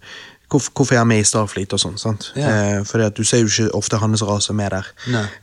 [0.51, 2.29] hvorfor, hvorfor er han med i Starfleet og sånn, sant?
[2.37, 2.79] Yeah.
[2.79, 4.89] Eh, fordi at du ser jo ikke ofte hans rase med der.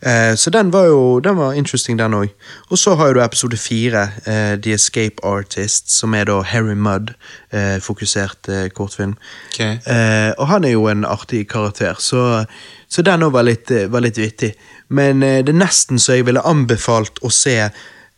[0.02, 2.34] Eh, så den var jo den var interesting, den òg.
[2.70, 6.76] Og så har jo du episode fire, eh, The Escape Artist, som er da Harry
[6.76, 7.14] Mudd,
[7.52, 9.18] eh, fokusert eh, kortfilm.
[9.54, 9.80] Okay.
[9.86, 12.46] Eh, og han er jo en artig karakter, så,
[12.90, 13.50] så den òg var,
[13.90, 14.54] var litt vittig.
[14.90, 17.70] Men det er nesten så jeg ville anbefalt å se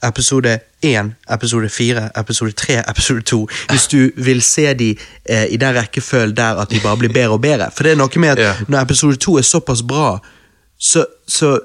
[0.03, 4.89] episode 1, episode 4, episode 3, episode 2, hvis du vil se de
[5.25, 7.71] eh, i den rekkefølgen der at de bare blir bedre og bedre.
[7.75, 8.63] For det er noe med at yeah.
[8.67, 10.17] når episode 2 er såpass bra,
[10.79, 11.59] så, så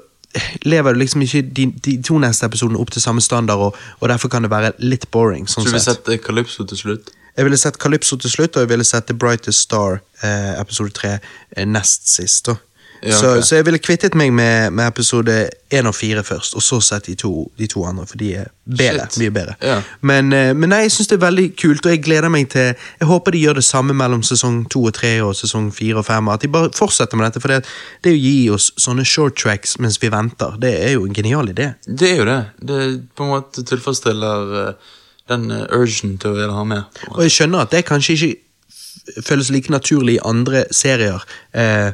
[0.65, 4.09] lever du liksom ikke de, de to neste episodene opp til samme standard, og, og
[4.09, 5.47] derfor kan det være litt boring.
[5.47, 6.03] sånn Så du vil sett.
[6.03, 7.11] sette Calypso til slutt?
[7.37, 10.91] Jeg ville sett Calypso til slutt, og jeg ville sett The Brightest Star, eh, episode
[10.95, 11.19] 3,
[11.55, 12.45] eh, nest sist.
[12.45, 12.55] da.
[13.01, 15.35] Ja, så, så jeg ville kvittet meg med, med episode
[15.71, 18.49] 1 og 4 først, og så sett de to, de to andre, for de er
[18.65, 19.05] bedre.
[19.07, 19.19] Shit.
[19.21, 19.55] Mye bedre.
[19.63, 19.77] Ja.
[20.01, 22.73] Men, eh, men nei, jeg syns det er veldig kult, og jeg gleder meg til
[22.73, 26.05] Jeg håper de gjør det samme mellom sesong 2 og 3 og sesong 4 og
[26.09, 26.31] 5.
[26.33, 27.61] At de bare fortsetter med dette, for det,
[28.03, 31.51] det å gi oss sånne short tracks mens vi venter, det er jo en genial
[31.53, 31.71] idé.
[31.87, 32.39] Det er jo det.
[32.59, 32.83] Det
[33.15, 34.93] på en måte tilfredsstiller eh,
[35.29, 37.01] den uh, urgen til å ville ha med.
[37.13, 41.23] Og jeg skjønner at det kanskje ikke føles like naturlig i andre serier.
[41.53, 41.91] Eh,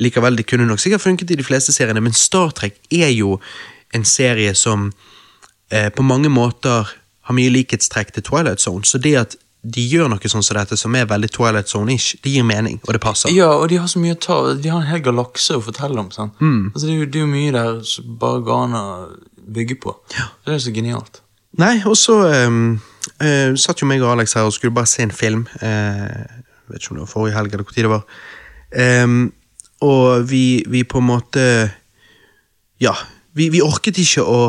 [0.00, 3.38] likevel, det kunne nok sikkert funket i de fleste seriene, men Star Trek er jo
[3.94, 4.90] en serie som
[5.70, 6.88] eh, på mange måter
[7.28, 8.86] har mye likhetstrekk til Twilight Zone.
[8.86, 12.32] Så det at de gjør noe sånn som dette, som er veldig Twilight Zone-ish, det
[12.32, 13.32] gir mening, og det passer.
[13.36, 16.00] Ja, og de har så mye å ta De har en hel galakse å fortelle
[16.00, 16.08] om.
[16.14, 16.38] sant?
[16.40, 18.86] Altså, det, er jo, det er jo mye der som bare går an å
[19.50, 19.94] bygge på.
[20.16, 20.30] Ja.
[20.46, 21.20] Det er så genialt.
[21.60, 22.78] Nei, og så um,
[23.20, 25.44] uh, satt jo meg og Alex her og skulle bare se en film.
[25.60, 26.40] Uh,
[26.70, 28.20] vet ikke om det var forrige helg eller hvor tid det var.
[28.70, 29.32] Ehm,
[29.80, 31.44] og vi, vi på en måte
[32.80, 32.94] Ja,
[33.36, 34.40] vi, vi orket ikke å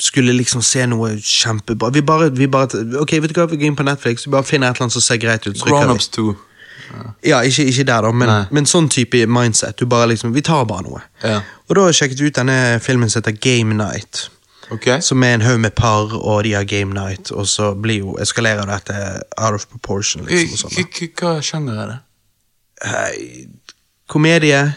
[0.00, 1.90] skulle liksom se noe kjempebra.
[1.92, 4.48] Vi bare, vi bare Ok, vet du hva, vi går inn på Netflix, vi bare
[4.48, 5.60] finner et eller annet som ser greit ut.
[5.60, 6.32] Grownups 2.
[7.22, 9.78] Ja, ikke, ikke der, da, men, men sånn type mindset.
[9.78, 11.02] Du bare liksom, Vi tar bare noe.
[11.22, 11.38] Ja.
[11.68, 14.26] Og da sjekket vi ut denne filmen som heter Game Night.
[14.70, 14.86] Ok?
[15.02, 18.16] Som er en haug med par, og de har game night, og så blir jo
[18.22, 18.94] eskalerer dette
[19.36, 20.24] out of proportion.
[20.26, 21.10] liksom og sånn.
[21.18, 21.98] Hva sjanger er det?
[22.86, 23.16] Hei,
[24.10, 24.72] Komedie.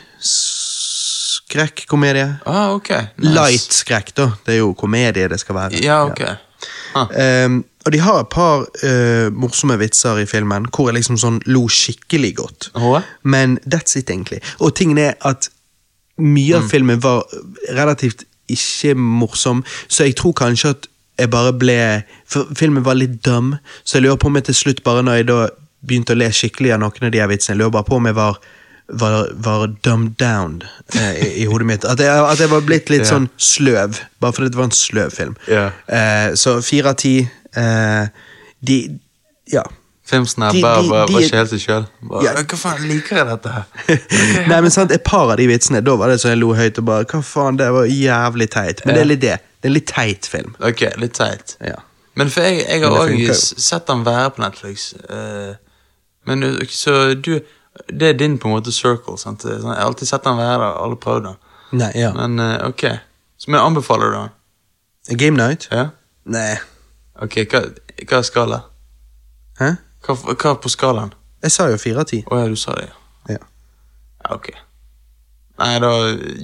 [1.44, 2.36] Skrekk-komedie.
[2.46, 3.02] Ah, okay.
[3.18, 3.34] Nice.
[3.34, 4.32] Light skrekk, da.
[4.46, 5.82] Det er jo komedie det skal være.
[5.82, 6.22] Ja, ok.
[6.94, 7.08] Ah.
[7.46, 11.42] Um, og de har et par uh, morsomme vitser i filmen hvor jeg liksom sånn
[11.50, 12.70] lo skikkelig godt.
[12.78, 13.02] Oh.
[13.26, 14.40] Men that's it, egentlig.
[14.62, 15.50] Og tingen er at
[16.22, 17.26] mye av filmen var
[17.74, 18.24] relativt
[18.54, 21.78] ikke morsom, så jeg tror kanskje at jeg bare ble
[22.30, 25.20] For filmen var litt dum, så jeg lurer på om jeg til slutt, bare når
[25.20, 25.40] jeg da
[25.84, 28.08] begynte å le skikkelig av noen av de her vitsene, jeg lurer bare på om
[28.10, 28.40] jeg var
[29.00, 30.64] var, var dumbed down
[30.96, 31.86] eh, i, i hodet mitt.
[31.86, 33.12] At jeg, at jeg var blitt litt yeah.
[33.12, 35.38] sånn sløv, bare fordi det var en sløv film.
[35.48, 35.72] Yeah.
[35.88, 38.04] Eh, så fire av ti eh,
[38.60, 38.84] De
[39.54, 39.64] Ja.
[40.04, 41.86] Filmsen er bare de- var ikke helt seg sjøl.
[42.26, 42.34] Ja.
[42.42, 44.02] Hva faen, liker jeg dette her?
[44.52, 46.82] Nei, men sant, Et par av de vitsene, da var det så jeg lo høyt
[46.82, 48.84] og bare Hva faen, det var jævlig teit.
[48.84, 49.38] Men det er litt det.
[49.64, 50.58] Det er en litt teit film.
[50.60, 51.56] Ok, litt teit.
[51.64, 51.80] Ja.
[52.20, 54.92] Men for jeg, jeg har òg sett den være på Netflix.
[55.08, 55.56] Uh,
[56.28, 57.38] men så du
[57.90, 59.18] Det er din på en måte circle.
[59.18, 59.44] sant?
[59.46, 61.38] Er sånn, Jeg har alltid sett den være der, alle prøvd den.
[61.80, 62.12] Nei, ja.
[62.14, 62.84] Men eh, ok.
[63.38, 65.18] Så, men anbefaler du den?
[65.20, 65.68] Game Night?
[65.72, 65.90] Ja?
[66.26, 66.56] Nei.
[67.22, 67.64] Ok, hva,
[68.08, 68.60] hva er skala?
[69.60, 69.74] Hæ?
[70.06, 71.12] Hva, hva på skalaen?
[71.44, 72.22] Jeg sa jo fire av ti.
[72.24, 73.36] Å ja, du sa det, ja.
[73.36, 73.42] Ja.
[74.24, 74.50] Ja, ok.
[75.60, 75.90] Nei, da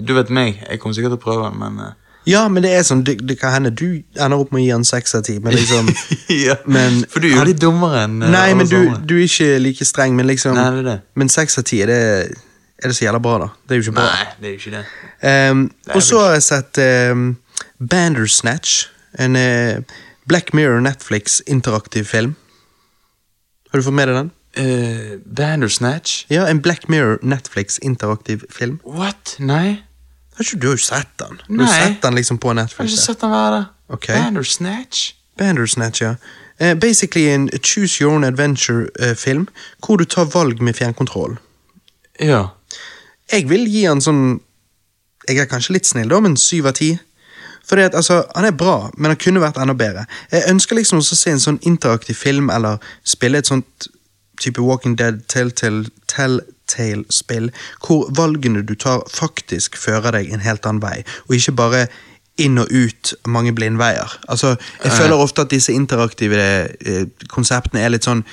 [0.05, 0.59] Du vet meg.
[0.67, 1.95] Jeg kommer sikkert til å prøve den, men eh,
[2.27, 4.71] Ja, men det er sånn, det, det kan hende du ender opp med å gi
[4.75, 5.87] han seks av ti, men liksom
[6.47, 6.55] ja.
[6.67, 9.07] Men- For du er jo litt dummere enn eh, Nei, alle men du, sammen.
[9.09, 10.97] du er ikke like streng, men liksom Nei, det er det.
[11.15, 12.01] Men seks av ti, er det,
[12.83, 13.49] er det så jævla bra, da?
[13.65, 14.09] Det er jo ikke bra.
[14.11, 14.83] Nei, det er jo ikke det.
[15.31, 16.81] Ehm, er og så har jeg sett
[17.13, 17.23] um,
[17.93, 18.75] Bandersnatch,
[19.19, 19.79] en eh,
[20.29, 22.35] Black Mirror Netflix interaktiv film.
[23.71, 24.29] Har du fått med deg den?
[24.59, 26.23] Uh, Bandersnatch?
[26.33, 28.79] Ja, En Black Mirror Netflix-interaktiv film.
[28.83, 29.35] What?
[29.39, 29.79] Nei.
[30.39, 31.39] Ikke, du har jo sett den.
[31.47, 34.15] Du har sett den liksom på Jeg har ikke sett den være Okay.
[34.15, 34.23] Ok.
[34.23, 35.13] Bandersnatch?
[35.37, 36.15] Bandersnatch, ja.
[36.61, 39.47] Uh, basically en choose your own adventure-film,
[39.85, 41.37] hvor du tar valg med fjernkontroll.
[42.19, 42.47] Ja.
[43.31, 44.39] Jeg vil gi han sånn
[45.27, 46.97] Jeg er kanskje litt snill, da, men syv av ti.
[47.69, 50.05] Fordi at, altså, Han er bra, men han kunne vært enda bedre.
[50.31, 53.89] Jeg ønsker liksom også å se en sånn interaktiv film, eller spille et sånt
[54.41, 57.49] type Walking Dead, Telltale, Telltale-spill,
[57.85, 61.87] hvor valgene du tar, faktisk fører deg en helt annen vei, og ikke bare
[62.39, 64.19] inn og ut mange blindveier.
[64.29, 68.23] Altså, Jeg føler ofte at disse interaktive eh, konseptene er litt sånn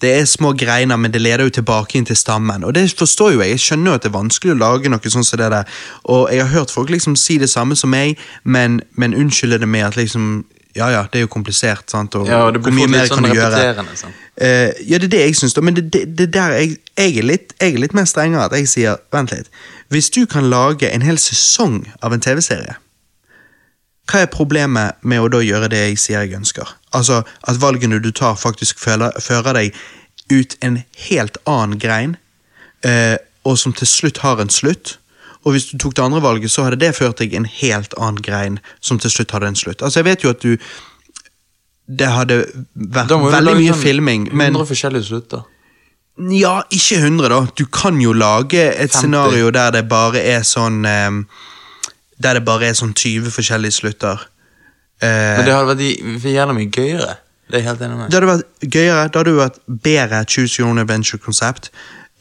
[0.00, 2.64] det er små greiner, men det leder jo tilbake inn til stammen.
[2.64, 3.54] Og det forstår jo jeg.
[3.54, 5.78] Jeg skjønner jo at det er vanskelig å lage noe sånn som det der.
[6.12, 9.68] Og jeg har hørt folk liksom si det samme som meg, men, men unnskylder det
[9.72, 10.44] med at liksom
[10.76, 12.14] Ja ja, det er jo komplisert, sant.
[12.14, 13.84] Og Ja, og hvor mye mer litt kan sånn du gjøre?
[13.96, 14.16] Sånn.
[14.36, 15.56] Eh, ja, det er det jeg syns.
[15.64, 18.48] Men det, det, det der jeg, jeg, er litt, jeg er litt mer strengere.
[18.50, 19.48] At jeg sier vent litt.
[19.92, 22.76] Hvis du kan lage en hel sesong av en TV-serie,
[24.06, 26.68] hva er problemet med å da gjøre det jeg sier jeg ønsker?
[26.94, 29.80] Altså at valgene du tar, faktisk føler, fører deg
[30.30, 32.14] ut en helt annen grein,
[32.86, 33.16] uh,
[33.46, 34.96] og som til slutt har en slutt.
[35.46, 38.22] Og hvis du tok det andre valget, så hadde det ført deg en helt annen
[38.22, 39.82] grein som til slutt hadde en slutt.
[39.82, 40.56] Altså Jeg vet jo at du
[41.86, 42.40] Det hadde
[42.74, 45.44] vært veldig mye sånn filming, men 100 forskjellige slutter.
[46.34, 47.46] ja, ikke 100, da.
[47.54, 48.98] Du kan jo lage et 50.
[48.98, 51.28] scenario der det bare er sånn um,
[52.18, 54.26] Der det bare er sånn 20 forskjellige slutter.
[55.02, 57.16] Uh, Men det hadde vært gjerne mye gøyere.
[57.46, 58.10] Det er helt enig med.
[58.10, 61.70] det hadde vært gøyere, det hadde vært bedre Choose Your Own Adventure-konsept.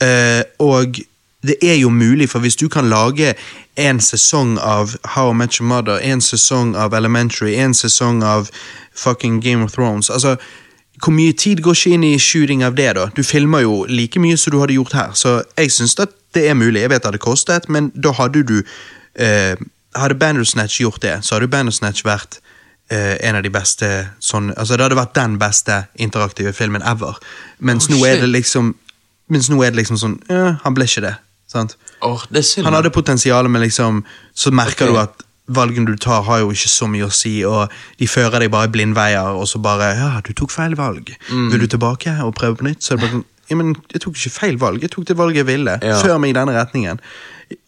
[0.03, 0.99] Uh, og
[1.47, 3.33] det er jo mulig, for hvis du kan lage
[3.75, 8.49] en sesong av How I Met Your Mother, en sesong av Elementary, en sesong av
[8.95, 10.35] fucking Game of Thrones altså,
[11.03, 13.09] Hvor mye tid går ikke inn i shooting av det, da?
[13.15, 16.47] Du filmer jo like mye som du hadde gjort her, så jeg syns at det
[16.49, 16.81] er mulig.
[16.81, 18.61] Jeg vet at det kostet, men da hadde du
[19.15, 19.55] eh,
[19.95, 22.39] Hadde Bandersnatch gjort det, så hadde Bandersnatch vært
[22.93, 23.87] Uh, en av de beste
[24.21, 27.17] sånn Altså, det hadde vært den beste interaktive filmen ever.
[27.57, 28.75] Mens Oh, nå er det liksom
[29.33, 31.15] Mens nå er det liksom sånn ja, Han ble ikke det.
[31.56, 32.66] Synd.
[32.68, 34.03] Han hadde potensial, men liksom
[34.36, 34.93] Så merker okay.
[34.93, 38.41] du at valgene du tar, har jo ikke så mye å si, og de fører
[38.41, 41.14] deg bare i blindveier, og så bare Ja, du tok feil valg.
[41.30, 41.51] Mm.
[41.53, 42.84] Vil du tilbake og prøve på nytt?
[42.84, 44.82] Så er det bare sånn Ja, men jeg tok ikke feil valg.
[44.82, 45.78] Jeg tok det valget jeg ville.
[45.86, 45.99] Ja.
[46.01, 47.01] Før meg i denne retningen.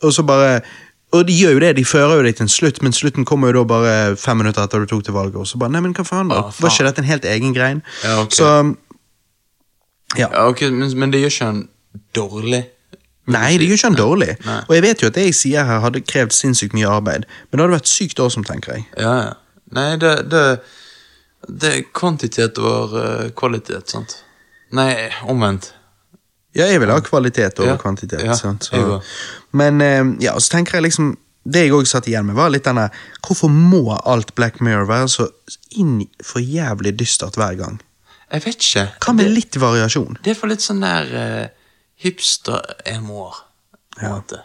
[0.01, 0.61] Og så bare
[1.15, 3.53] og de gjør jo det, de fører jo deg til en slutt, men slutten kommer
[3.53, 5.37] jo da bare fem minutter etter du tok til valget.
[5.39, 6.41] Og så bare, nei, men hva faen da?
[6.49, 7.79] Ah, Var ikke dette en helt egen grein?
[8.03, 8.41] Ja, okay.
[8.41, 8.49] Så,
[10.17, 10.27] ja.
[10.27, 11.61] Ja, ok, men, men det gjør ikke han
[12.17, 12.61] dårlig.
[13.27, 14.29] Nei, det gjør ikke han dårlig.
[14.45, 14.59] Nei.
[14.69, 17.57] Og jeg vet jo at det jeg sier her hadde krevd sinnssykt mye arbeid, men
[17.59, 18.85] det hadde vært sykt awesome, tenker jeg.
[18.97, 19.33] Ja, ja.
[19.75, 20.43] Nei, det, det,
[21.63, 24.13] det er kvantitet over eh, kvalitet, sant?
[24.75, 24.93] Nei,
[25.27, 25.73] omvendt.
[26.55, 28.23] Ja, jeg vil ha kvalitet over Ja, kvantitet.
[28.23, 28.69] ja, sant?
[28.71, 29.01] Så,
[29.59, 31.11] men eh, ja, så tenker jeg liksom
[31.47, 32.87] Det jeg òg satt igjen med, var litt denne
[33.23, 35.27] Hvorfor må alt Black Mirror være så
[35.79, 37.77] inn for jævlig dystert hver gang?
[38.33, 38.87] Jeg vet ikke.
[39.05, 40.17] Hva med det, litt variasjon?
[40.23, 41.45] det er for litt sånn der uh,
[42.03, 43.35] hipster-emoer,
[44.01, 44.15] Ja.
[44.17, 44.37] en.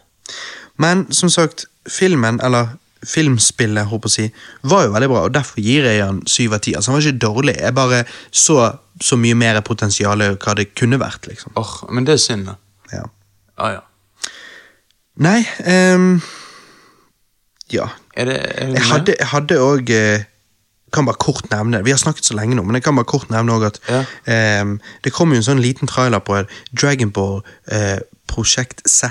[0.77, 2.69] Men som sagt, filmen, eller
[3.05, 6.55] filmspillet, håper jeg å si, var jo veldig bra, og derfor gir jeg han syv
[6.55, 6.75] av ti.
[6.75, 10.99] Altså, han var ikke dårlig, jeg bare så så mye mer potensial hva det kunne
[11.01, 11.53] vært, liksom.
[11.59, 12.55] Åh, men det er synd, da.
[12.93, 13.03] Ja.
[13.59, 13.81] Ah, ja.
[15.17, 15.43] Nei
[15.95, 16.23] um,
[17.73, 17.89] Ja.
[18.17, 20.25] Er det, er det Jeg hadde, jeg hadde òg eh,
[20.93, 23.31] Kan bare kort nevne Vi har snakket så lenge nå, men jeg kan bare kort
[23.33, 24.01] nevne også at Ja.
[24.33, 27.41] ehm, det kom jo en sånn liten trailer på et Dragon Ball
[27.73, 29.11] eh, Prosjekt Z.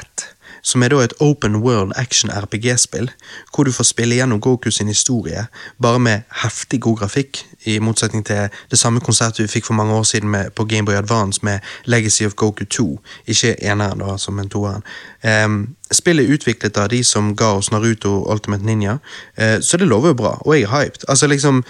[0.62, 3.10] Som er da et open world action RPG-spill,
[3.54, 5.48] hvor du får spille gjennom Goku sin historie,
[5.82, 9.94] bare med heftig god grafikk, i motsetning til det samme konsertet vi fikk for mange
[9.94, 12.88] år siden med, på Gameboy Advance med Legacy of Goku 2,
[13.28, 14.86] ikke eneren da, som en toeren.
[15.22, 18.98] Um, spillet er utviklet av de som ga oss Naruto Ultimate Ninja,
[19.38, 21.06] uh, så det lover jo bra, og jeg er hyped.
[21.08, 21.64] Altså liksom,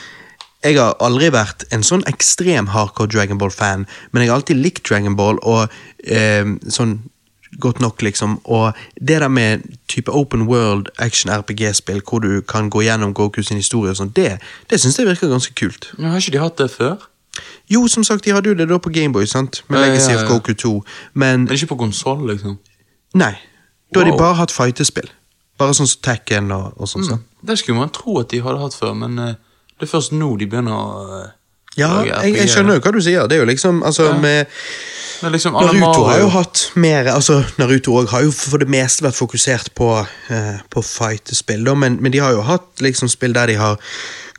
[0.64, 4.86] jeg har aldri vært en sånn ekstrem hardcore Dragon Ball-fan, men jeg har alltid likt
[4.90, 5.74] Dragon Ball, og
[6.06, 7.00] eh, sånn
[7.60, 8.40] godt nok, liksom.
[8.46, 13.42] Og det der med type open world action RPG-spill, hvor du kan gå gjennom Goku
[13.44, 14.38] sin historie og sånn, det,
[14.70, 15.92] det syns jeg virker ganske kult.
[15.98, 17.08] Men har ikke de hatt det før?
[17.72, 19.64] Jo, som sagt, de hadde jo det da på Gameboy, sant?
[19.70, 20.24] Med Ja, ja, Legacy ja.
[20.24, 20.84] of Goku 2,
[21.14, 22.58] men Men ikke på konsoll, liksom?
[23.16, 23.34] nei.
[23.94, 25.10] Da har de bare hatt fightespill.
[25.60, 27.04] Bare sånn som Tekken og, og sånn.
[27.12, 29.34] Mm, Det skulle man tro at de hadde hatt før, men uh,
[29.80, 31.26] det er først nå de begynner å uh,
[31.78, 33.28] Ja, jeg, jeg skjønner jo hva du sier.
[33.28, 34.18] Det er jo liksom, altså, Ja.
[34.20, 34.46] med
[35.30, 39.74] liksom Naruto har jo hatt mer altså Naruto har jo for det meste vært fokusert
[39.78, 39.90] på,
[40.34, 43.78] eh, på fightespill, men, men de har jo hatt liksom spill der de har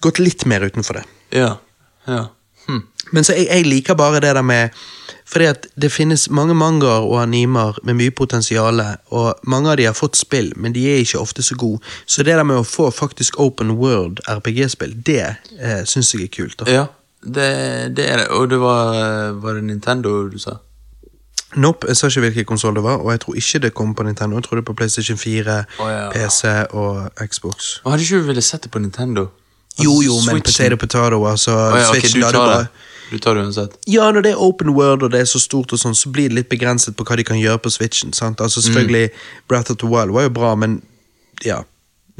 [0.02, 1.04] gått litt mer utenfor det.
[1.38, 1.56] Ja.
[2.06, 2.26] ja.
[2.66, 2.82] Hm.
[3.12, 4.70] Men så jeg, jeg liker bare det der med
[5.26, 9.86] Fordi at det finnes mange mangaer og animer med mye potensial, og mange av de
[9.88, 11.80] har fått spill, men de er ikke ofte så gode.
[12.04, 15.22] Så det der med å få faktisk open world RPG-spill, det
[15.56, 16.58] eh, syns jeg er kult.
[16.60, 16.68] da.
[16.68, 16.84] Ja,
[17.24, 17.48] det,
[17.96, 18.28] det er det.
[18.36, 20.58] Og det var, var det Nintendo du sa?
[21.56, 24.02] Nope, jeg sa ikke hvilken konsoll det var, og jeg tror ikke det kom på
[24.06, 24.36] Nintendo.
[24.36, 26.08] Jeg tror det på PlayStation 4, oh, ja.
[26.14, 27.80] PC og Xbox.
[27.84, 29.26] Og Hadde ikke du villet sett det på Nintendo?
[29.80, 31.50] Jo, jo, men potato potato, altså.
[31.52, 32.66] Oh, ja, ok, Switchen, du da, det tar bare-.
[33.12, 33.74] Du tar det uansett.
[33.86, 36.28] Ja, når det er open world og det er så stort, og sånn, så blir
[36.32, 38.12] det litt begrenset på hva de kan gjøre på Switchen.
[38.16, 38.40] sant?
[38.40, 38.64] Altså Mm.
[38.64, 39.10] Selvfølgelig,
[39.48, 40.82] Breath of the Wild var jo bra, men
[41.44, 41.62] ja.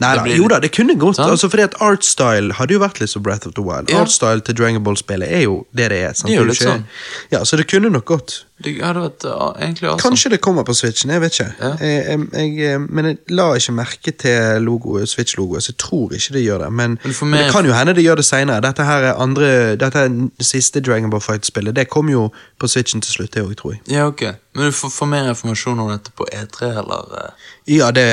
[0.00, 1.16] Nei da, blir- jo da, det kunne gått.
[1.16, 1.30] Sant?
[1.30, 3.90] altså fordi at Artstyle hadde jo vært litt som Breath of the Wild.
[3.92, 4.00] Ja.
[4.00, 6.12] Artstyle til Dragon Ball-spillet er jo det det er.
[6.16, 6.30] sant?
[6.30, 6.84] Det er jo litt sånn.
[7.30, 8.44] Ja, Så det kunne nok gått.
[8.62, 10.00] Det hadde vært uh, egentlig awesome.
[10.02, 11.48] Kanskje det kommer på Switchen, jeg vet ikke.
[11.60, 11.70] Ja.
[11.82, 16.32] Jeg, jeg, jeg, men jeg la ikke merke til logo, Switch-logoet, så jeg tror ikke
[16.38, 16.72] det gjør det.
[16.72, 18.62] Men, Men for men det kan jo hende det gjør det seinere.
[18.62, 20.14] Dette her er andre, dette er
[20.46, 21.74] siste Dragon Ball Fight-spillet.
[21.76, 22.28] Det kom jo
[22.58, 23.82] på Switchen til slutt, det òg, tror jeg.
[23.90, 24.22] Ja, ok.
[24.54, 27.12] Men du får, får mer informasjon om dette på E3, eller?
[27.18, 27.50] eh?
[27.76, 28.06] Ja, det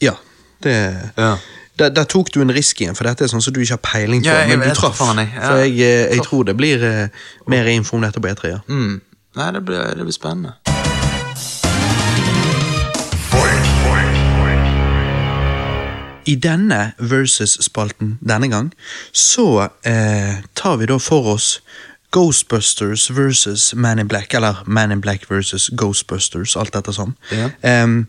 [0.00, 0.14] Ja.
[0.62, 0.76] Det
[1.16, 1.36] Ja.
[1.78, 3.84] der, der tok du en risk igjen, for dette er sånn som du ikke har
[3.84, 4.36] peiling på.
[4.48, 5.00] Men du traff.
[5.00, 5.28] jeg.
[5.42, 7.08] For jeg, eh, jeg tror det blir uh,
[7.46, 8.48] mer info om dette på E3.
[8.48, 8.62] Ja.
[8.68, 9.00] Mm.
[9.36, 10.56] Nei, det blir, det blir spennende.
[16.26, 18.72] I denne versus-spalten denne gang,
[19.12, 21.60] så eh, tar vi da for oss
[22.10, 27.14] Ghostbusters versus Man in Black, eller Man in Black versus Ghostbusters, alt dette sånn.
[27.30, 27.50] Ja.
[27.62, 28.06] Em,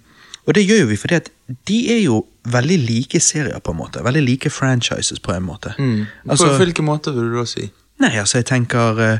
[0.47, 1.29] og det gjør vi fordi at
[1.67, 4.03] de er jo veldig like serier, på en måte.
[4.03, 5.73] Veldig like franchises, på en måte.
[5.77, 6.05] Mm.
[6.29, 7.69] Altså- på hvilken måte vil du da si?
[7.99, 9.19] Nei, altså, jeg tenker eh,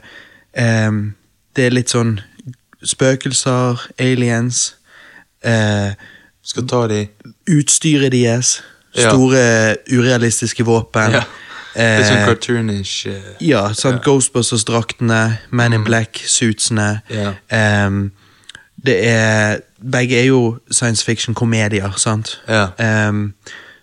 [0.88, 1.16] em,
[1.56, 2.20] Det er litt sånn
[2.84, 4.76] spøkelser, aliens
[5.44, 5.94] eh,
[6.44, 7.08] Skal ta de
[7.50, 8.62] Utstyret deres,
[8.96, 9.10] Ja.
[9.12, 11.12] store urealistiske våpen.
[11.12, 11.24] ja.
[11.76, 17.02] Litt sånn Eh, cartoonish uh, ja, sant, Ghostbusters-draktene, Man in Black-suitsene.
[17.10, 17.34] Ja.
[17.86, 18.12] Um,
[18.86, 19.60] det er
[19.92, 22.42] Begge er jo science fiction-komedier, sant?
[22.48, 23.08] Ja.
[23.10, 23.34] Um,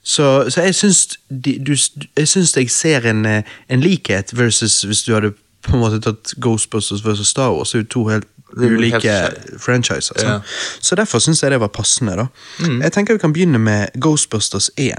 [0.02, 1.76] så, så jeg syns du,
[2.16, 3.26] Jeg syns jeg ser en,
[3.68, 5.32] en likhet versus hvis du hadde
[5.64, 7.70] på en måte tatt Ghostbusters versus Star Wars.
[7.70, 8.26] Det er jo to helt
[8.56, 9.14] er helt ulike
[9.58, 10.14] franchiser.
[10.22, 10.40] Ja.
[10.80, 12.16] Så derfor syns jeg det var passende.
[12.16, 12.26] da.
[12.60, 12.82] Mm.
[12.82, 14.92] Jeg tenker vi kan begynne med Ghostbusters 1.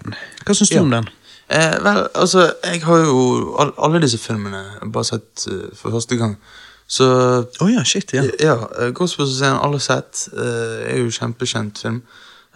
[0.46, 0.82] Hva syns du Ja.
[0.82, 1.08] om den?
[1.50, 4.64] Eh, vel, altså, jeg har jo all, alle disse filmene
[4.94, 6.38] bare sett uh, for første gang.
[6.88, 7.08] Så
[7.62, 8.24] Å ja, shit, ja.
[8.40, 10.28] ja, eh, Ghostbusters er en har sett.
[10.34, 12.00] Uh, er jo kjempekjent film.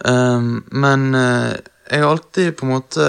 [0.06, 1.52] Um, men uh,
[1.90, 3.06] jeg har alltid på en måte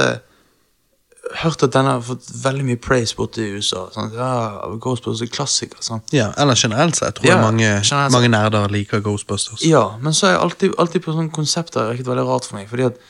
[1.42, 3.86] hørt at den har fått veldig mye praise borte i USA.
[3.94, 4.16] Sant?
[4.18, 5.80] Ja, Ghostbusters er klassiker.
[5.86, 6.10] Sant?
[6.16, 9.64] Ja, Eller generelt sett tror Ja, jeg mange, mange nerder liker Ghostbusters.
[9.64, 12.70] Ja, men så er jeg alltid, alltid på sånne konsepter virket veldig rart for meg.
[12.72, 13.04] Fordi at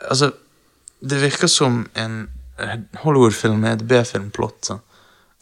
[0.00, 0.30] Altså,
[1.04, 2.22] det virker som en
[3.02, 4.64] Hollywood-film med et B-filmplott.
[4.64, 4.86] sant?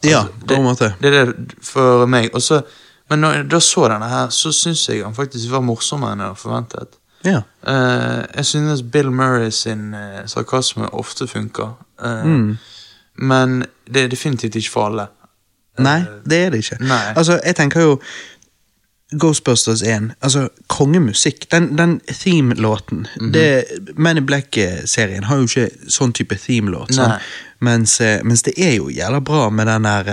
[0.03, 0.93] Ja, Altså, på en måte.
[1.01, 2.29] Det er det for meg.
[2.33, 2.61] Også,
[3.09, 6.19] men når jeg da så denne her, så syns jeg han faktisk var morsommere enn
[6.23, 6.99] jeg hadde forventet.
[7.25, 7.41] Ja.
[7.67, 11.75] Uh, jeg synes Bill Murray sin uh, sarkasme ofte funker.
[11.99, 12.57] Uh, Mm.
[13.19, 15.07] Men det er definitivt ikke for alle.
[15.79, 15.99] Nei,
[16.29, 16.77] det er det ikke.
[16.83, 17.13] Nei.
[17.15, 18.01] Altså, jeg tenker jo
[19.17, 23.31] Ghostbusters 1, altså kongemusikk, den, den theme-låten Mhm.
[23.33, 23.63] det
[23.97, 26.91] Man in Black-serien har jo ikke sånn type theme-låt.
[26.93, 27.15] Sånn.
[27.61, 30.03] Mens, eh, mens det er jo jævla bra med den der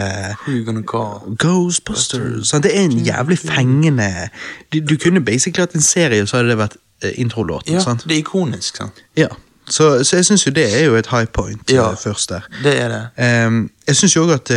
[0.89, 1.37] call?
[1.39, 2.49] Ghostbusters.
[2.49, 2.63] Sånn.
[2.63, 4.29] Det er en jævlig fengende
[4.73, 7.75] Du, du kunne basically hatt en serie, så hadde det vært uh, introlåten.
[7.75, 8.05] Ja, sant?
[8.09, 9.03] det er ikonisk, sant?
[9.17, 9.29] Ja.
[9.69, 11.91] Så, så jeg syns jo det er jo et high point Ja.
[11.91, 12.41] uh, først der.
[12.63, 13.45] Det er det.
[13.47, 14.51] Um, jeg syns jo òg at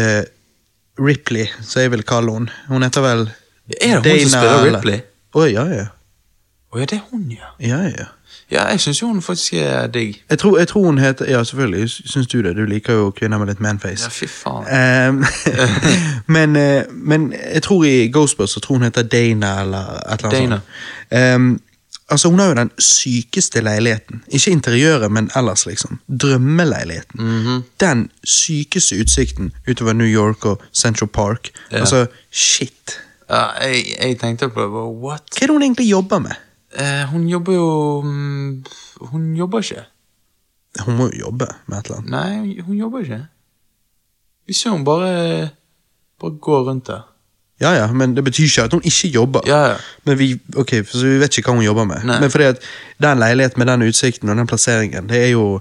[1.00, 3.30] Ripley, som jeg vil kalle henne Hun heter vel
[3.82, 5.02] Er det hun som spiller Ripley?
[5.36, 5.86] Å ja, ja.
[6.70, 7.54] Å ja, det er hun, ja.
[7.60, 8.06] ja, ja.
[8.52, 10.24] Ja, jeg syns hun faktisk er digg.
[10.30, 12.56] Jeg tror, jeg tror hun heter Ja, selvfølgelig syns du det.
[12.58, 14.04] Du liker jo kvinner med litt manface.
[14.04, 14.66] Ja, fy faen.
[14.74, 15.24] Ehm,
[16.36, 20.40] men, eh, men jeg tror i Ghostbusters tror hun heter Dana eller et eller annet
[20.42, 20.62] Dana.
[20.62, 21.36] sånt.
[21.36, 21.60] Um,
[22.10, 24.24] altså Hun har jo den sykeste leiligheten.
[24.28, 26.00] Ikke interiøret, men ellers, liksom.
[26.22, 27.22] Drømmeleiligheten.
[27.22, 27.64] Mhm.
[27.80, 31.50] Den sykeste utsikten utover New York og Central Park.
[31.72, 31.80] Ja.
[31.80, 33.00] Altså, shit.
[33.30, 34.70] Ja, jeg, jeg tenkte på det,
[35.04, 35.26] what?
[35.36, 36.36] Hva er det hun egentlig jobber med?
[36.74, 37.68] Eh, hun jobber jo
[38.06, 38.66] mm,
[39.12, 39.84] Hun jobber ikke.
[40.86, 42.10] Hun må jo jobbe med et eller annet.
[42.14, 43.22] Nei, hun- jobber ikke.
[44.48, 45.50] Vi ser hun bare
[46.22, 47.06] Bare går rundt der.
[47.62, 49.42] Ja, ja, men det betyr ikke at hun ikke jobber.
[49.48, 49.76] Ja, ja.
[50.06, 52.04] Men vi, ok, så vi vet ikke hva hun jobber med.
[52.08, 52.20] Nei.
[52.24, 52.62] Men fordi at
[53.04, 55.60] den leiligheten med den utsikten og den plasseringen, det er jo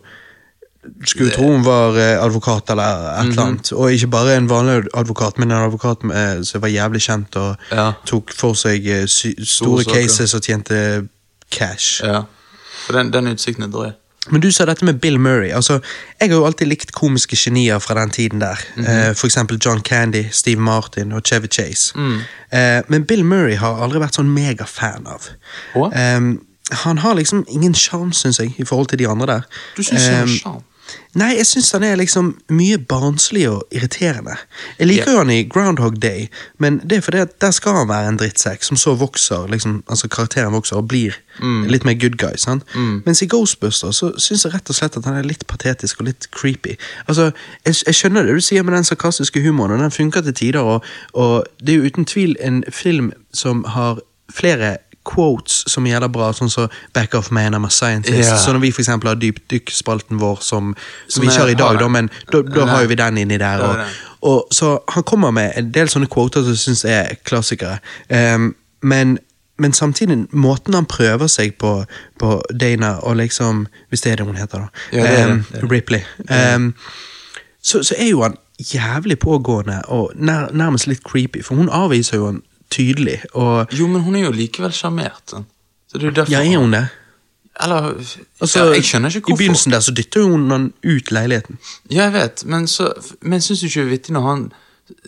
[1.06, 3.31] Skulle tro hun var eh, advokat eller et Mhm.
[3.31, 3.73] eller annet.
[3.73, 7.56] Og ikke bare en vanlig advokat, men en advokat med, som var jævlig kjent og
[7.73, 7.93] Ja.
[8.06, 11.09] tok for seg eh, store cases og tjente
[11.51, 12.02] cash.
[12.05, 12.23] ja.
[12.86, 13.90] For den, den utsikten er drøy.
[14.31, 15.51] Men du sa dette med Bill Murray.
[15.51, 15.81] altså,
[16.20, 18.59] Jeg har jo alltid likt komiske genier fra den tiden der.
[18.78, 21.93] eh, for eksempel John Candy, Steve Martin og Chevy Chase.
[22.52, 25.28] Eh, men Bill Murray har aldri vært sånn megafan av.
[25.74, 25.93] Å?
[25.94, 26.36] Eh,
[26.73, 29.40] han har liksom ingen sjarm, syns jeg, i forhold til de andre der.
[29.77, 30.62] Du synes han Eh, har?
[31.19, 34.36] Nei, jeg syns han er liksom mye barnslig og irriterende.
[34.78, 36.28] Jeg liker jo han i Groundhog Day,
[36.59, 39.82] men det er fordi at der skal han være en drittsekk som så vokser, liksom,
[39.89, 41.16] altså karakteren vokser og blir
[41.70, 42.35] litt mer good guy.
[42.36, 42.65] sant?
[43.06, 46.09] Mens i Ghostbusters så syns jeg rett og slett at han er litt patetisk og
[46.10, 46.74] litt creepy.
[47.06, 47.31] Altså,
[47.66, 50.60] Jeg, jeg skjønner det du sier med den sarkastiske humoren, og den funker til tider,
[50.60, 50.85] og,
[51.15, 54.01] og det er jo uten tvil en film som har
[54.32, 54.77] flere
[55.09, 58.29] quotes som gjelder bra, sånn som Back Off Man, I'm a Scientist.
[58.29, 58.39] Yeah.
[58.39, 60.75] Så når vi for eksempel har dypdykkspalten vår, som,
[61.09, 63.39] som, vi ikke har i dag, da, men da, da har jo vi den inni
[63.41, 63.65] der.
[63.65, 63.85] Og,
[64.21, 67.79] og, så han kommer med en del sånne quoter som jeg syns er klassikere.
[68.13, 68.53] Um,
[68.83, 69.19] men,
[69.59, 71.81] men samtidig, måten han prøver seg på,
[72.21, 74.85] på Dana, og liksom Hvis det er det hun heter, da.
[74.93, 75.23] Ja, det det.
[75.25, 75.71] Ehm, Det.
[75.73, 76.05] Ripley.
[76.29, 76.75] Um,
[77.63, 82.17] så, så er jo han jævlig pågående og nær, nærmest litt creepy, for hun avviser
[82.17, 83.20] jo han tydelig.
[83.35, 85.23] Og Jo, men hun er jo likevel sjarmert.
[85.31, 85.47] sånn.
[85.90, 86.89] Så er ja, er hun det?
[87.61, 87.95] Eller
[88.40, 89.35] Altså, ja, Jeg skjønner ikke hvorfor.
[89.35, 91.59] I begynnelsen der så dytter hun han ut leiligheten.
[91.90, 92.93] Ja, jeg vet, men, så,
[93.23, 94.45] men syns du ikke det er vittig når han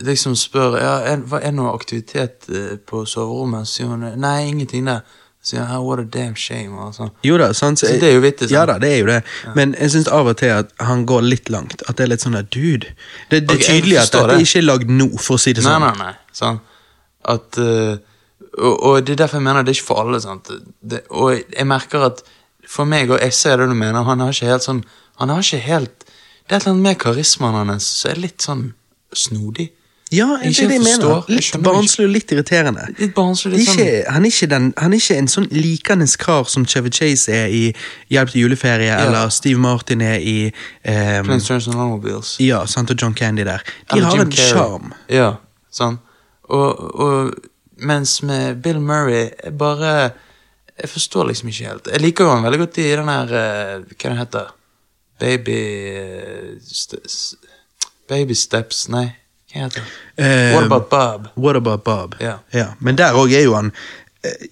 [0.05, 3.69] liksom spør ja, er, hva er noe aktivitet eh, på soverommet?
[3.69, 5.01] Så sier hun nei, ingenting der.
[5.41, 6.75] Så sier han "Ah, what a damn shame.
[6.93, 7.11] Sånn.
[7.25, 7.79] Jo da, sant?
[7.81, 8.57] Så det er jo vittig, sant?
[8.59, 9.21] Ja da, det er jo det.
[9.57, 11.83] Men jeg syns av og til at han går litt langt.
[11.89, 12.91] At det er litt sånn der, dude
[13.31, 14.41] Det, det er tydelig at det, det.
[14.45, 15.87] ikke er lagd nå, for å si det Nei, sånn.
[15.87, 16.13] nei, nei.
[16.33, 16.61] Sånn.
[17.29, 17.97] At, uh,
[18.59, 20.21] og, og det er derfor jeg mener det er ikke for alle.
[20.21, 20.53] Sant?
[20.81, 22.23] Det, og jeg merker at
[22.71, 24.85] for meg, og jeg ser det du mener, han har ikke helt sånn
[25.19, 28.45] Han har ikke helt Det er et eller annet med karismaen hans som er litt
[28.47, 28.71] sånn
[29.11, 29.73] snodig.
[30.11, 31.23] Ja, det er det jeg mener.
[31.31, 32.89] Litt barnslig og litt irriterende.
[32.99, 36.49] Litt barnslig, litt Ikke, han, er ikke den, han er ikke en sånn likende kar
[36.51, 37.63] som Chevy Chase er i
[38.11, 42.35] Hjelp til juleferie, eller Steve Martin er i um, Planes, Turns and Automobiles.
[42.43, 43.63] Ja, sant, og John Candy der.
[43.63, 44.95] De Eller har Jim en sjarm.
[45.11, 45.31] Ja,
[45.71, 46.01] sånn.
[46.51, 47.35] Og, og
[47.87, 50.11] mens med Bill Murray jeg bare
[50.81, 51.89] Jeg forstår liksom ikke helt.
[51.93, 54.53] Jeg liker jo han veldig godt i den her eh, Hva den heter
[55.21, 55.59] Baby
[56.01, 56.77] eh,
[58.09, 59.07] Baby Steps Nei,
[59.53, 59.89] hva heter det?
[60.25, 61.29] Eh, What About Bob?
[61.37, 62.17] What About Bob?
[62.21, 62.73] Ja.
[62.81, 63.73] Men der òg er jo han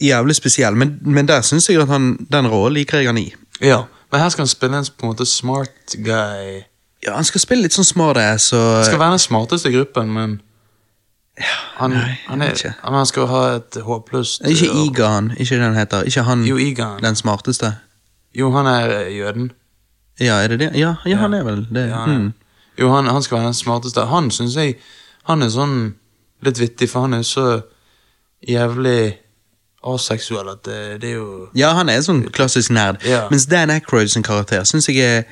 [0.00, 0.76] jævlig spesiell.
[0.76, 3.28] Men, men der syns jeg at han, den rollen liker jeg han i.
[3.60, 6.62] Ja, men her skal han spille en på en måte smart guy.
[7.04, 8.52] Ja, Han skal spille litt sånn smart ass.
[8.56, 10.38] og Han skal være den smarteste i gruppen, men
[11.78, 12.72] han, nei, han, er, ikke.
[12.82, 16.02] han, skal ha et håpløst Ikke Igan, Ikke den heter.
[16.02, 17.02] Ikke han Jo, Egon.
[17.02, 17.74] den smarteste.
[18.34, 19.52] Jo, han er eh, jøden.
[20.20, 20.70] Ja, er det det?
[20.74, 21.88] Ja, ja han er vel det.
[21.88, 22.32] Ja, han er- Mm.
[22.78, 24.04] Jo, han, han skal være den smarteste.
[24.06, 24.76] Han syns jeg
[25.28, 25.94] Han er sånn
[26.42, 27.60] litt vittig, for han er så
[28.48, 29.18] jævlig
[29.84, 33.02] aseksuell at det, det er jo ja, han er sånn klassisk nerd.
[33.06, 33.26] Ja.
[33.30, 35.22] Mens Dan Aykroyd sin karakter syns jeg er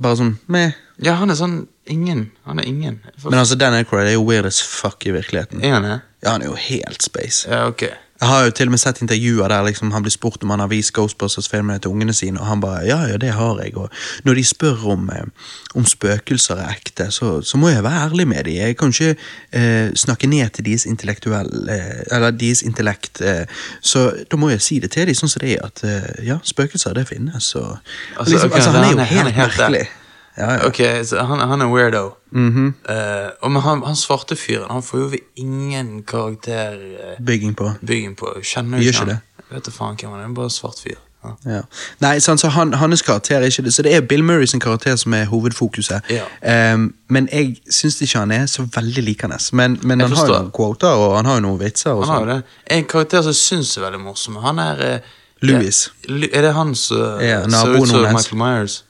[0.00, 0.72] bare sånn meh.
[1.02, 2.30] Ja, han er sånn ingen.
[2.46, 3.00] Han er ingen.
[3.18, 5.64] For, Men altså, Dan Aykroyd er jo weird as fuck i virkeligheten.
[5.64, 6.00] er han det?
[6.22, 7.48] Ja, han er jo helt space.
[7.50, 7.82] Ja, ok.
[8.20, 10.60] Jeg har jo til og med sett intervjuer der liksom, han blir spurt om han
[10.62, 13.74] har vist Ghostbusters-filmene til ungene sine, og han bare ja, ja, det har jeg.
[13.76, 13.90] Og
[14.24, 15.26] når de spør om, eh,
[15.74, 18.54] om spøkelser er ekte, så, så må jeg være ærlig med dem.
[18.54, 19.16] Jeg kan ikke
[19.52, 23.20] eh, snakke ned til deres eh, Eller deres intellekt.
[23.20, 23.44] Eh,
[23.82, 26.38] så da må jeg si det til dem sånn som det er, at eh, ja,
[26.42, 27.50] spøkelser, det finnes.
[27.56, 27.76] Og,
[28.16, 29.78] Altså, liksom, okay, altså, han er jo han er- han er helt merkelig.
[29.90, 30.00] der.
[30.36, 30.66] Ja, ja.
[30.66, 32.14] Ok, så han, han er weirdo.
[32.32, 32.92] Mm -hmm.
[32.92, 37.72] uh, og men han, han svarte fyren, han får jo ingen uh, Bygging på.
[38.18, 38.40] på.
[38.42, 39.08] Kjenner jo ikke han.
[39.08, 39.18] det.
[39.50, 40.98] Vet du faen hvem han er, er bare svart fyr.
[41.44, 41.60] Ja.
[42.00, 43.74] Nei, sant, så han, hans karakter er ikke det.
[43.74, 46.00] Så det er Bill Murray sin karakter som er hovedfokuset.
[46.10, 46.74] Ja.
[46.74, 49.38] Um, men jeg syns ikke han er så veldig likende.
[49.52, 51.90] Men, men han har jo noen quoter, og han har jo noen vitser.
[51.90, 52.28] Han har sånn.
[52.28, 52.56] jo det.
[52.78, 55.12] En karakter som jeg syns er veldig morsom, han er eh,
[55.42, 55.84] Louis.
[56.08, 58.02] Ja, er det han som Ja, ser ut som.
[58.02, 58.82] Michael Myers?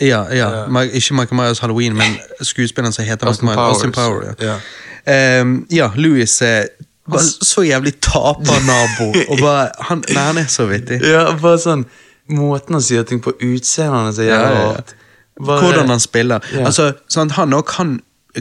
[0.00, 0.36] Ja, ja.
[0.36, 0.66] Ja.
[0.66, 3.84] Ma- Ikke Michael Myers Halloween, men skuespilleren som heter Austin Michael Myers.
[3.84, 3.92] Austin.
[3.92, 4.34] Power.
[4.40, 4.58] Ja,
[5.06, 5.40] Ja.
[5.40, 6.66] Um, ja Louis er
[7.10, 9.12] bare så jævlig tapernabo.
[9.28, 11.00] og bare, han, nei, han er så vittig.
[11.14, 11.86] Ja, bare sånn
[12.28, 14.72] Måten han sier ting på, utseendet er jævlig ja, ja.
[14.74, 14.90] rart.
[15.40, 16.44] Bare- Hvordan han spiller.
[16.52, 16.66] Ja.
[16.68, 17.94] Altså, sånn, han òg kan,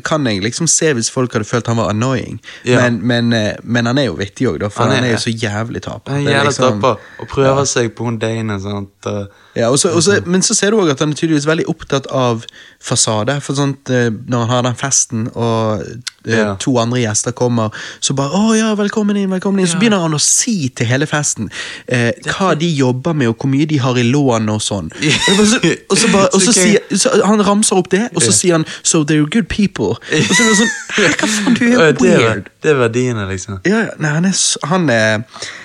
[0.03, 2.81] kan jeg liksom se hvis folk hadde følt han var annoying, Ja.
[2.81, 5.23] men, men, eh, men han er jo vittig òg, for Han han er- er, jo
[5.23, 6.11] så jævlig taper.
[6.17, 8.59] Han er er liksom- taper, og prøver seg på hun Dane.
[8.59, 8.89] Sant?
[9.05, 11.47] og- Ja, og så- og så- men så ser du òg at han er tydeligvis
[11.47, 12.45] veldig opptatt av
[12.79, 13.41] fasade.
[13.41, 15.81] For sånt, eh, Når han har den festen, og
[16.27, 16.55] eh, Ja.
[16.59, 17.69] to andre gjester kommer,
[18.01, 19.67] så bare 'Å ja, velkommen inn', velkommen inn.
[19.67, 19.79] Så Ja.
[19.79, 21.49] begynner han å si til hele festen
[21.88, 24.91] eh, hva de jobber med, og hvor mye de har i lån og sånn.
[24.93, 28.21] Og, så, og så, bare, og så Så sier så Han ramser opp det, og
[28.21, 29.97] så sier han 'So they're good people'.
[29.97, 32.43] Og så er det sånn Hva faen, du er det er, weird.
[32.63, 33.59] det er verdiene, liksom.
[33.65, 34.34] Ja, nei, han er,
[34.67, 35.17] han er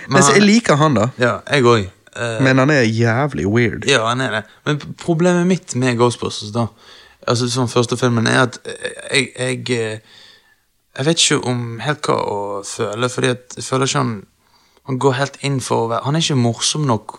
[0.09, 1.07] Men altså, han- Jeg liker han, da.
[1.19, 1.87] Ja, jeg òg.
[2.17, 3.87] Eh, Men han er jævlig weird.
[3.89, 4.43] ja, han er det.
[4.67, 6.67] Men problemet mitt med Ghostbusters, da,
[7.29, 8.59] altså sånn første filmen, er at
[9.13, 9.99] jeg, jeg eh,
[10.99, 14.13] Jeg vet ikke om helt hva å føle, fordi jeg føler ikke han
[14.87, 17.13] han går helt inn for å være Han er ikke morsom nok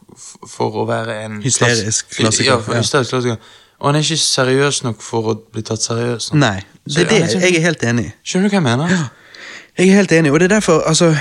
[0.52, 3.38] for å være en Hysterisk klassiker, Ja, for hysterisk klassiker.
[3.80, 6.34] Og han er ikke seriøs nok for å bli tatt seriøst.
[6.36, 8.12] Nei, det er det er jeg er helt enig i.
[8.24, 8.92] Skjønner du hva jeg mener?
[8.92, 9.08] Ja,
[9.78, 11.16] Jeg er helt enig, og det er derfor, altså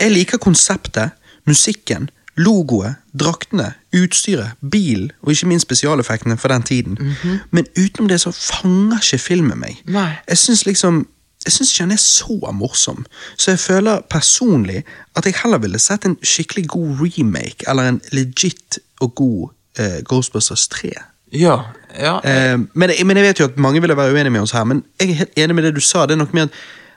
[0.00, 1.10] Jeg liker konseptet,
[1.46, 6.96] musikken, logoet, draktene, utstyret, bilen og ikke minst spesialeffektene for den tiden.
[7.00, 7.38] Mhm.
[7.50, 9.76] Men utenom det så fanger ikke filmen meg.
[9.86, 10.10] Nei.
[10.28, 11.06] Jeg syns liksom
[11.46, 13.04] jeg syns ikke han er så morsom,
[13.38, 14.80] så jeg føler personlig
[15.16, 19.48] at jeg heller ville sett en skikkelig god remake, eller en legit og god
[19.78, 20.90] eh, Ghostbusters 3.
[21.32, 21.56] Ja.
[21.98, 22.16] ja.
[22.24, 24.64] Eh, men, jeg- men jeg vet jo at mange ville være uenige med oss her,
[24.64, 26.02] men jeg er helt enig med det du sa.
[26.06, 26.50] Det er nok mer at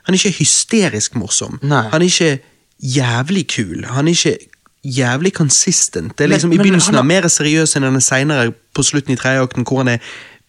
[0.04, 1.58] han er ikke hysterisk morsom.
[1.62, 1.88] Nei.
[1.92, 2.38] Han er ikke
[2.82, 3.84] jævlig kul.
[3.86, 4.36] Han er ikke
[4.84, 6.16] jævlig consistent.
[6.16, 9.12] Det er Men- liksom I begynnelsen er mer seriøs enn han er senere på slutten
[9.12, 9.98] i tredje akten, hvor han er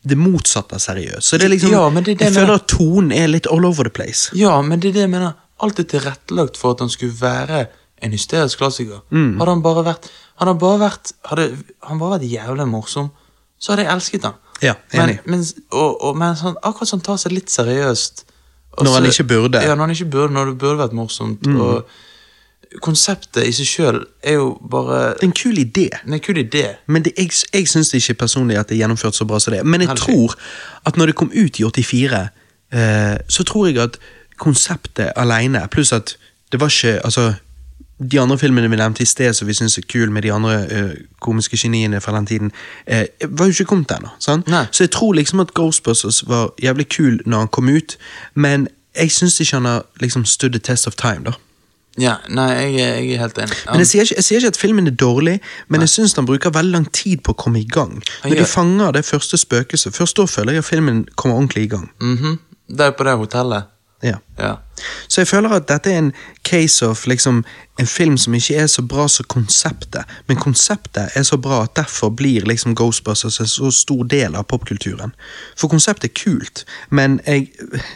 [0.07, 1.23] det motsatte av seriøs.
[1.23, 2.41] Så det er liksom, Ja, det det jeg mener.
[2.45, 4.31] føler at tonen er litt all over the place.
[4.33, 5.33] Ja, men det er det jeg mener.
[5.61, 7.67] Alt er tilrettelagt for at han skulle være
[8.01, 9.01] en hysterisk klassiker.
[9.11, 9.37] Mm.
[9.37, 10.09] Hadde han bare vært
[10.39, 13.11] Hadde han bare vært Hadde han bare vært jævlig morsom,
[13.59, 14.33] så hadde jeg elsket han.
[14.61, 15.19] Ja, enig.
[15.25, 18.23] Men, men, og, og, men sånn, akkurat som han tar seg litt seriøst.
[18.81, 19.59] Når han ikke burde.
[19.59, 19.65] Mm.
[19.67, 21.45] Ja, når han ikke burde, når det burde vært morsomt.
[21.47, 21.85] Og
[22.79, 25.89] konseptet i seg sjøl er jo bare Det er en kul idé.
[26.07, 26.63] En kul idé.
[26.87, 29.65] Men det, jeg, jeg syns ikke personlig at det er gjennomført så bra som det.
[29.65, 30.03] Men jeg Heldig.
[30.03, 30.35] tror
[30.85, 32.27] at når det kom ut i 84,
[32.73, 33.97] eh, så tror jeg at
[34.39, 36.15] konseptet alene, pluss at
[36.51, 37.33] det var ikke Altså,
[38.11, 40.55] de andre filmene vi nevnte i sted som vi syns er kule med de andre
[40.71, 42.51] eh, komiske geniene fra den tiden,
[42.87, 44.09] eh, var jo ikke kommet ennå.
[44.19, 47.97] Så jeg tror liksom at Ghostbusters var jævlig kul når han kom ut,
[48.33, 51.31] men jeg syns ikke han har liksom stood the test of time, da.
[51.99, 53.55] Ja, nei, jeg, jeg er helt enig.
[53.67, 55.33] Men jeg sier, ikke, jeg sier ikke at filmen er dårlig,
[55.67, 57.97] men jeg syns den bruker veldig lang tid på å komme i gang.
[58.23, 61.71] Når de fanger det første spøkelset, først da føler jeg at filmen kommer ordentlig i
[61.75, 61.89] gang.
[61.99, 62.39] Mhm.
[62.71, 63.67] Det er på det hotellet.
[64.07, 64.17] Ja.
[64.39, 64.55] Ja.
[65.07, 66.13] Så jeg føler at dette er en
[66.43, 67.43] case of liksom
[67.79, 71.75] en film som ikke er så bra som konseptet, men konseptet er så bra at
[71.75, 75.15] derfor blir liksom Ghostbusters en så stor del av popkulturen.
[75.57, 77.47] For konseptet er kult, men jeg,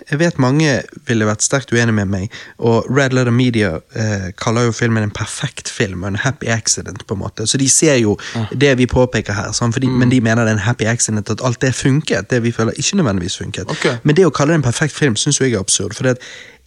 [0.10, 4.70] jeg vet mange ville vært sterkt uenige med meg, og Red Letter Media eh, kaller
[4.70, 7.48] jo filmen en perfekt film og en happy accident, på en måte.
[7.48, 8.16] Så de ser jo
[8.52, 9.76] det vi påpeker her, sant?
[9.76, 12.56] Fordi, men de mener det er en happy accident at alt det funket, det vi
[12.56, 13.70] føler ikke nødvendigvis funket.
[13.78, 14.00] Okay.
[14.04, 15.94] Men det å kalle det en perfekt film syns jeg er absurd.
[15.98, 16.16] For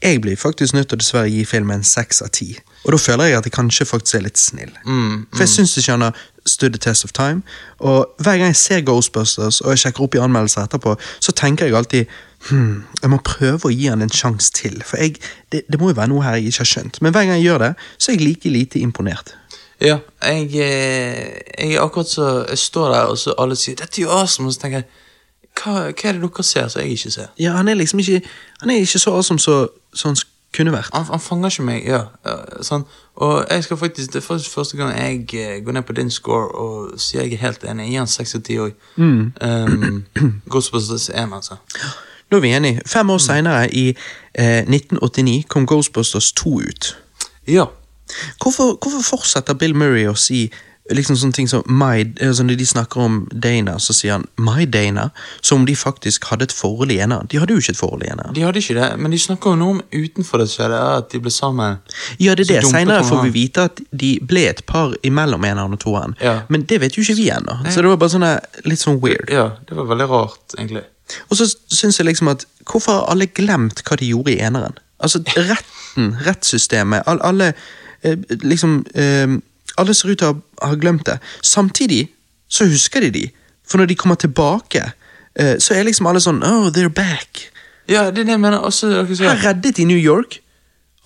[0.02, 2.52] jeg blir faktisk nødt til å dessverre gi filmen en seks av ti.
[2.84, 4.70] Og da føler jeg at jeg kanskje faktisk er litt snill.
[5.32, 7.42] For jeg syns ikke han har stood the test of time.
[7.78, 11.66] Og hver gang jeg ser Ghostbusters og jeg sjekker opp i anmeldelser etterpå, så tenker
[11.66, 12.14] jeg alltid
[12.48, 14.78] hmm, jeg må prøve å gi han en sjanse til.
[14.86, 15.18] For jeg,
[15.52, 17.02] det, det må jo være noe her jeg ikke har skjønt.
[17.02, 19.34] Men hver gang jeg gjør det, så er jeg like lite imponert.
[19.82, 24.00] Ja, jeg, eh, jeg er akkurat så Jeg står der, og så alle sier 'Dette
[24.00, 24.88] er jo awesome', og så tenker jeg
[25.58, 27.30] hva, hva er det dere ser som jeg ikke ser?
[27.38, 28.22] Ja, Han er liksom ikke
[28.60, 30.16] Han er ikke så awesome som så han
[30.54, 30.90] kunne vært.
[30.94, 32.02] Han, han fanger ikke meg, ja.
[32.64, 32.84] sånn.
[33.20, 36.48] Og jeg skal faktisk, det er første gang jeg eh, går ned på din score
[36.54, 37.88] og sier jeg er helt enig.
[37.90, 38.76] Gir han seks av ti òg.
[40.52, 41.58] Ghostbusters 1, altså.
[42.30, 42.84] Nå er vi enige.
[42.86, 43.90] Fem år seinere, i
[44.34, 46.96] eh, 1989, kom Ghostbusters 2 ut.
[47.48, 47.68] Ja.
[48.42, 50.46] Hvorfor, hvorfor fortsetter Bill Murray å si
[50.94, 54.66] liksom sånne ting som my, altså Når de snakker om Dana, så sier han 'my
[54.66, 55.10] Dana',
[55.40, 58.02] som om de faktisk hadde et forhold i ena De hadde jo ikke et forhold
[58.02, 60.80] i ena De hadde ikke det, men de snakker jo noe om utenfor det skjedde,
[60.98, 61.78] at de ble sammen.
[62.18, 62.64] Ja, det er det.
[62.64, 66.14] senere Seinere får vi vite at de ble et par imellom eneren og toeren.
[66.20, 66.40] Ja.
[66.48, 67.58] Men det vet jo ikke vi ennå.
[67.70, 69.30] Så det var bare sånne, litt sånn weird.
[69.30, 70.82] Ja, det var veldig rart, egentlig.
[71.30, 74.74] Og så syns jeg liksom at Hvorfor har alle glemt hva de gjorde i eneren?
[75.00, 77.54] Altså, retten, rettssystemet, all, alle
[78.02, 79.38] eh, liksom eh,
[79.78, 81.18] Alle ser ut til å ha, glemt det.
[81.42, 82.08] Samtidig
[82.48, 83.24] så husker de de.
[83.68, 84.92] For når de kommer tilbake,
[85.36, 87.50] eh, så er liksom alle sånn Oh, they're back.
[87.88, 88.58] Ja, det er det jeg mener.
[88.64, 90.40] Også, dere sier- Her reddet de New York.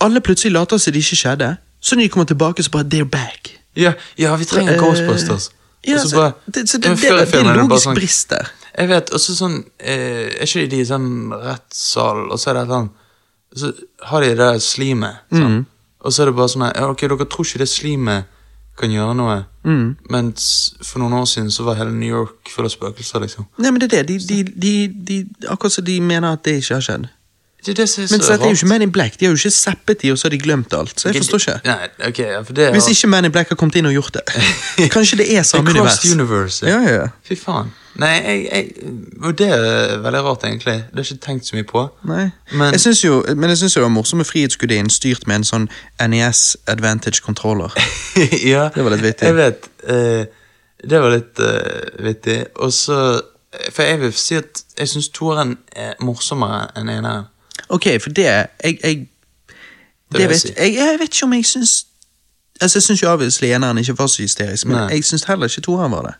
[0.00, 1.56] Alle plutselig later som det ikke skjedde.
[1.80, 3.58] Så når de kommer tilbake, så bare They're back.
[3.76, 5.50] ja, ja, vi trenger Eh, Ghostbusters.
[5.86, 7.38] Ja, Og så så, bare- det, så det, det, det, før i det, det er
[7.38, 8.50] filmen en det bare logisk sånn- brist der.
[8.78, 12.68] Jeg vet, også sånn eh, Er ikke de i sånn rettssal, og så er det
[12.68, 12.90] sånn
[13.54, 13.72] Så
[14.08, 15.66] har de det der slimet, sånn.
[16.04, 18.24] Og så er det bare sånn her, ja, Ok, dere tror ikke det slimet
[18.78, 19.96] kan gjøre noe, Mm.
[20.10, 23.46] mens for noen år siden så var hele New York full av spøkelser, liksom.
[23.58, 24.18] Nei, men det er det.
[24.28, 27.08] De, de, de, de, akkurat som de mener at det ikke har skjedd.
[27.66, 29.20] Det det Men så dette er jo ikke Man in Black.
[29.20, 31.00] De har jo ikke zappet de, og så har de glemt alt.
[31.00, 31.60] Så jeg forstår ikke.
[31.64, 34.14] Nei, okay, ja, for det Hvis ikke Man in Black har kommet inn og gjort
[34.14, 34.22] det.
[34.96, 36.12] Kanskje det er samme univers.
[36.12, 36.66] Universe.
[36.66, 37.06] Ja, ja.
[37.28, 37.70] Fy faen.
[37.94, 38.92] Nei, jeg, jeg,
[39.38, 40.74] det er veldig rart, egentlig.
[40.74, 41.88] Det har jeg ikke tenkt så mye på.
[42.08, 42.30] Nei.
[42.52, 45.36] Men- jeg synes jo, men jeg synes jo det var morsomt med Frihetsgudinnen styrt med
[45.36, 45.68] en sånn
[46.08, 47.74] NES Advantage controller.
[48.54, 49.26] ja, Det var litt vittig.
[49.26, 49.68] Jeg vet.
[49.88, 50.24] Uh,
[50.90, 52.44] det var litt uh, vittig.
[52.56, 53.20] Og så
[53.70, 57.28] For jeg vil si at jeg syns toeren er morsommere enn eneren.
[57.72, 58.48] Ok, for det Jeg,
[58.84, 58.96] jeg,
[60.12, 61.72] det det vet, jeg, jeg vet ikke om jeg syns
[62.60, 64.88] Altså, Jeg syns jo obviously eneren ikke var så hysterisk, men Nei.
[64.98, 66.12] jeg syns heller ikke toeren var det.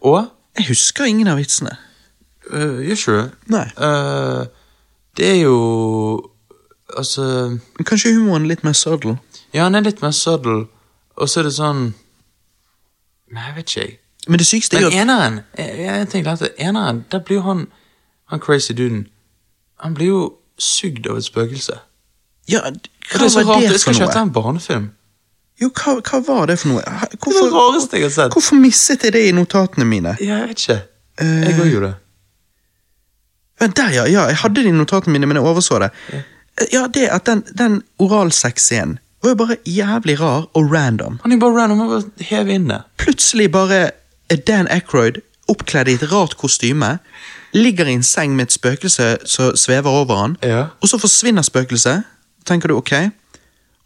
[0.00, 1.74] Og Jeg husker ingen av vitsene.
[2.52, 3.30] uh, Gjør ikke du?
[3.52, 3.66] Nei.
[3.88, 4.46] Eh,
[5.16, 5.56] det er jo
[6.96, 7.22] Altså
[7.76, 9.16] Men Kanskje humoren er litt mer subtle?
[9.54, 10.66] Ja, han er litt mer subtle,
[11.16, 11.82] og så er det sånn
[13.32, 13.98] Nei, jeg vet ikke, jeg.
[14.28, 17.66] Men det sykeste er jo eneren, jeg, jeg tenkte at eneren, der blir jo han
[18.32, 19.08] Han crazy duden
[19.82, 20.22] Han blir jo
[20.58, 21.78] sugd av et spøkelse.
[22.48, 24.22] Ja, hva det er så var rart, det jeg skal for ikke ha noe?
[24.28, 24.86] en barnefilm.
[25.60, 26.82] Jo, hva, hva var det for noe?
[27.16, 28.32] Hvorfor, Det var det rareste jeg har sett.
[28.36, 30.16] Hvorfor misset jeg det i notatene mine?
[30.20, 30.78] Ja, jeg vet ikke.
[31.18, 31.96] Eh, Jeg òg gjorde det.
[33.60, 34.04] Men der, ja.
[34.04, 34.26] ja.
[34.28, 35.90] Jeg hadde det i notatene mine, men jeg overså det.
[36.12, 36.22] Eh,
[36.72, 41.18] Ja, det at den, den oralsex-scenen var jo bare jævlig rar og random.
[41.22, 42.78] Han er bare random og bare hev inn det.
[43.00, 43.80] Plutselig bare
[44.32, 45.18] er Dan Aykroyd
[45.52, 46.94] oppkledd i et rart kostyme,
[47.54, 50.64] ligger i en seng med et spøkelse som svever over han, Ja.
[50.82, 52.02] og så forsvinner spøkelset.
[52.46, 52.92] Tenker du ok?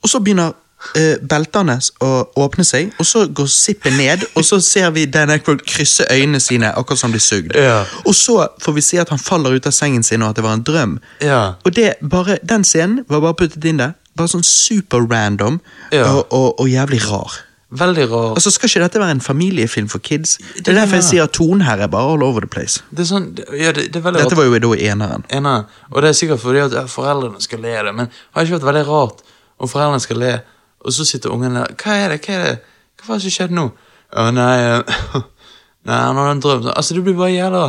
[0.03, 0.53] Og så begynner
[0.97, 2.11] eh, beltene å
[2.41, 6.41] åpne seg, og så går sippet ned, og så ser vi Dan Aykroyd krysse øynene
[6.41, 7.53] sine, akkurat som blir sugd.
[7.55, 7.85] Ja.
[8.07, 10.45] Og så får vi se at han faller ut av sengen sin, og at det
[10.45, 10.99] var en drøm.
[11.21, 11.53] Ja.
[11.65, 13.93] Og det, bare, den scenen var bare puttet inn der.
[14.17, 15.61] Bare sånn super random
[15.93, 17.37] og, og, og jævlig rar.
[17.71, 18.31] Veldig rar.
[18.35, 20.37] Altså Skal ikke dette være en familiefilm for kids?
[20.57, 22.83] Det det er derfor jeg sier at tonen her er bare all over the place.
[22.91, 24.03] Det sånn, ja, det, Dette
[24.37, 25.27] var jo da eneren.
[25.31, 25.69] Eneren.
[25.91, 28.69] Og det er sikkert fordi at foreldrene skal le det, men det har ikke vært
[28.73, 29.23] veldig rart
[29.61, 30.33] om foreldrene skal le,
[30.81, 32.21] og så sitter ungen der Hva er det?
[32.27, 32.57] Hva er det?
[32.99, 33.69] Hva var det som skjedde nå?
[34.11, 34.57] Å, nei
[35.89, 36.67] Nei, han hadde en drøm.
[36.75, 37.63] Altså, det blir bare jævla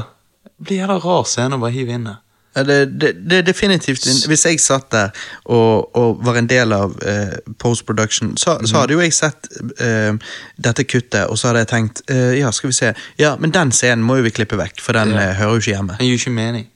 [0.62, 2.18] det blir jævla rar scene å bare hive inn der.
[2.52, 5.14] Det, det, det er definitivt Hvis jeg satt der
[5.46, 9.48] og, og var en del av eh, post-production, så, så hadde jo jeg sett
[9.80, 10.12] eh,
[10.60, 12.92] dette kuttet, og så hadde jeg tenkt eh, Ja, skal vi se
[13.22, 15.30] Ja, men den scenen må jo vi klippe vekk, for den Ja.
[15.30, 15.96] eh, hører jo ikke hjemme.
[16.02, 16.68] Den gir ikke mening.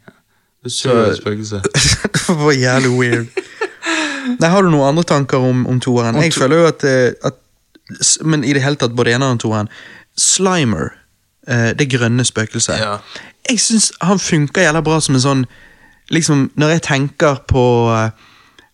[0.63, 1.61] Det spøkelse.
[2.45, 3.27] var jævlig weird.
[4.39, 6.17] Nei, Har du noen andre tanker om, om toeren?
[6.23, 9.69] Jeg føler jo at, eh, at Men i det hele tatt, både eneren og toeren
[10.17, 10.93] Slimer,
[11.47, 12.79] eh, det grønne spøkelset.
[12.79, 12.95] Ja.
[13.49, 15.45] Jeg syns han funker jævla bra som en sånn
[16.13, 18.09] Liksom, når jeg tenker på uh,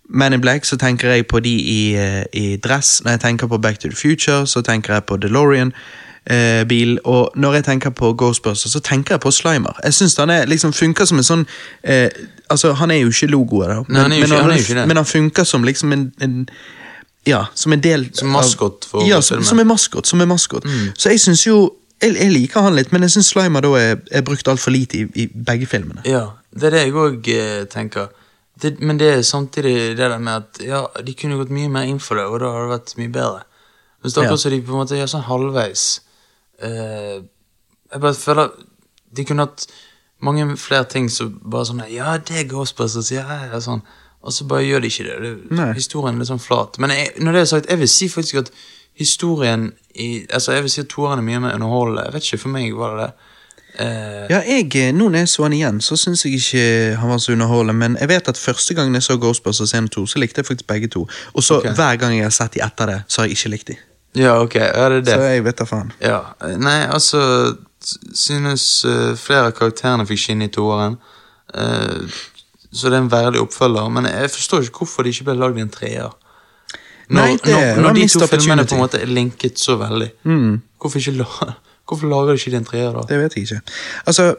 [0.09, 3.01] Man in Black, så tenker jeg på de i, uh, i dress.
[3.05, 5.71] Når jeg tenker på Back to the Future, så tenker jeg på DeLorean.
[6.31, 9.79] Uh, bil, og når jeg tenker på Ghostbusters, så tenker jeg på Slimer.
[9.83, 11.45] Jeg synes han er, liksom funker som en sånn
[11.83, 12.09] eh,
[12.51, 14.75] Altså, han er jo ikke logoet, da, Nei, han er ikke- han er jo ikke
[14.75, 14.87] det.
[14.87, 16.49] men han funker som liksom en, en
[17.25, 20.07] Ja, som en del Som maskot for Ja, som, som en maskot.
[20.07, 20.65] Som maskot.
[20.97, 21.71] Så jeg syns jo
[22.01, 24.97] jeg, jeg liker han litt, men jeg syns Slimer da er, er brukt altfor lite
[25.01, 26.03] i, i begge filmene.
[26.07, 28.09] Ja, det er det jeg òg eh, tenker.
[28.61, 31.87] Det, men det er samtidig det der med at ja, de kunne gått mye mer
[31.89, 33.43] inn for det, og da hadde det vært mye bedre.
[34.01, 34.35] Men er Ja.
[34.37, 35.81] så de på en måte gjør sånn halvveis
[36.65, 37.21] eh,
[37.91, 38.49] Jeg bare føler
[39.13, 39.67] de kunne hatt
[40.25, 43.81] mange flere ting som bare sånn Ja, det er Ghostbusters, ja, ja, sånn.
[44.21, 45.31] Og så bare gjør de ikke det.
[45.49, 46.77] det historien er litt sånn flat.
[46.81, 48.51] Men jeg, når det er sagt, jeg vil si faktisk at
[48.97, 52.05] historien i Altså, jeg vil si at toeren er mye mer underholdende.
[52.05, 53.11] Jeg vet ikke, for meg var det det.
[53.79, 57.09] Eh, Ja, jeg, eh, Nå når jeg så han igjen, så syns jeg ikke han
[57.09, 57.73] var så underholdende.
[57.73, 60.45] Men jeg vet at første gangen jeg så Ghostbusters 1 og 2, så likte jeg
[60.45, 61.07] faktisk begge to.
[61.33, 61.73] Og så okay.
[61.75, 63.77] hver gang jeg har sett de etter det, så har jeg ikke likt de.
[64.15, 64.55] ja, ok.
[64.55, 65.13] Ja, det er det.
[65.13, 65.91] Så jeg vet da faen.
[66.01, 66.21] Ja,
[66.57, 67.55] nei, altså
[68.13, 70.99] Synes uh, flere av karakterene fikk skinne i toeren.
[71.49, 72.05] Uh,
[72.71, 73.87] så det er en verdig oppfølger.
[73.89, 76.11] Men jeg forstår ikke hvorfor det ikke ble lagd en treer.
[77.17, 80.07] Nei, det når, når de to filmene på en måte er linket så veldig.
[80.81, 81.25] Hvorfor, ikke
[81.87, 83.03] hvorfor lager de ikke den en treer, da?
[83.09, 83.61] Det vet jeg ikke.
[84.07, 84.29] Altså,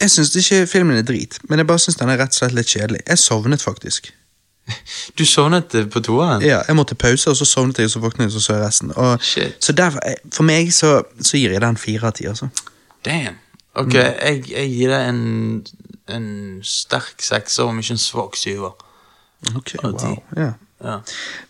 [0.00, 2.56] jeg syns ikke filmen er drit, men jeg bare syns den er rett og slett
[2.56, 3.02] litt kjedelig.
[3.06, 4.12] Jeg sovnet faktisk.
[5.18, 6.42] Du sovnet eh, på toeren?
[6.46, 8.54] Ja, Jeg måtte pause, og så sovnet jeg, og så våknet jeg, og så så
[8.56, 8.92] jeg resten.
[8.96, 9.24] Og,
[9.60, 10.00] så derfor,
[10.32, 12.48] For meg så, så gir jeg den fire av ti, altså.
[13.04, 13.38] Damn.
[13.74, 13.98] Ok, Mm.
[13.98, 15.66] jeg, jeg gir deg en,
[16.08, 16.26] en
[16.62, 18.74] sterk sekser, om ikke en svak syver.
[19.56, 20.18] Ok, wow.
[20.36, 20.50] Ja.
[20.82, 20.98] Ja.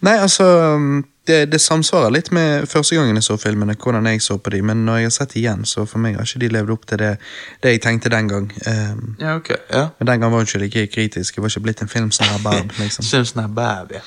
[0.04, 0.46] Nei, altså
[1.26, 4.60] det, det samsvarer litt med første gangen jeg så filmene, hvordan jeg så på de,
[4.66, 7.00] men når jeg har sett igjen, så for meg har ikke de levd opp til
[7.02, 7.12] det,
[7.62, 8.50] det jeg tenkte den gang.
[8.66, 9.50] Um, ja, ok.
[9.70, 9.88] Ja.
[9.98, 13.06] men den gang var jeg ikke like kritisk, jeg var ikke blitt en filmsnarrbab, liksom.
[13.06, 14.02] Syns er bab, ja.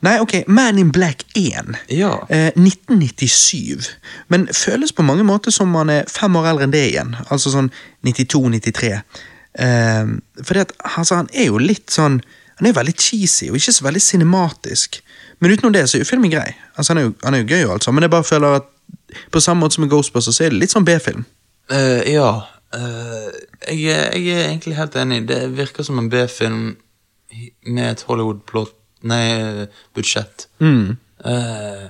[0.00, 1.76] Nei, ok, Man in Black 1.
[1.92, 2.26] Ja.
[2.28, 3.90] Eh, 1997.
[4.32, 7.12] Men føles på mange måter som man er fem år eldre enn det igjen.
[7.28, 7.68] Altså sånn
[8.08, 8.94] 92-93.
[9.60, 12.22] Eh, fordi at altså, han er jo litt sånn
[12.60, 15.00] Han er veldig cheesy og ikke så veldig cinematisk.
[15.40, 16.52] Men utenom det så er jo filmen grei.
[16.76, 18.68] Altså, han, er jo, han er jo gøy, altså, men jeg bare føler at
[19.32, 21.24] på samme måte som med Ghostbusters så er det litt sånn B-film.
[21.72, 22.28] Uh, ja.
[22.74, 23.30] Uh,
[23.66, 25.24] jeg, jeg er egentlig helt enig.
[25.30, 26.76] Det virker som en B-film
[27.66, 28.76] med et Hollywood-plott
[29.08, 29.66] Nei,
[29.96, 30.48] budsjett.
[30.60, 31.84] Eh,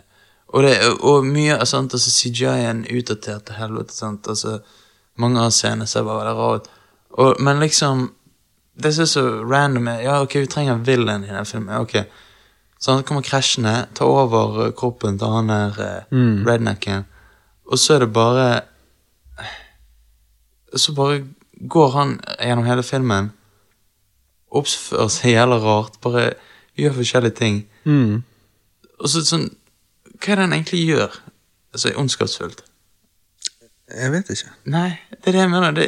[0.47, 3.95] og, det, og mye sant, altså CGI-en utdatert til helvete.
[3.97, 4.29] Sant?
[4.31, 4.61] Altså,
[5.19, 6.71] mange av scenene ser bare veldig rare ut.
[7.43, 8.07] Men liksom
[8.83, 11.75] Det som er så random, er Ja, ok, vi trenger en villain i den filmen.
[11.81, 11.95] Ok
[12.81, 16.05] Så han kommer krasjende, tar over kroppen til han der eh,
[16.47, 17.05] rednecken,
[17.67, 18.63] og så er det bare
[20.77, 21.25] Så bare
[21.69, 23.33] går han gjennom hele filmen,
[24.51, 26.33] oppfører seg jævla rart, bare
[26.79, 27.59] gjør forskjellige ting.
[29.01, 29.51] Og så sånn
[30.21, 31.15] Hva er det han egentlig gjør?
[31.73, 32.63] Altså, ondskapsfullt?
[33.91, 34.51] Jeg vet ikke.
[34.71, 35.71] Nei, det er det jeg mener.
[35.77, 35.87] Det,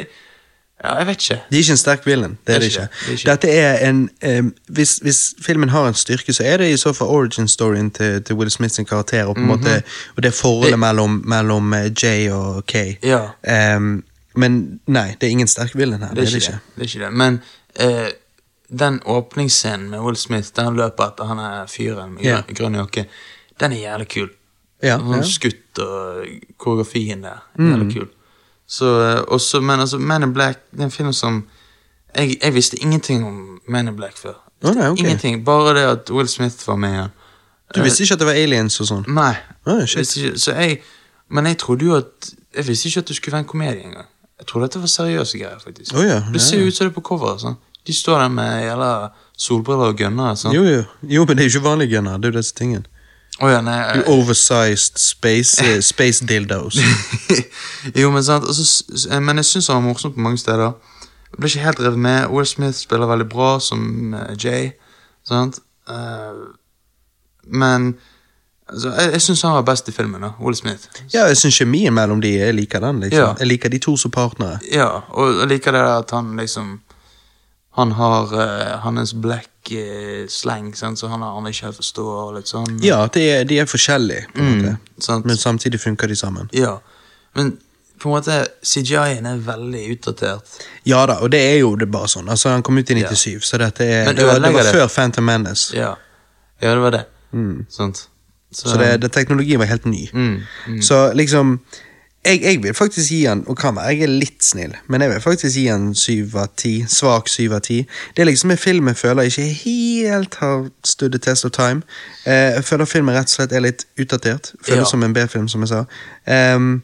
[0.84, 1.42] ja, jeg vet ikke.
[1.50, 2.38] De er ikke en sterk villain.
[2.46, 2.80] Det er det ikke.
[2.80, 3.30] Det er ikke.
[3.30, 6.92] Dette er en um, hvis, hvis filmen har en styrke, så er det i så
[6.92, 9.56] fall origin-storyen til, til Will Smith sin karakter, og på mm -hmm.
[9.56, 9.82] måte
[10.16, 12.94] Og det forholdet mellom, mellom eh, Jay og Kay.
[13.02, 13.76] Ja.
[13.76, 14.04] Um,
[14.34, 16.14] men nei, det er ingen sterk villain her.
[16.14, 16.58] Det er ikke det.
[16.76, 17.12] det, er ikke det.
[17.12, 17.40] Men
[17.82, 18.08] uh,
[18.78, 22.42] den åpningsscenen med Will Smith, der han løper etter han er fyren med yeah.
[22.54, 23.06] grønn, jakke,
[23.60, 24.30] den er jævlig kul.
[24.82, 25.16] Ja, Sånn ja.
[25.16, 25.28] Mm.
[25.30, 26.26] skutt og
[26.58, 27.44] koreografien der.
[27.58, 28.08] Jævlig kul.
[28.72, 31.42] Så, eh, også, men altså, Man in Black, det er en film som
[32.16, 34.38] jeg, jeg visste ingenting om Man in Black før.
[34.64, 35.04] Oh, nei, okay.
[35.04, 35.44] Ingenting.
[35.44, 37.08] Bare det at Will Smith var med.
[37.74, 39.04] Du visste ikke at det var aliens og sånn?
[39.08, 39.34] Nei.
[39.66, 40.78] Oh, jeg,
[41.28, 44.08] men jeg trodde jo at Jeg visste ikke at det skulle være en komedie engang.
[44.38, 45.60] Jeg trodde at det var seriøse greier.
[45.64, 47.40] faktisk oh, ja, Det ser jo ut som det er på coveret.
[47.40, 47.56] Sånn.
[47.86, 48.90] De står der med jævla
[49.36, 50.34] solbriller og gunner.
[50.36, 50.56] Sånn.
[50.56, 50.82] Jo, jo.
[51.02, 52.18] jo, men det er jo ikke vanlige gunner.
[52.18, 52.91] Det er jo disse tingene.
[53.40, 56.76] Å ja, nei, You oversized space, eh, space dildos.
[58.00, 60.74] jo, men sant altså, Men jeg syns han var morsom på mange steder.
[61.32, 62.26] Jeg ble ikke helt revet med.
[62.30, 64.72] Will Smith spiller veldig bra som eh, Jay.
[65.24, 65.62] Sant?
[65.88, 66.52] Uh,
[67.48, 67.94] men
[68.68, 70.22] altså, jeg, jeg syns han var best i filmen.
[70.22, 70.90] da Will Smith.
[71.14, 73.00] Ja, jeg syns kjemien mellom de, jeg liker den.
[73.06, 73.24] liksom.
[73.24, 73.32] Ja.
[73.40, 74.60] Jeg liker de to som partnere.
[74.68, 76.80] Ja, og jeg liker det at han liksom
[77.72, 79.48] Han har uh, hans black
[80.28, 81.98] slang, sant, så han har ikke helt
[82.36, 82.78] litt sånn.
[82.82, 84.76] Ja, de er, de er forskjellige, måte.
[85.24, 86.50] men samtidig funker de sammen.
[86.52, 86.80] Ja,
[87.34, 87.56] men
[88.02, 88.36] på en måte
[88.66, 90.56] CGI-en er veldig utdatert.
[90.84, 92.28] Ja da, og det er jo det bare sånn.
[92.28, 94.72] Altså, Han kom ut i 97, så dette er, det, var, det var det.
[94.74, 95.76] før Phantom Menace.
[95.76, 95.94] Ja,
[96.60, 97.04] ja det var det.
[97.70, 98.08] Sant?
[98.52, 100.08] Så det, det, teknologien var helt ny.
[100.12, 101.60] Mm, Så liksom
[102.24, 105.10] jeg, jeg vil faktisk gi han, og kan være jeg er litt snill, men jeg
[105.10, 106.84] vil faktisk gi han syv av ti.
[106.88, 107.80] Svak syv av ti.
[108.16, 111.82] Det er liksom en film jeg føler ikke helt har stood the test of time.
[112.26, 114.52] Eh, jeg føler filmen rett og slett er litt utdatert.
[114.62, 114.90] Føles Ja.
[114.90, 115.84] som en B-film, som jeg sa.
[116.54, 116.82] Um,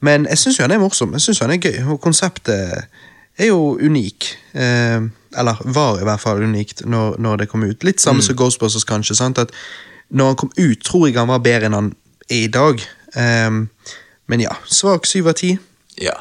[0.00, 1.12] men jeg syns jo han er morsom.
[1.12, 2.84] Jeg synes han er gøy, og konseptet
[3.38, 4.26] er jo unik.
[4.54, 7.84] Ehm, eller var i hvert fall unikt når, når det kom ut.
[7.84, 9.14] Litt samme som Ghostbusters, kanskje.
[9.16, 9.38] sant?
[9.38, 9.50] At
[10.10, 11.92] når han kom ut, tror jeg han var bedre enn han
[12.30, 12.78] er i dag.
[13.16, 13.68] Ehm,
[14.26, 15.54] men ja, svak syv av ti.
[16.00, 16.16] Ja.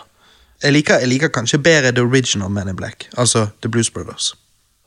[0.63, 3.09] Jeg liker, jeg liker kanskje bedre The Original Men in Black.
[3.17, 4.33] Altså The Blues Brothers.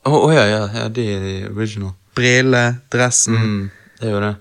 [0.07, 1.93] Å å, ja, ja, ja, det er the original.
[2.15, 2.63] Brille,
[2.93, 3.37] dressen.
[3.37, 3.63] Mm,
[3.99, 4.33] det er jo det.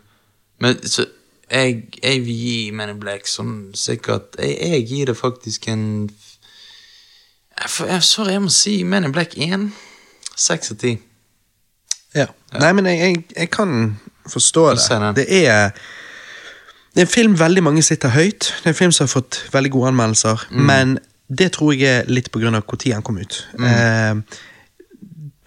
[0.62, 1.04] Men så
[1.50, 5.84] jeg, jeg vil gi Men in Black sånn sikkert Jeg, jeg gir det faktisk en
[6.08, 9.68] jeg, Sorry, jeg må si Men in Black 1.
[10.36, 10.96] Seks av ti.
[12.16, 12.26] Ja.
[12.56, 13.94] Nei, men jeg, jeg, kan
[14.28, 14.98] forstå det.
[15.16, 15.70] Det er
[16.96, 18.54] Det er en film veldig mange sitter høyt.
[18.62, 20.46] Det er en film som har fått veldig gode anmeldelser.
[20.50, 20.62] Mm.
[20.64, 20.98] Men
[21.28, 23.36] det tror jeg er litt på grunn av når den kom ut.
[23.58, 23.66] Mm.
[23.68, 24.38] Eh,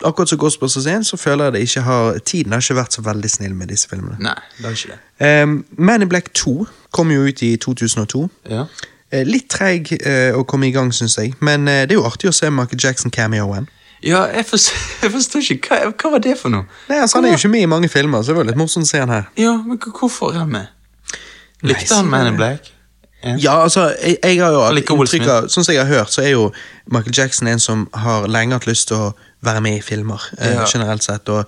[0.05, 3.01] akkurat som Ghostbusters 1, så føler jeg det ikke har Tiden har ikke vært så
[3.01, 4.19] veldig snill med disse filmene.
[4.21, 4.99] Nei, det er ikke det.
[5.26, 5.47] Eh,
[5.77, 8.30] Man in Black 2 kom jo ut i 2002.
[8.49, 8.67] Ja.
[9.09, 11.34] Eh, litt treig eh, å komme i gang, syns jeg.
[11.41, 13.65] Men eh, det er jo artig å se Michael Jackson-cameoen.
[14.05, 15.80] Ja, jeg forstår, jeg forstår ikke.
[15.81, 16.69] Hva, hva var det for noe?
[16.91, 18.85] Nei, altså Han er jo ikke med i mange filmer, så det var litt morsomt
[18.85, 19.31] å se han her.
[19.39, 20.76] Ja, men hvorfor er han med?
[21.64, 22.72] Likte han Man in Black?
[23.23, 23.36] Ja.
[23.38, 26.22] Ja, altså, jeg, jeg har jo like inntrykk av Sånn som jeg har hørt, så
[26.23, 26.45] er jo
[26.88, 29.10] Michael Jackson en som har lenge hatt lyst til å
[29.44, 30.65] være med i filmer, eh, Ja.
[30.72, 31.27] generelt sett.
[31.30, 31.44] Og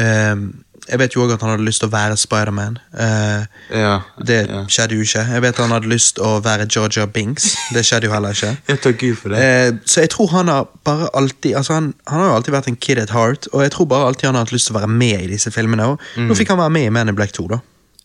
[0.00, 0.46] ehm,
[0.88, 2.78] jeg vet jo òg at han hadde lyst til å være Spiderman.
[2.96, 4.00] Uh, Ja.
[4.24, 4.62] det ja.
[4.66, 5.26] skjedde jo ikke.
[5.34, 7.50] Jeg vet han hadde lyst til å være Georgia Binks.
[7.74, 8.56] Det skjedde jo heller ikke.
[8.72, 9.38] Jeg tar Gud for det.
[9.44, 12.68] Eh, så jeg tror han har bare alltid Altså han, han har jo alltid vært
[12.72, 14.80] en kid at heart, og jeg tror bare alltid han har hatt lyst til å
[14.80, 15.84] være med i disse filmene.
[15.92, 16.28] Og Mm.
[16.28, 17.60] nå fikk han være med i Man in Black 2, da.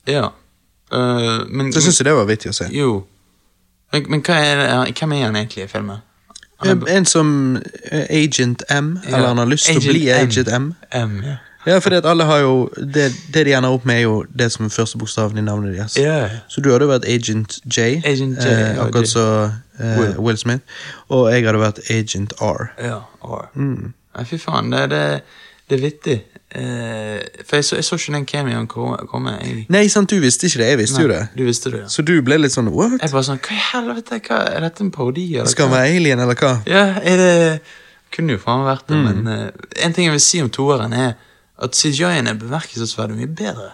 [0.05, 0.29] Ja.
[0.95, 2.67] Eh, men Så syns jeg det var vittig å se.
[2.71, 2.91] Jo.
[3.93, 6.03] Men, men er det, hvem er han egentlig i filmen?
[6.65, 7.57] Er- En som
[7.91, 10.73] eh, Agent M, eller han har lyst til å bli Agent M.
[10.91, 11.35] M, ja.
[11.65, 14.51] Ja, fordi at alle har jo Det, det de ender opp med, er jo det
[14.53, 15.95] som er første bokstaven i navnet deres.
[15.97, 16.27] Ja.
[16.47, 20.13] Så du hadde vært Agent J, Agent J, eh, akkurat som eh, Will.
[20.27, 20.37] Will.
[20.37, 20.61] Smith.
[21.09, 22.67] Og jeg hadde vært Agent R.
[22.77, 23.47] Ja, R.
[23.57, 23.93] Mm.
[24.15, 25.01] Nei, fy faen, det, det,
[25.69, 26.19] det er vittig.
[26.55, 29.33] Eh, for jeg så, jeg så ikke den cameoen komme.
[29.41, 30.67] Jeg, Nei, sant, du visste ikke det.
[30.71, 31.21] Jeg visste jo det.
[31.35, 31.89] Du visste det, ja.
[31.91, 32.95] Så du ble litt sånn what?
[33.01, 35.25] Jeg bare sånn, hva i helvete, hva, er dette en parodi?
[35.35, 36.53] Eller Skal han være alien, eller hva?
[36.69, 37.31] Ja, er det
[38.15, 39.07] Kunne jo faen vært det, Mm.
[39.25, 41.17] men uh, en ting jeg vil si om toeren, er
[41.59, 43.73] at CGI-en er bemerkelsesverdig mye bedre.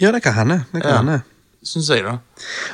[0.00, 0.62] Ja, det kan hende.
[0.72, 0.96] Det kan Ja.
[1.02, 1.18] hende.
[1.68, 2.14] Syns jeg, da.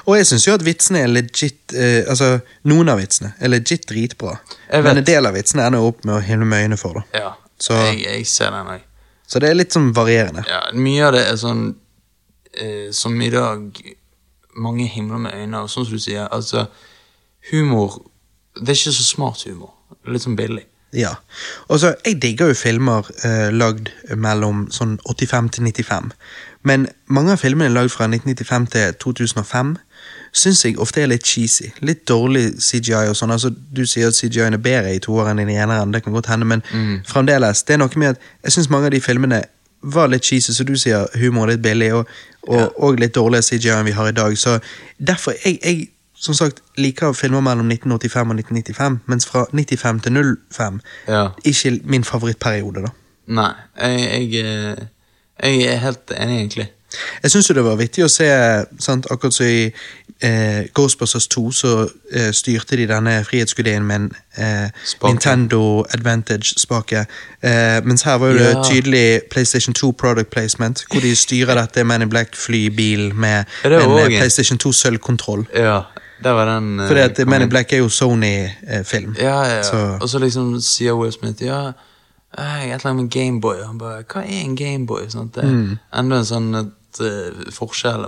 [0.07, 2.29] Og jeg syns jo at vitsene er legit uh, Altså,
[2.71, 4.37] noen av vitsene er legit dritbra.
[4.71, 7.19] Men en del av vitsene ender opp med å med øynene for, da.
[7.19, 7.33] Ja.
[7.59, 8.81] Så- Jeg, jeg ser den òg.
[9.27, 10.45] Så det er litt sånn varierende.
[10.49, 11.65] Ja, mye av det er sånn
[12.53, 13.79] eh, som i dag
[14.55, 16.29] mange himler med øynene, og sånn som du sier.
[16.31, 16.67] Altså,
[17.51, 18.03] humor
[18.55, 19.73] Det er ikke så smart humor.
[20.07, 20.63] Er litt sånn billig.
[20.95, 21.17] Ja.
[21.69, 26.13] Og så, Jeg digger jo filmer eh, lagd mellom sånn 85 til 95.
[26.63, 29.75] Men mange av filmene lagd fra 1995 til 2005
[30.35, 31.69] syns jeg ofte er litt cheesy.
[31.87, 33.31] Litt dårlig CGI og sånn.
[33.35, 36.27] Altså, Du sier at CGI-en er bedre i toeren enn i eneren, det kan godt
[36.33, 36.63] hende, men
[37.07, 37.63] fremdeles.
[37.63, 39.43] Det er noe med at jeg syns mange av de filmene
[39.85, 42.07] var litt cheesy, så du sier humor litt billig, og,
[42.49, 44.37] og, og litt dårligere CGI enn vi har i dag.
[44.41, 44.59] Så
[44.99, 45.89] derfor jeg, jeg
[46.25, 51.29] som sagt, liker filmer mellom 1985 og 1995, mens fra 95 til 05 Ja.
[51.45, 52.93] ikke min favorittperiode, da.
[53.27, 53.51] Nei,
[53.81, 54.87] jeg, jeg, eh,
[55.59, 56.67] jeg er helt enig, egentlig.
[57.23, 58.27] Jeg syns det var vittig å se,
[58.79, 59.73] sant, akkurat som i
[60.23, 64.71] eh, Ghostbusters 2, så eh, styrte de denne frihetsgudinnen med en eh,
[65.05, 67.07] Nintendo Advantage-spake.
[67.43, 68.63] Eh, mens her var jo det Ja.
[68.63, 73.89] tydelig PlayStation 2 product placement, hvor de styrer dette Man in Black-flybil med Er en
[73.91, 75.47] også eh, PlayStation 2 sølvkontroll.
[75.55, 75.81] Ja,
[76.25, 77.49] der var den eh, Fordi at kom Man in.
[77.49, 79.17] Black er jo Sony-film.
[79.19, 79.63] Ja, ja, ja.
[79.63, 81.73] Så- Og så liksom sier Will Smith Ja,
[82.39, 83.57] jeg er et eller annet med Gameboy.
[83.67, 85.09] Han bare Hva er en Gameboy?
[85.09, 85.79] Sånn, Mm.
[85.99, 87.51] enda en sånn eh,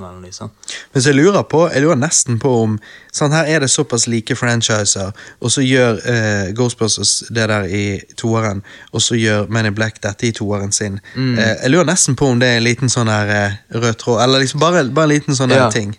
[0.01, 0.31] mellom de.
[0.35, 0.51] Sånn.
[0.93, 2.79] Men så jeg lurer på, jeg lurer nesten på om
[3.17, 7.85] sånn Her er det såpass like franchiser, og så gjør eh, Ghostbusters det der i
[8.17, 11.01] toeren, og så gjør in Black dette i toeren sin.
[11.15, 11.39] Mm.
[11.39, 14.23] Eh, jeg lurer nesten på om det er en liten sånn her eh, rød tråd,
[14.23, 15.71] eller liksom bare, bare en liten sånn Ja.
[15.71, 15.97] ting.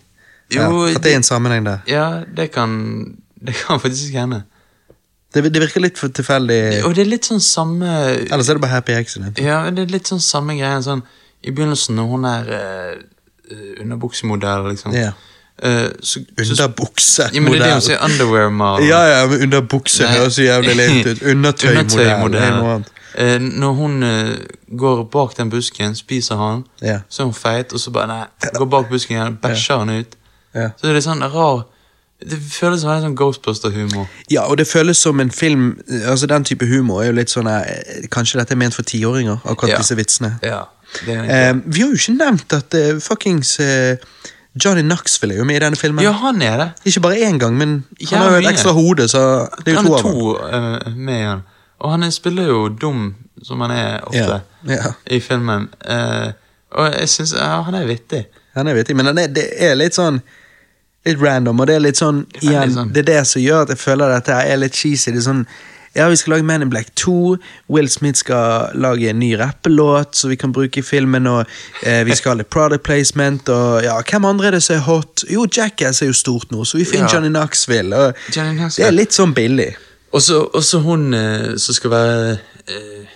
[0.53, 1.81] Jo, ja, at det er en sammenheng der.
[1.87, 4.43] Ja, det kan Det kan faktisk hende.
[5.33, 6.83] Det, det virker litt for tilfeldig.
[6.87, 7.85] Og det er litt sånn samme
[8.31, 9.37] Ellers er det bare happy accident.
[9.43, 10.79] Ja, det er litt sånn samme greie.
[10.85, 11.03] Sånn,
[11.43, 15.11] I begynnelsen, når hun er uh, underbuksemodell, liksom Ja.
[15.65, 17.81] Uh, så, så, ja, men det er det hun modell.
[17.81, 17.97] sier.
[18.03, 18.87] Underwear-model.
[18.87, 21.23] Ja, ja, men underbukse høres så jævlig leit ut.
[21.31, 22.35] Undertøymodell.
[22.35, 22.81] er.
[23.17, 24.29] Eh, når hun uh,
[24.77, 26.99] går bak den busken, spiser han, Ja.
[27.09, 30.15] så er hun feit, og så bare nei, går bak busken igjen, bæsjer han ut.
[30.55, 30.69] Ja.
[30.77, 31.65] Så det er sånn rar
[32.21, 34.07] Det føles som en sånn Ghostbuster-humor.
[34.31, 37.45] Ja, og det føles som en film Altså Den type humor er jo litt sånn
[37.51, 39.77] eh, Kanskje dette er ment for tiåringer, akkurat Ja.
[39.77, 40.39] disse vitsene.
[40.41, 40.63] Ja,
[41.07, 43.95] Eh, vi har jo ikke nevnt at uh, fuckings uh,
[44.63, 46.03] Johnny Knoxville er jo med i denne filmen.
[46.05, 46.67] Ja, han er det.
[46.89, 49.21] Ikke bare én gang, men Ja, han har jo et ekstra hode, så
[49.65, 50.13] det er jo han to er av dem.
[50.13, 51.43] to eh, med igjen.
[51.79, 53.03] Og han er, spiller jo dum,
[53.45, 54.91] som han er ofte, Ja, ja.
[55.13, 55.67] i filmen.
[56.71, 58.23] Og jeg syns ja, han er vittig.
[58.57, 60.21] Han er vittig, men han er, det er litt sånn
[61.07, 63.41] Litt random, og det er litt sånn Det er igjen, sånn- Det er det som
[63.41, 65.11] gjør at jeg føler at dette er litt cheesy.
[65.13, 65.43] Det er sånn
[65.97, 67.37] ja, vi skal lage Man in Black 2.
[67.73, 71.27] Will Smith skal lage en ny rappelåt som vi kan bruke i filmen.
[71.27, 71.45] Og
[71.83, 73.49] eh, vi skal ha litt product placement.
[73.49, 75.25] Og ja, hvem andre er det som er hot?
[75.33, 77.17] Jo, Jackass er jo stort nå, så vi finner Ja.
[77.17, 77.95] Johnny Knoxville.
[77.97, 79.71] Og Johnny det er litt sånn billig.
[80.13, 82.37] Og så og så hun eh, som skal være
[82.69, 83.09] eh,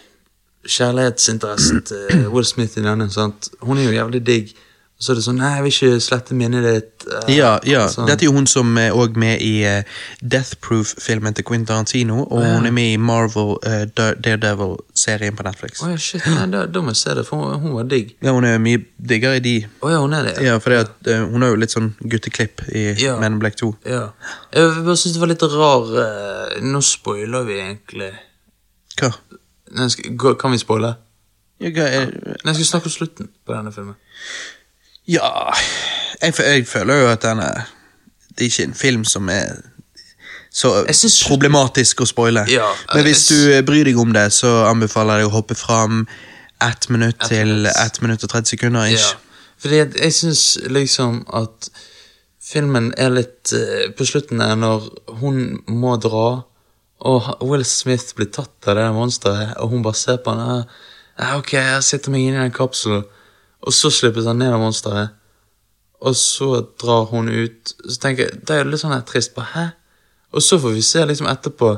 [0.68, 3.10] kjærlighetsinteressen til Will Smith i denne.
[3.14, 3.50] Sant?
[3.62, 4.52] Hun er jo jævlig digg.
[5.02, 7.06] Så er det sånn Nei, jeg vil ikke slette minnet ditt.
[7.10, 7.88] Uh, Ja, ja.
[7.90, 8.06] sånn.
[8.10, 9.82] Dette er jo hun som er også med i uh,
[10.22, 12.20] Death Proof-filmen til Quentin Tarantino.
[12.28, 15.82] Og hun er med i Marvel uh, Daredevil-serien på Netflix.
[15.82, 18.14] Oh, ja, shit, nei, da, da må jeg se det, for hun, hun var digg.
[18.22, 19.56] Ja, Hun er mye diggere i de.
[19.82, 20.36] Oh, ja, hun er det?
[20.46, 20.78] Ja, for
[21.34, 23.18] hun har jo litt sånn gutteklipp i Ja.
[23.20, 23.74] Men in Black 2.
[23.90, 24.04] Ja.
[24.54, 28.12] Jeg bare syns det var litt rar eh, Nå spoiler vi egentlig.
[29.02, 29.12] Hva?
[30.40, 30.96] Kan vi spoile?
[31.62, 33.98] Ja, hva er, Nei, Jeg skal snakke om slutten på denne filmen.
[35.12, 35.30] Ja
[36.22, 37.50] jeg, jeg føler jo at denne
[38.32, 39.60] Det er ikke en film som er
[40.52, 42.44] så synes- problematisk å spoile.
[42.52, 45.56] Ja, Men hvis du eh, bryr deg om det, så anbefaler jeg deg å hoppe
[45.56, 46.08] fram
[46.62, 48.86] ett minutt Ett til ett minutt og 30 sekunder.
[48.92, 49.00] Ikke?
[49.00, 49.48] Ja.
[49.62, 51.70] Fordi jeg, jeg syns liksom at
[52.42, 54.90] filmen er litt eh, På slutten der når
[55.22, 56.44] hun må dra,
[57.02, 60.66] og Will Smith blir tatt av det monsteret, og hun bare ser på han
[61.18, 63.06] ah, Ok, jeg sitter meg inne i den kapselen,
[63.62, 65.18] og så slippes han ned av monsteret.
[66.02, 67.74] Og så drar hun ut.
[67.86, 69.36] Så tenker jeg, Det er jo litt sånn her trist.
[69.36, 69.66] Bare, hæ?
[70.34, 71.76] Og så får vi se liksom etterpå.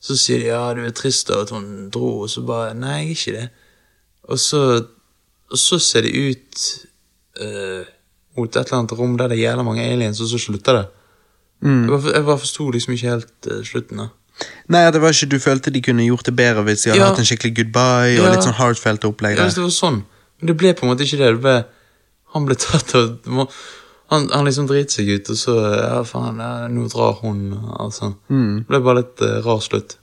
[0.00, 3.00] Så sier de ja, du er trist av at hun dro, og så bare Nei,
[3.00, 3.48] jeg er ikke det.
[4.28, 4.60] og så,
[5.50, 6.60] og så ser de ut
[7.40, 7.88] eh,
[8.36, 10.84] mot et eller annet rom der det er jævla mange aliens, og så slutter det.
[11.64, 11.80] Mm.
[11.82, 13.98] Jeg bare, jeg bare forsto liksom ikke helt uh, slutten.
[14.04, 14.08] da.
[14.70, 17.08] Nei, det var ikke Du følte de kunne gjort det bedre hvis de hadde Ja.
[17.10, 20.04] hatt en skikkelig goodbye og litt sånn heartfelt opplegg Ja, hvis det var sånn.
[20.38, 21.32] Men det ble på en måte ikke det.
[21.36, 21.56] det ble,
[22.34, 23.52] han ble tatt og
[24.08, 27.42] han, han liksom driter seg ut, og så Ja, faen, ja, nå drar hun,
[27.92, 28.14] sånn.
[28.32, 28.54] Mm.
[28.62, 29.98] Det ble bare litt uh, rar slutt.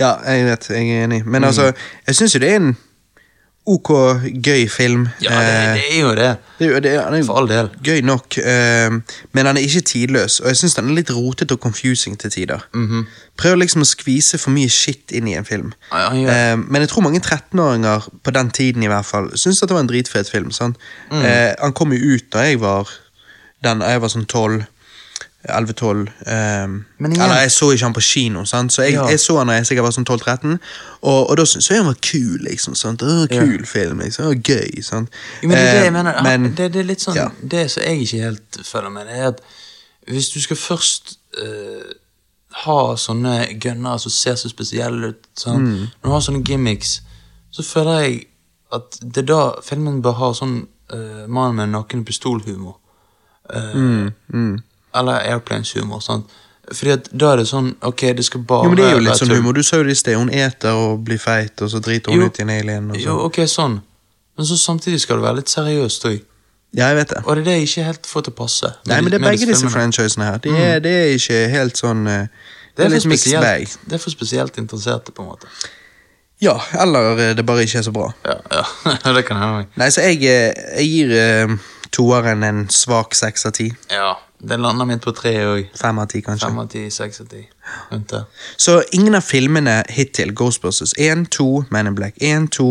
[0.00, 1.20] Ja, jeg vet, jeg er enig.
[1.26, 1.34] Mm.
[1.34, 1.68] Men altså,
[2.06, 2.72] jeg syns jo det er en
[3.66, 3.88] ok
[4.42, 5.08] gøy film.
[5.22, 6.30] Ja, det, Eh, det er jo det.
[6.58, 7.68] det, er det, er- er For all del.
[7.84, 8.90] gøy nok, eh,
[9.32, 12.30] men han er ikke tidløs, og jeg syns den er litt rotete og confusing til
[12.30, 12.58] tider.
[12.74, 13.06] Mhm.
[13.38, 15.72] Prøver liksom å skvise for mye shit inn i en film.
[15.92, 19.30] Ja, han gjør- Eh, men jeg tror mange 13-åringer på den tiden i hvert fall
[19.36, 20.50] syns at det var en dritfet film.
[20.50, 21.22] Mm.
[21.24, 22.88] Eh, han kom jo ut da jeg var
[23.62, 24.66] den, jeg var sånn 12
[25.48, 28.72] 11-12 Um, igjen- Eller jeg så ikke han på kino, sant?
[28.72, 29.06] så jeg, Ja.
[29.08, 30.58] jeg så han da jeg sikkert var sånn 12-13,
[31.02, 32.38] og, og da syntes jeg han var kul.
[32.50, 33.02] liksom sant?
[33.02, 34.24] Å, Kul film, liksom.
[34.26, 34.82] Å, gøy.
[34.82, 35.08] sant?
[35.42, 36.22] Jo, men det er det Eh, jeg mener.
[36.22, 37.28] Men- det, det er litt sånn ja.
[37.42, 39.40] Det som jeg ikke helt føler med, det er at
[40.08, 41.92] hvis du skal først uh,
[42.64, 45.78] ha sånne gunner som ser så spesielle ut, sånn, Mm.
[46.02, 47.00] når du har sånne gimmicks,
[47.50, 48.26] så føler jeg
[48.72, 52.76] at det er da filmen bør ha sånn uh, mann med naken pistolhumor.
[53.50, 54.62] Eh, Mm,
[54.94, 56.00] Eller airplanes-humor.
[56.00, 56.26] sant?
[56.72, 59.00] Fordi at da er det sånn Ok, det skal bare Jo, men det er jo
[59.02, 59.52] litt sånn humor.
[59.56, 60.14] Du sa jo det i sted.
[60.16, 62.26] Hun eter og blir feit, og så driter hun Jo.
[62.30, 62.90] ut i en alien.
[62.90, 63.00] Og.
[63.02, 63.80] Jo, ok, sånn.
[64.38, 66.20] Men så samtidig skal det være litt seriøst òg.
[66.72, 67.20] Ja, jeg vet det.
[67.26, 68.70] Og det er det jeg ikke helt får til å passe.
[68.88, 70.38] Nei, men det er begge disse franchisene her.
[70.40, 72.26] Det er, det er ikke helt sånn eh,
[72.76, 73.68] Det er for litt mixed bag.
[73.84, 75.50] det er for spesielt interesserte, på en måte.
[76.40, 78.08] Ja, eller eh, det bare ikke er så bra.
[78.24, 78.64] Ja, ja.
[79.18, 79.66] det kan hende.
[79.76, 81.58] Nei, så jeg, eh, jeg gir
[81.92, 83.68] toeren en svak seks av ti.
[83.92, 84.14] Ja,
[84.48, 85.68] det lander midt på tre òg.
[85.78, 86.48] Fem av ti, kanskje.
[86.48, 87.42] Fem av ti, seks av ti.
[88.56, 92.68] Så ingen av filmene hittil, Ghostbusters 1, 2, Man in Black 1, 2,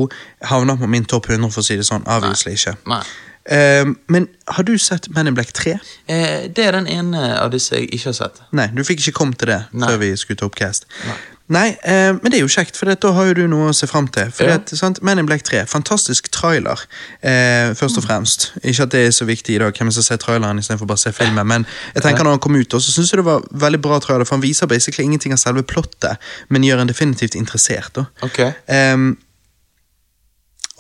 [0.52, 2.04] havner på min topp 100, for å si det sånn.
[2.12, 2.76] Obviously ikke.
[2.92, 3.04] Nei.
[3.42, 5.74] Uh, men har du sett Man in Black 3?
[5.74, 8.44] Uh, det er den ene av disse jeg ikke har sett.
[8.54, 9.90] Nei, du fikk ikke kommet til det Nei.
[9.90, 10.86] før vi skulle ta opp cast.
[11.08, 11.16] Nei.
[11.52, 13.88] Nei, eh, men det er jo kjekt, for da har jo du noe å se
[13.90, 14.30] fram til.
[14.32, 14.58] For Ja.
[14.58, 16.80] det, sant, Men in Black 3, fantastisk trailer,
[17.22, 18.52] eh, først og fremst.
[18.64, 21.04] Ikke at det er så viktig i dag, hvem som ser traileren istedenfor bare å
[21.04, 21.66] se filmen, men
[21.96, 24.36] jeg tenker når han kom ut, så syns jeg det var veldig bra trailer, for
[24.38, 26.18] han viser basically ingenting av selve plottet,
[26.50, 27.94] men gjør en definitivt interessert.
[27.94, 28.06] da.
[28.24, 28.54] Okay.
[28.70, 29.18] Ehm,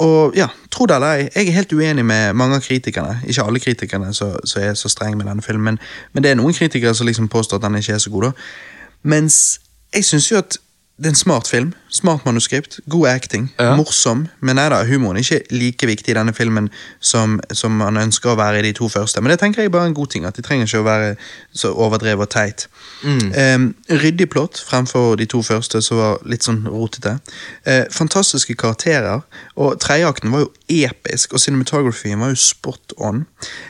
[0.01, 3.19] og ja, tro det eller ei, jeg er helt uenig med mange av kritikerne.
[3.27, 5.79] Ikke alle kritikerne som som er så strenge med denne filmen, men,
[6.13, 8.23] men det er noen kritikere som liksom påstår at den ikke er så god.
[8.23, 8.31] da.
[9.03, 9.59] Mens
[9.93, 10.57] jeg syns jo at
[11.01, 11.73] det er en smart film.
[11.89, 13.75] Smart manuskript, god acting, Ja.
[13.75, 14.27] morsom.
[14.39, 16.69] Men nei da, humoren er ikke like viktig i denne filmen
[16.99, 19.21] som, som man ønsker å være i de to første.
[19.21, 21.15] Men det tenker jeg bare er en god ting, at de trenger ikke å være
[21.57, 22.67] så overdrevet og teit.
[23.03, 27.15] Um, ryddig plott fremfor de to første, som var litt sånn rotete.
[27.65, 29.23] Eh, fantastiske karakterer,
[29.57, 33.25] og tredjeakten var jo episk, og cinematografien var jo spot on.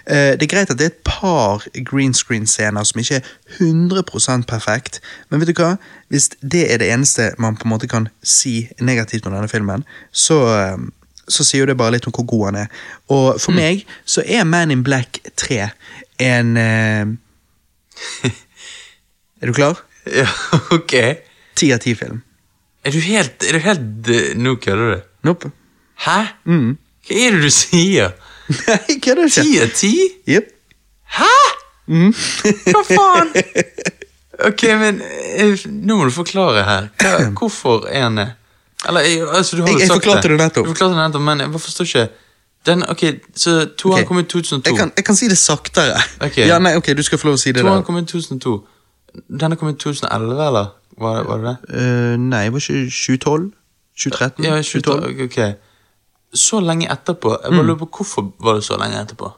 [0.05, 4.43] Eh, det er greit at det er et par green screen-scener som ikke er 100
[4.47, 4.99] perfekt,
[5.29, 5.77] men vet du hva?
[6.11, 9.85] Hvis det er det eneste man på en måte kan si negativt om denne filmen,
[10.11, 10.81] så eh,
[11.31, 12.71] så sier jo det bare litt om hvor god han er.
[13.13, 15.69] Og for meg så er Man in Black 3
[16.21, 17.13] en uh...
[19.41, 19.79] Er du klar?
[20.05, 20.27] Ja,
[20.73, 20.93] ok.
[21.57, 22.21] Ti av ti film.
[22.85, 25.07] Er du helt, er du helt uh, Nå kødder du.
[25.29, 25.51] Nope.
[26.05, 26.19] Hæ?
[26.45, 26.75] Mm.
[27.07, 28.13] Hva er det du sier?
[28.67, 29.45] Nei, kødder ikke.
[29.45, 29.93] Ti av ti?
[30.29, 30.51] Jep.
[31.17, 31.31] Hæ?
[31.89, 32.13] Mm.
[32.13, 33.33] Hva faen?
[34.47, 36.87] Ok, men eh, nå må du forklare her.
[36.97, 38.27] Hva, hvorfor er han det?
[38.89, 40.65] Eller, eh, altså, du har Jeg- jo jeg sagt forklarte det nettopp.
[40.65, 42.09] Du forklarte det nettopp, men jeg forstår ikke.
[42.65, 43.03] Den, ok,
[43.35, 44.07] så Toeren Ok.
[44.07, 44.69] kom i 2002.
[44.69, 45.97] Jeg kan, jeg kan si det saktere.
[46.21, 46.47] Okay.
[46.47, 47.61] Ja, nei, ok, Du skal få lov å si det.
[47.63, 47.85] Toeren der.
[47.87, 48.53] kom i 2002.
[49.39, 50.67] Denne kom i 2011, eller?
[51.01, 51.57] Var det, var det det?
[51.81, 53.51] Uh, nei, var ikke 2012?
[53.97, 54.45] 2013?
[54.45, 55.01] Ja, 2012?
[55.01, 55.25] 2012.
[55.25, 55.57] Ok.
[56.33, 57.33] Så lenge etterpå.
[57.43, 57.57] Jeg Mm.
[57.57, 59.31] bare lurer på hvorfor var det så lenge etterpå.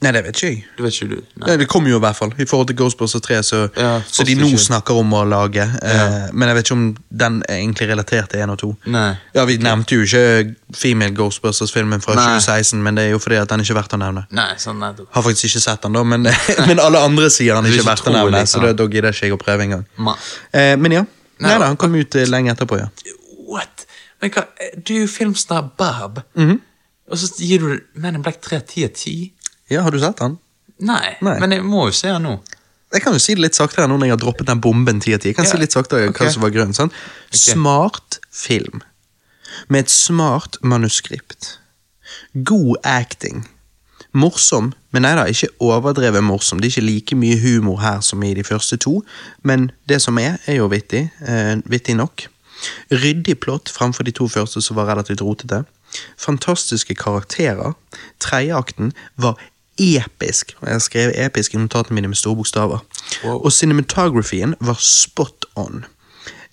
[0.00, 0.58] Nei, det vet ikke jeg.
[0.76, 1.22] Det vet ikke du?
[1.40, 1.46] Nei.
[1.48, 2.30] Nei, det kommer jo i hvert fall.
[2.38, 4.60] I forhold til Ghostbusters 3, så, Ja, så de nå ikke.
[4.68, 5.64] snakker om å lage.
[5.82, 6.28] eh, Ja.
[6.32, 8.76] men jeg vet ikke om den er egentlig relatert til 1 og 2.
[8.86, 9.16] Nei.
[9.34, 12.24] Ja, Vi nevnte jo ikke Female Ghostbusters-filmen fra Nei.
[12.38, 14.26] 2016, men det er jo fordi at den ikke er verdt å nevne.
[14.30, 15.08] Nei, sånn nettopp.
[15.12, 16.22] Har faktisk ikke sett den, da, men,
[16.68, 19.26] men alle andre sier han ikke er verdt å nevne, så da, da gidder ikke
[19.26, 19.84] jeg å prøve engang.
[20.52, 21.04] Eh, men ja.
[21.40, 22.88] Nei, da, han kom ut eh, lenge etterpå, ja.
[23.48, 23.84] What?
[24.22, 24.46] Men hva,
[24.84, 26.60] du er jo filmstar Bob, Mhm.
[27.10, 29.32] og så gir du Men in Black 3 10 av 10?
[29.70, 30.38] Ja, Har du sett den?
[30.80, 31.38] Nei, Nei.
[31.42, 32.36] men jeg må jo se den nå.
[32.94, 35.14] Jeg kan jo si det litt saktere nå når jeg har droppet den bomben 10
[35.14, 35.28] av 10.
[35.28, 36.72] Jeg kan Ja, si litt saktere hva som var grunnen.
[36.74, 36.92] sant?
[37.30, 38.80] Smart film.
[39.68, 41.58] Med et smart manuskript.
[42.34, 43.44] God acting.
[44.14, 46.60] Morsom, men nei da, ikke overdrevet morsom.
[46.62, 49.02] Det er ikke like mye humor her som i de første to,
[49.44, 51.10] men det som er, er jo vittig.
[51.20, 52.24] Eh, vittig nok.
[52.90, 55.64] Ryddig plott framfor de to første som var relativt rotete.
[56.16, 57.74] Fantastiske karakterer.
[58.18, 59.36] Tredjeakten var
[59.78, 60.54] episk.
[60.60, 62.78] og Jeg skrev episk i notatene mine med store bokstaver.
[63.24, 63.38] Wow.
[63.44, 65.84] Og cinematografien var spot on.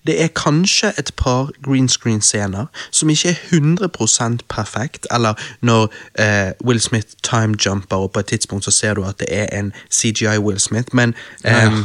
[0.06, 6.52] Det er kanskje et par green screen-scener som ikke er 100 perfekt, eller når eh,
[6.64, 10.38] Will Smith timejumper, og på et tidspunkt så ser du at det er en CGI
[10.38, 11.66] Will Smith, men Ja.
[11.66, 11.84] ehm,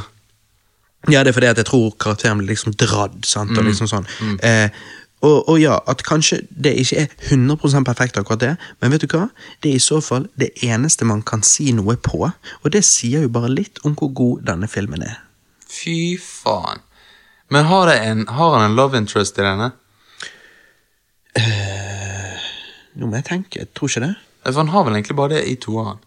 [1.09, 4.05] ja, det er fordi at jeg tror karakteren blir liksom dradd, sant, og liksom sånn.
[4.43, 4.69] Eh,
[5.21, 9.09] og, og ja, at kanskje det ikke er 100% perfekt akkurat det, men vet du
[9.13, 9.27] hva?
[9.61, 13.25] Det er i så fall det eneste man kan si noe på, og det sier
[13.25, 15.19] jo bare litt om hvor god denne filmen er.
[15.69, 16.81] Fy faen.
[17.51, 19.71] Men har, en, har han en love interest i denne?
[22.95, 24.13] Nå må jeg tenke, jeg tror ikke det.
[24.45, 25.99] For han har vel egentlig bare det i toeren.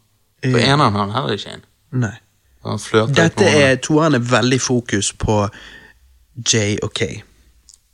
[0.44, 1.64] For uh, eneren har han heller ikke en.
[2.04, 2.16] Nei.
[2.64, 2.80] Han
[3.12, 5.42] Dette er, toeren er veldig fokus på
[6.48, 7.10] J og K.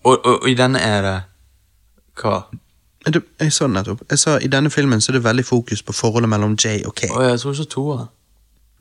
[0.05, 1.17] Og, og, og i denne er det
[2.21, 2.43] Hva?
[3.09, 4.01] Du, jeg sa det nettopp.
[4.11, 6.95] Jeg sa I denne filmen så er det veldig fokus på forholdet mellom J og
[6.95, 7.09] K.
[7.11, 8.11] Oh, jeg tror ikke toeren.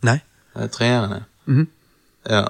[0.04, 0.18] Nei.
[0.56, 1.24] Det er treeren, ja.
[1.48, 1.68] -hmm.
[2.30, 2.44] Ja.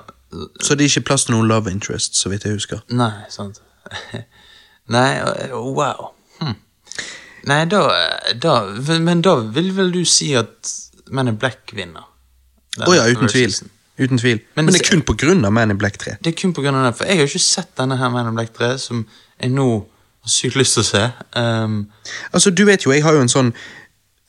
[0.62, 2.80] Så det er ikke plass til noen love interest, så vidt jeg husker.
[2.90, 3.62] Nei, sant.
[4.96, 5.22] Nei,
[5.54, 6.12] wow.
[6.42, 6.56] Hm.
[7.44, 7.82] Nei, da,
[8.44, 8.54] da
[9.00, 10.74] Men da vil vel du si at
[11.08, 12.06] Men in Black vinner?
[12.80, 13.56] Å ja, uten tvil.
[14.00, 14.40] Uten tvil.
[14.56, 16.16] Men Men, det- er kun av Man in Black 3.
[16.24, 18.10] Det er kun på grunn av det, for jeg har jo ikke sett denne her
[18.10, 19.06] Man in Black 3, som
[19.42, 19.86] jeg nå
[20.22, 21.12] har sykt lyst til å se.
[21.36, 21.92] Um,
[22.34, 23.54] Altså, du vet jo, jeg har jo en sånn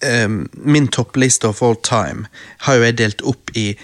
[0.02, 2.26] um, Min toppliste of all time
[2.66, 3.76] har jo jeg delt opp i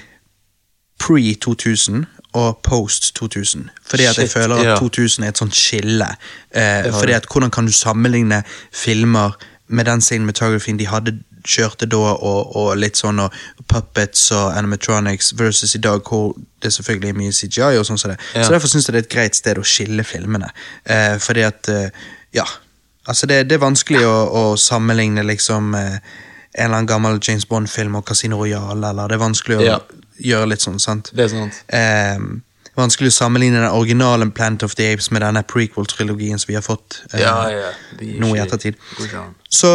[0.99, 2.05] pre-2000
[2.37, 3.69] og post-2000.
[3.87, 4.77] Fordi at jeg føler at ja.
[4.77, 6.09] 2000 er et sånt skille.
[6.57, 8.43] Uh, fordi at hvordan kan du sammenligne
[8.73, 9.37] filmer
[9.69, 13.33] med den cinematografien de hadde kjørte da, og, og litt sånn og
[13.71, 18.13] puppets og animatronics versus i dag, hvor det selvfølgelig er mye CGI og sånn som
[18.13, 18.19] det.
[18.35, 18.45] Ja.
[18.45, 20.51] Så derfor syns jeg det er et greit sted å skille filmene.
[20.85, 21.91] Eh, fordi at eh,
[22.37, 22.45] Ja.
[23.07, 26.01] Altså, det, det er vanskelig å, å sammenligne liksom eh,
[26.57, 29.77] en eller annen gammel James Bond-film og Casino Royale, eller det er vanskelig å Ja.
[30.19, 31.11] gjøre litt sånn, sant?
[31.15, 31.61] det er sant.
[31.69, 32.19] Eh,
[32.77, 36.65] vanskelig å sammenligne den originale Planet of the Apes med denne prequel-trilogien som vi har
[36.67, 37.71] fått eh, Ja, ja.
[38.01, 38.75] nå i ettertid.
[39.49, 39.71] Så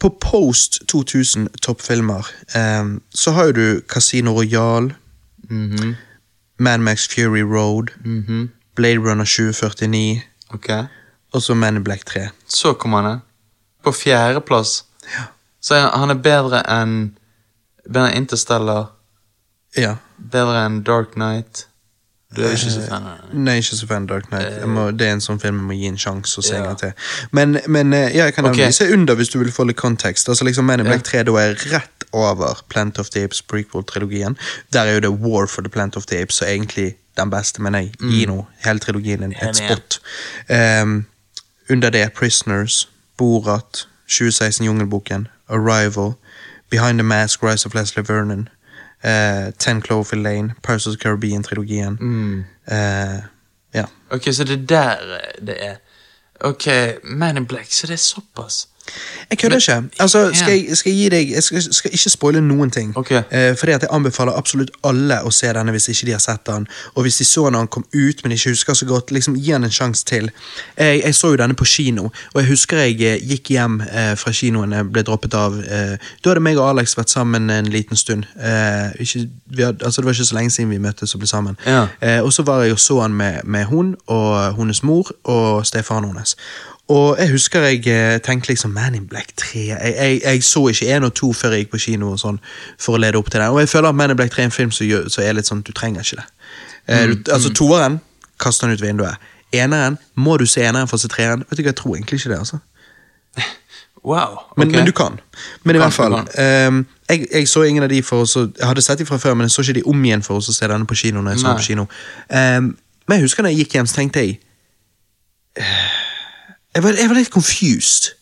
[0.00, 2.26] på post 2000 toppfilmer
[2.80, 4.94] um, så har jo du Casino Royale,
[5.50, 5.94] -hmm.
[6.58, 8.50] Mad Max Fury Road, mhm.
[8.76, 10.68] Blade Runner 2049 Ok.
[11.32, 12.28] og så Man in Black 3.
[12.48, 13.18] Så kommer han,
[13.84, 14.84] på fjerdeplass.
[15.60, 17.16] Så er han- er bedre enn
[17.92, 18.84] Bedre enn Interstellar,
[19.76, 19.96] Ja.
[20.32, 21.68] bedre enn Dark Knight.
[22.36, 23.44] Du er ikke så fan av den?
[23.44, 24.58] Nei, ikke så fan av Dark Knight.
[24.68, 26.78] Må, det er en sånn film jeg må gi en sjanse og se en gang
[26.80, 26.92] til.
[27.36, 28.58] Men, men eh, ja, jeg kan Ok.
[28.58, 28.72] okay.
[28.76, 30.28] se under hvis du vil få litt kontekst.
[30.28, 34.36] Altså liksom Man in Black 3 da er rett over Plant of the Apes prequel-trilogien.
[34.72, 37.62] Der er jo det War for the Plant of the Apes, så egentlig den beste,
[37.62, 40.00] men jeg gir nå hele trilogien en, et spot.
[40.52, 41.06] Um,
[41.70, 46.12] under det Prisoners, Borat, 2016 Jungelboken, Arrival,
[46.70, 48.48] Behind the Mask, Rise of Leslie Vernon,
[49.02, 51.98] eh, Ten Cloverfield Lane, Pirates of the Caribbean-trilogien.
[52.00, 52.44] Mm.
[52.70, 53.22] Uh,
[53.74, 53.84] ja.
[54.10, 54.96] Ok, så det er der
[55.46, 55.76] det er.
[56.40, 56.66] Ok,
[57.04, 58.68] Man in Black, så det er såpass.
[59.30, 59.82] Jeg kødder ikke.
[59.98, 62.92] Altså, skal, jeg, skal jeg gi deg Jeg skal, skal ikke spoile noen ting.
[62.96, 63.22] Okay.
[63.30, 66.46] Eh, fordi at Jeg anbefaler absolutt alle å se denne hvis ikke de har sett
[66.46, 66.66] den.
[66.94, 69.50] Og hvis de så når han kom ut, men ikke husker så godt, liksom gi
[69.50, 70.30] han en sjanse til.
[70.76, 74.12] Jeg, jeg så jo denne på kino, og jeg husker jeg eh, gikk hjem eh,
[74.18, 75.58] fra kinoen jeg ble droppet av.
[75.58, 78.26] Eh, da hadde meg og Alex vært sammen en liten stund.
[78.38, 81.30] Eh, ikke, vi hadde, altså Det var ikke så lenge siden vi møttes og ble
[81.30, 81.58] sammen.
[81.66, 81.86] Ja.
[82.00, 85.66] Eh, og så var jeg og så han med, med hun og hennes mor og
[85.66, 86.36] stefaren hennes.
[86.88, 90.68] Og jeg husker jeg eh, tenkte liksom Man in Black 3 Jeg, jeg, jeg så
[90.70, 92.38] ikke én og to før jeg gikk på kino og sånn
[92.78, 93.50] for å lede opp til den.
[93.50, 95.34] Og jeg føler at Man in Black 3 er en film som, gjør, som er
[95.34, 96.28] litt sånn du trenger ikke det.
[96.86, 97.98] Mm, du, altså Toeren
[98.38, 99.26] kaster den ut vinduet.
[99.54, 101.42] Eneren må du se eneren for å se treeren.
[101.50, 102.38] Vet du hva, Jeg tror egentlig ikke det.
[102.38, 102.62] altså
[104.06, 104.38] Wow.
[104.56, 105.18] men, men du kan.
[105.64, 108.36] Men i kan, hvert fall du ehm, jeg, jeg så ingen av de for oss
[108.36, 110.44] Jeg hadde sett de fra før, men jeg så ikke de om igjen for å
[110.46, 111.22] se denne på kino.
[111.22, 111.56] når jeg så Nei.
[111.58, 111.86] på kino.
[112.30, 112.76] um,
[113.08, 114.38] men jeg husker når jeg gikk hjem, så tenkte jeg
[115.58, 115.95] eh,
[116.76, 118.12] jeg, var, jeg var litt confused.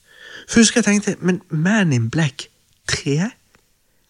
[0.47, 2.47] For jeg husker jeg tenkte Men Man in Black
[2.91, 3.31] 3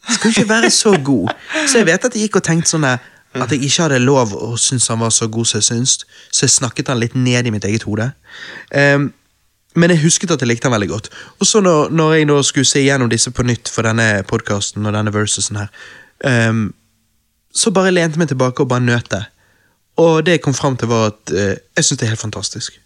[0.05, 1.33] skal ikke være så god.
[1.69, 4.51] Så jeg vet at jeg gikk og tenkte sånn at jeg ikke hadde lov å
[4.61, 5.95] synes han var så god som jeg syns,
[6.31, 8.11] så jeg snakket han litt ned i mitt eget hode.
[8.71, 9.09] Um,
[9.75, 11.09] men jeg husket at jeg likte han veldig godt.
[11.41, 14.87] Og så når, når jeg da skulle se gjennom disse på nytt for denne podkasten
[14.87, 15.73] og denne versusen her,
[16.29, 16.69] ehm,
[17.55, 19.25] så bare lente meg tilbake og bare nøt det.
[20.05, 22.79] Og det jeg kom fram til, var at uh, jeg syns det er helt fantastisk.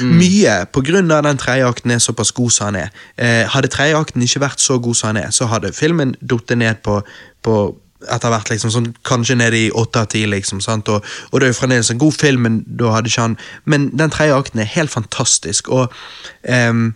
[0.00, 2.90] Mye på grunn av den tredje akten er såpass god som han er.
[3.20, 6.54] Eh, hadde tredje akten ikke vært så god som han er, så hadde filmen datt
[6.56, 7.02] ned på,
[7.44, 7.58] på
[8.10, 10.62] etter hvert, liksom, sånn, kanskje ned i åtte av ti, liksom.
[10.64, 10.88] Sant?
[10.90, 13.90] Og, og det er jo fremdeles en god film, men da hadde ikke han Men
[13.98, 15.92] den tredje akten er helt fantastisk, og
[16.42, 16.94] ehm,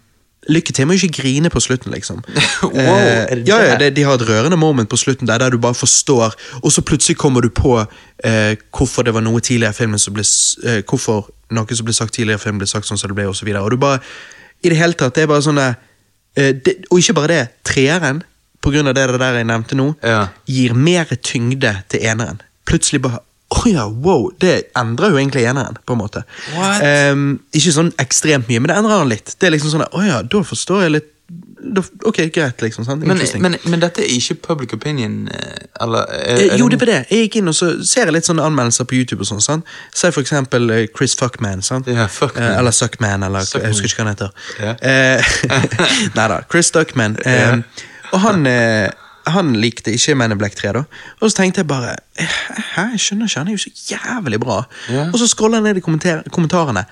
[0.49, 2.21] Lykke til med å ikke grine på slutten, liksom.
[2.63, 3.79] Wow, Eh, det ja, ja, det?
[3.81, 6.83] det, de har et rørende moment på slutten der, der du bare forstår, og så
[6.87, 7.73] plutselig kommer du på
[8.25, 10.23] eh, hvorfor det var noe tidligere i filmen som ble
[10.65, 13.27] eh, Hvorfor noe som ble sagt tidligere i filmen ble sagt sånn som det ble,
[13.31, 13.63] og så videre.
[13.67, 14.01] Og du bare
[14.63, 15.77] I det hele tatt, det er bare sånn der,
[16.39, 18.23] eh, det, Og ikke bare det, treeren,
[18.63, 20.29] på grunn av det der jeg nevnte nå, Ja.
[20.47, 22.41] gir mer tyngde til eneren.
[22.67, 23.21] Plutselig bare
[23.55, 24.31] Å ja, wow!
[24.43, 26.25] Det endrer jo egentlig eneren, på en måte.
[26.57, 26.81] What?
[26.83, 29.37] Ehm, ikke sånn ekstremt mye, men det endrer han litt.
[29.39, 31.13] Det er liksom sånn at, oh ja, da forstår jeg litt
[31.67, 32.85] da, Ok, greit, liksom.
[33.03, 36.79] Men, men, men dette er ikke public opinion, eh, eller er, Eh, er jo, det
[36.79, 36.99] var det.
[37.11, 39.25] Jeg gikk inn og så ser jeg litt sånne anmeldelser på YouTube.
[39.25, 39.73] og sånn, sant?
[39.95, 41.63] Se for eksempel eh, Chris Fuckman.
[41.67, 41.87] sant?
[41.91, 42.53] Ja, Fuckman.
[42.53, 44.31] uh, eller Suckman, eller Suck jeg husker ikke hva han heter.
[44.61, 44.77] Yeah.
[45.51, 47.19] Uh, Nei da, Chris Duckman.
[47.27, 47.63] Um, yeah.
[48.15, 48.91] Og han, eh,
[49.27, 50.85] han likte ikke Men in Black 3, da.
[51.21, 54.63] Og så tenkte jeg bare Hæ, jeg skjønner ikke, han er jo så jævlig bra.
[54.91, 55.13] Yeah.
[55.13, 56.85] Og så scroller jeg ned i kommenter kommentarene.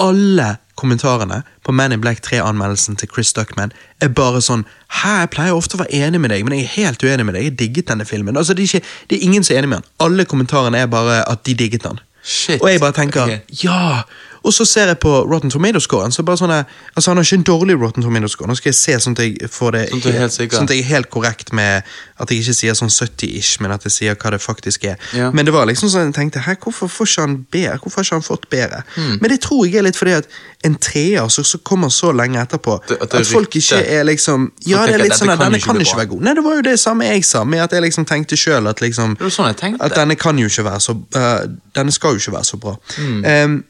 [0.00, 4.64] Alle kommentarene på Man in Black 3-anmeldelsen til Chris Duckman er bare sånn
[5.02, 7.36] Hæ, jeg pleier ofte å være enig med deg, men jeg er helt uenig med
[7.36, 7.44] deg.
[7.50, 8.36] Jeg digget denne filmen.
[8.36, 9.90] Altså, det, er ikke, det er ingen som er enig med han.
[10.06, 12.00] Alle kommentarene er bare at de digget han.
[12.22, 12.60] Shit.
[12.62, 13.40] Og jeg bare tenker okay.
[13.64, 14.02] ja!
[14.44, 16.12] Og så ser jeg på Rotten Tomato-scoren.
[16.12, 16.66] så bare sånn at,
[16.96, 18.48] altså Han har ikke en dårlig Rotten Tomato-score.
[18.48, 20.88] Nå skal jeg se sånn at jeg får det Sånn helt sånn at jeg er
[20.90, 21.82] helt korrekt med
[22.22, 24.96] at jeg ikke sier sånn 70-ish, men at jeg sier hva det faktisk er.
[25.16, 25.30] Ja.
[25.34, 27.78] Men det var liksom sånn jeg tenkte Hæ, hvorfor får ikke han bedre?
[27.82, 28.82] Hvorfor har ikke han fått bedre?
[28.94, 29.18] Hmm.
[29.20, 30.28] Men det tror jeg er litt fordi at
[30.64, 34.04] en treer som så kommer så lenge etterpå, Det- at det at folk ikke er
[34.04, 36.22] liksom Ja, det er litt sånn at denne kan ikke være god.
[36.22, 38.80] Nei, det var jo det samme jeg sa, med at jeg liksom tenkte sjøl at
[38.80, 42.44] liksom sånn at denne kan jo ikke være så uh, Denne skal jo ikke være
[42.44, 42.76] så bra.
[42.98, 43.24] Mm.
[43.24, 43.64] Um,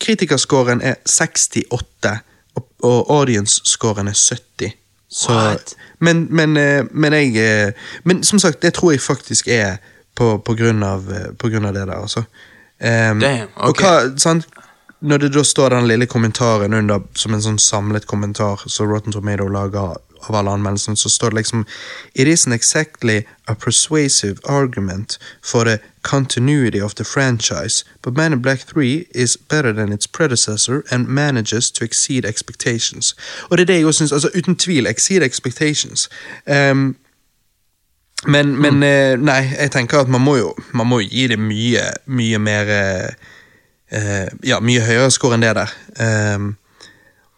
[0.00, 2.18] Kritikerscoren er 68,
[2.56, 4.72] og, og audience-scoren er 70.
[5.08, 5.58] Så,
[5.98, 7.72] men, men, eh, men jeg eh,
[8.04, 9.76] Men som sagt, det tror jeg faktisk er
[10.14, 12.24] på, på, grunn, av, eh, på grunn av det der, altså.
[12.80, 13.80] Um, Damn, Og ok.
[13.80, 14.48] hva, sant?
[15.00, 19.14] Når det da står den lille kommentaren under som en sånn samlet kommentar som Rotten
[19.14, 19.96] Tomato lager
[20.28, 21.64] av alle anmeldelsene, så står det liksom
[22.14, 28.42] It isn't exactly a persuasive argument for the continuity of the franchise, but Man in
[28.42, 33.16] Black 3 is better than its predecessor and manages to exceed expectations.
[33.50, 36.08] Og det er det jeg også syns, altså uten tvil, exceed expectations.
[36.46, 36.96] Um,
[38.26, 41.38] men, men eh, nei, jeg tenker at man må jo, man må jo gi det
[41.38, 43.10] mye, mye mer eh,
[44.44, 45.74] Ja, mye høyere score enn det der.
[46.34, 46.56] Um,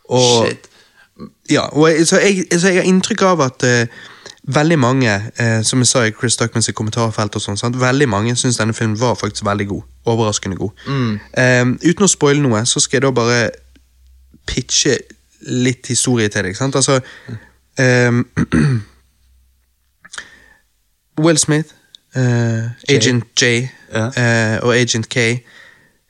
[0.05, 0.69] og, Shit.
[1.51, 4.01] Ja, og jeg, så, jeg, så jeg har inntrykk av at eh,
[4.48, 7.76] veldig mange, eh, som jeg sa i Chris Duckmans kommentarfelt, og sånn, sant?
[7.80, 9.82] veldig mange syns denne filmen var faktisk veldig god.
[10.08, 10.70] Overraskende god.
[10.88, 13.50] Um, uten å spoile noe, så skal jeg da bare
[14.48, 14.96] pitche
[15.48, 16.56] litt historie til deg.
[16.56, 16.74] Sant?
[16.80, 16.96] Altså
[17.78, 18.08] eh,
[21.18, 21.68] Will Smith,
[22.16, 24.06] eh, Agent J Ja.
[24.16, 25.18] eh, og Agent K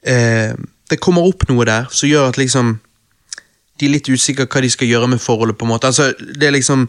[0.03, 0.53] eh,
[0.91, 2.79] Det kommer opp noe der som gjør at liksom
[3.79, 5.55] de er litt usikre hva de skal gjøre med forholdet.
[5.59, 5.87] på en måte.
[5.87, 6.89] Altså, det er liksom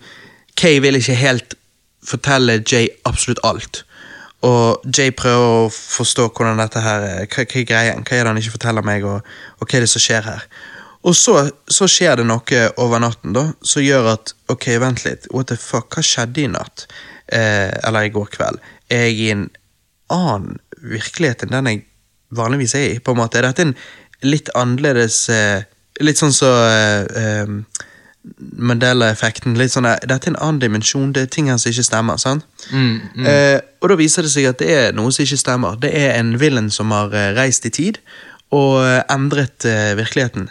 [0.60, 1.56] Kay vil ikke helt
[2.03, 3.84] fortelle Jay absolutt alt.
[4.44, 7.23] Og Jay prøver å forstå hvordan dette her er.
[7.27, 8.03] Hva, hva er greien?
[8.03, 9.26] Hva er det han ikke forteller meg, og,
[9.60, 10.45] og hva er det som skjer her?
[11.07, 11.36] Og så,
[11.72, 15.30] så skjer det noe over natten da, som gjør at Ok, vent litt.
[15.31, 15.88] What the fuck?
[15.95, 16.88] Hva skjedde i natt?
[17.31, 18.60] Eh, eller i går kveld?
[18.91, 19.45] Er jeg i en
[20.11, 21.84] annen virkelighet enn den jeg
[22.36, 23.03] vanligvis er i?
[23.03, 23.40] på en måte?
[23.40, 23.76] Er dette en
[24.27, 25.68] litt annerledes eh,
[25.99, 27.49] Litt sånn så eh, eh,
[28.40, 29.56] Mandela-effekten.
[29.58, 31.14] litt sånn, der, Dette er en annen dimensjon.
[31.16, 32.18] Det er ting her som ikke stemmer.
[32.18, 32.44] sant?
[32.72, 35.80] Mm, Eh, og da viser det seg at det er noe som ikke stemmer.
[35.80, 38.02] Det er en villain som har eh, reist i tid
[38.52, 40.50] og eh, endret eh, virkeligheten.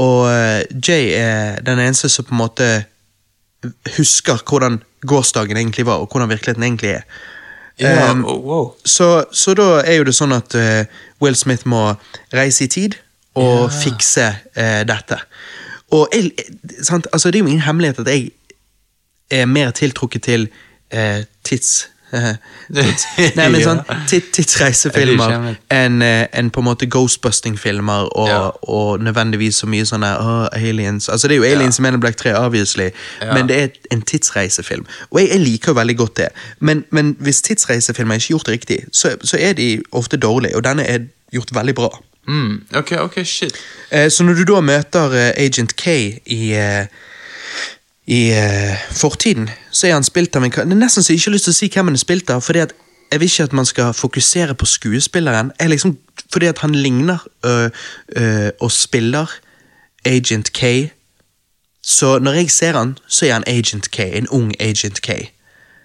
[0.00, 2.70] Og eh, Jay er den eneste som på en måte
[3.96, 7.04] husker hvordan gårsdagen egentlig var, og hvordan virkeligheten egentlig er.
[7.80, 8.74] Um, oh, wow.
[8.84, 10.82] så, så da er jo det sånn at uh,
[11.22, 11.94] Will Smith må
[12.28, 12.98] reise i tid
[13.40, 15.16] og fikse uh, dette.
[15.90, 16.30] Og jeg,
[16.82, 17.06] sant?
[17.12, 18.30] Altså, det er jo ingen hemmelighet at jeg
[19.30, 20.48] er mer tiltrukket til
[20.90, 21.88] eh, tids...
[22.74, 23.04] tids
[23.38, 23.80] nei, men sånn
[24.10, 28.40] tidsreisefilmer Ja, er enn en på en måte ghostbusting-filmer og, Ja.
[28.66, 32.02] og nødvendigvis så mye sånne oh, aliens Altså Det er jo aliens i Men in
[32.02, 32.88] Black 3, obviously,
[33.22, 33.34] Ja.
[33.34, 34.86] men det er en tidsreisefilm.
[35.10, 38.48] Og jeg, jeg liker jo veldig godt det, men, men hvis tidsreisefilmer er ikke gjort
[38.48, 41.94] riktig, så, så er de ofte dårlige, og denne er gjort veldig bra.
[42.28, 43.56] Mm, ok, ok, shit.
[43.90, 45.86] Eh, Så når du da møter eh, Agent K
[46.26, 46.86] i, eh,
[48.06, 48.20] i
[48.92, 51.44] fortiden, så er han spilt av en Det er nesten så jeg ikke har lyst
[51.44, 52.72] til å si hvem han er spilt av, fordi at
[53.12, 55.52] jeg vil ikke at man skal fokusere på skuespilleren.
[55.60, 55.98] Jeg liksom,
[56.32, 57.70] fordi at han ligner øh,
[58.16, 59.26] øh, og spiller
[60.04, 60.90] Agent K.
[61.82, 65.10] Så når jeg ser han, så er han Agent K, en ung Agent K.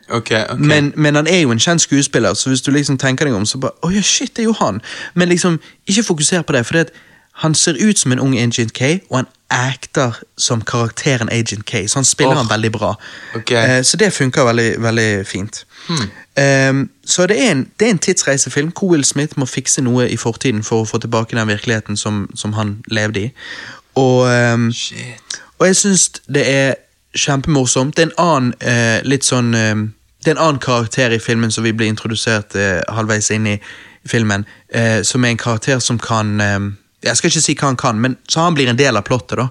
[0.09, 0.43] Ok, okay.
[0.57, 3.45] Men, men han er jo en kjent skuespiller, så hvis du liksom tenker deg om,
[3.45, 4.81] så bare Å ja, shit, det er jo han.
[5.13, 6.85] Men liksom, ikke fokuser på det, for
[7.35, 11.87] han ser ut som en ung Agent K, og han acter som karakteren Agent K,
[11.87, 12.37] så han spiller oh.
[12.37, 12.93] han veldig bra.
[13.35, 13.77] Okay.
[13.77, 15.65] Eh, så det funker veldig, veldig fint.
[16.37, 20.09] Ehm, så det er, en, det er en tidsreisefilm hvor Will Smith må fikse noe
[20.09, 23.29] i fortiden for å få tilbake den virkeligheten som, som han levde i.
[23.95, 24.27] Og,
[24.73, 25.39] Shit.
[25.59, 26.73] og jeg syns det er
[27.15, 27.95] kjempemorsomt.
[27.95, 29.75] Det er en annen eh, litt sånn eh,
[30.23, 33.59] Det er en annen karakter i filmen som vi blir introdusert eh, halvveis inn i
[34.09, 36.59] filmen, eh, som er en karakter som kan eh,
[37.05, 39.37] Jeg skal ikke si hva han kan, men så han blir en del av plottet,
[39.37, 39.49] da.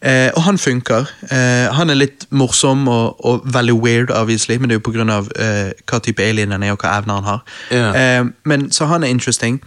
[0.00, 1.08] Eh, og han funker.
[1.26, 5.30] Eh, han er litt morsom og, og veldig weird, obviously, men det er jo av
[5.34, 7.42] eh, hva type alien han er, og hva evner han har.
[7.72, 7.98] Yeah.
[7.98, 9.58] Eh, men Så han er interesting.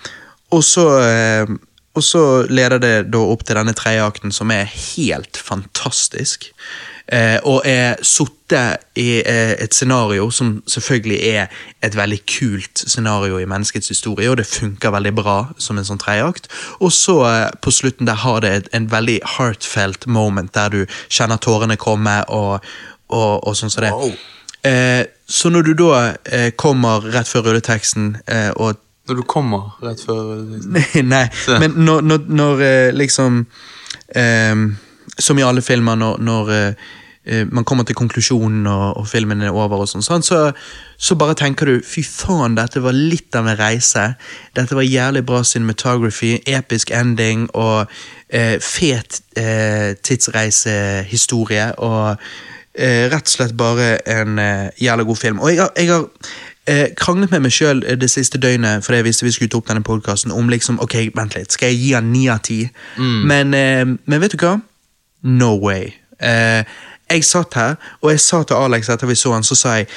[0.52, 0.88] Og så,
[1.92, 6.48] og så leder det da opp til denne tredje akten, som er helt fantastisk.
[7.08, 11.54] Eh, og er sittet i eh, et scenario som selvfølgelig er
[11.84, 16.02] et veldig kult scenario i menneskets historie, og det funker veldig bra som en sånn
[16.04, 16.50] tredjeakt.
[16.84, 20.82] Og så eh, på slutten der har det et, en veldig heartfelt moment der du
[21.08, 22.66] kjenner tårene komme, og,
[23.08, 23.94] og, og sånn som det.
[23.96, 24.18] Wow.
[24.68, 25.94] Eh, så når du da
[26.26, 30.36] eh, kommer rett før rulleteksten eh, og Når du kommer rett før.
[30.76, 31.26] Nei, nei.
[31.62, 33.46] Men når, når, når eh, liksom
[34.16, 34.64] um,
[35.20, 36.88] Som i alle filmer, når, når eh,
[37.52, 40.40] man kommer til konklusjonen og, og filmen er over, og sånn, så,
[40.98, 44.06] så bare tenker du fy faen, dette var litt av en reise.
[44.56, 47.91] Dette var jævlig bra cinematography, episk ending og
[48.30, 51.72] eh, fet eh, tidsreisehistorie.
[51.84, 52.16] Og
[52.78, 55.41] eh, rett og slett bare en eh, jævlig god film.
[55.44, 56.08] Og jeg har, jeg har
[56.68, 59.70] eh, kranglet med meg sjøl det siste døgnet fordi jeg visste vi skulle ta opp
[59.70, 62.64] denne podkasten, om liksom ok, vent litt, skal jeg gi han ni av ti?
[63.28, 64.58] Men, eh, men vet du hva?
[65.28, 65.91] No way.
[66.24, 66.64] Eh,
[67.10, 69.88] jeg satt her, og jeg sa til Alex etter vi så han, så sa jeg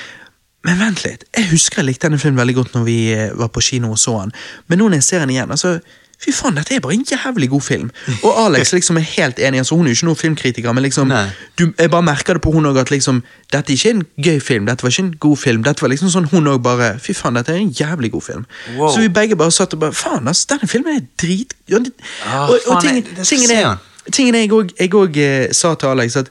[0.65, 3.49] men vent litt, jeg husker jeg likte denne filmen veldig godt når vi eh, var
[3.49, 4.33] på kino og så han,
[4.69, 5.79] men nå når jeg ser den igjen, altså
[6.21, 7.87] Fy faen, dette er bare en jævlig god film.
[8.29, 9.63] Og Alex liksom er helt enig.
[9.63, 11.09] altså Hun er jo ikke noen filmkritiker, men liksom
[11.57, 14.37] du, jeg bare merker det på hun òg at liksom Dette er ikke en gøy
[14.45, 15.63] film, dette var ikke en god film.
[15.65, 18.45] Dette var liksom sånn hun òg bare Fy faen, dette er en jævlig god film.
[18.77, 18.93] Wow.
[18.93, 21.57] Så vi begge bare satt og bare Faen, ass, denne filmen er drit...
[21.73, 23.81] Ah, og, og tingen, ting, jeg- det skal tingen er,
[24.13, 24.45] tingen er
[24.85, 26.29] jeg òg eh, sa til Alex at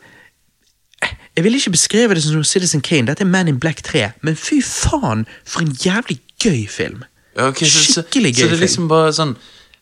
[1.39, 4.35] jeg vil ikke beskrive det som Citizen Kane, dette er Man in Black 3, men
[4.39, 7.01] fy faen, for en jævlig gøy film.
[7.39, 8.49] Okay, så, Skikkelig gøy film.
[8.49, 9.33] Så det er liksom bare sånn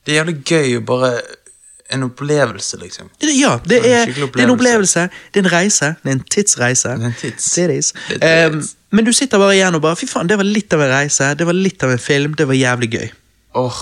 [0.06, 1.12] Det er jævlig gøy å bare
[1.96, 3.08] En opplevelse, liksom.
[3.24, 4.54] Ja, det Ja, er, skikkelig det er en opplevelse.
[4.54, 6.90] opplevelse, det er en reise, det er en tidsreise.
[6.98, 7.94] Det er en tids.
[8.22, 8.58] Er Um,
[8.92, 11.30] men du sitter bare igjen og bare Fy faen, det var litt av en reise,
[11.40, 13.08] det var litt av en film, det var jævlig gøy.
[13.56, 13.80] Åh,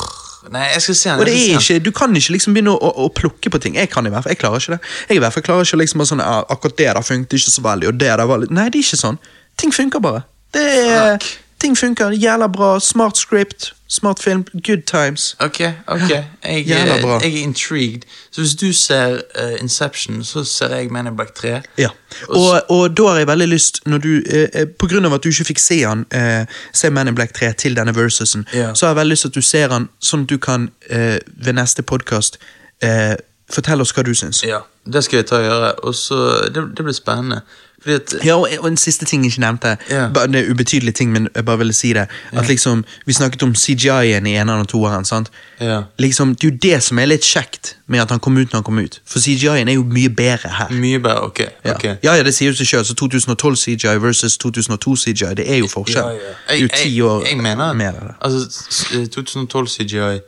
[0.53, 1.19] Nei, jeg skal se den.
[1.19, 3.77] Og det er ikke, Du kan ikke liksom begynne å, å, å plukke på ting.
[3.79, 4.91] Jeg kan i hvert fall, jeg klarer ikke det.
[5.09, 7.53] Jeg i hvert fall klarer ikke liksom å sånn ja, Akkurat det der funket ikke
[7.53, 9.19] så veldig, og det der var litt Nei, det er ikke sånn.
[9.61, 10.25] Ting funker bare.
[10.55, 11.29] Det er,
[11.63, 12.15] ting funker.
[12.15, 12.75] Jævla bra.
[12.83, 15.35] Smart script, smart film, good times.
[15.39, 16.09] Ok, ok.
[16.43, 17.19] Jeg, Jævla bra.
[17.23, 18.01] jeg er intrigued.
[18.31, 19.13] Så hvis du ser
[19.43, 21.61] uh, Inception, så ser jeg Man in Black 3.
[21.77, 21.89] Ja,
[22.29, 25.23] og, og da har jeg veldig lyst, når du, eh, eh, på grunn av at
[25.23, 28.73] du ikke fikk se han, eh, se Man in Black 3 til denne versusen, Ja.
[28.73, 31.19] så har jeg veldig lyst til at du ser han, sånn at du kan eh,
[31.37, 32.37] ved neste podcast
[32.81, 33.15] eh,
[33.53, 34.43] fortelle oss hva du syns.
[34.43, 34.59] Ja,
[34.93, 35.71] det skal jeg ta og gjøre.
[35.85, 36.17] Og så,
[36.49, 37.41] det, det blir spennende.
[37.85, 40.13] At Ja, og, og en siste ting jeg ikke nevnte, Yeah.
[40.13, 43.43] bare, det er ubetydelige ting, men jeg bare ville si det, at liksom, vi snakket
[43.43, 45.29] om CGI-en i eneren og toeren, sant?
[45.61, 45.81] Ja.
[45.99, 48.57] Liksom, det er jo det som er litt kjekt med at han kom ut når
[48.57, 50.71] han kom ut, for CGI-en er jo mye bedre her.
[50.71, 51.39] Mye bedre, ok.
[51.65, 51.75] Ja.
[52.03, 55.57] ja, ja, det sier jo seg selv, så 2012 CGI versus 2002 CGI, det er
[55.61, 56.03] jo forskjell.
[56.03, 56.61] Ja, ja.
[56.65, 58.15] Det ti år jeg, jeg mener mer av det.
[58.21, 58.65] Altså,
[58.97, 60.19] eh, 2012 CGI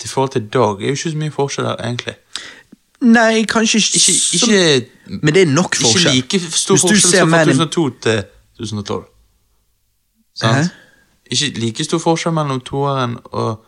[0.00, 2.14] til forhold til i dag er jo ikke så mye forskjell her, egentlig.
[3.04, 6.16] Nei, kanskje ikke, Ikke, som- ikke, Men det er nok forskjell.
[6.16, 8.24] ikke like stor Hvis du forskjell som fra Man in- 2002 til
[8.58, 9.04] 2012.
[10.34, 10.70] Sant?
[11.30, 13.64] Ikke like stor forskjell mellom toeren og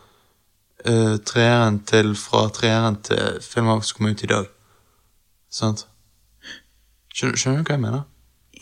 [0.87, 4.45] uh, treeren til fra treeren til filmer som kommer ut i dag.
[5.51, 5.85] Sant?
[7.13, 8.01] Skjønner, skjønner du hva jeg mener?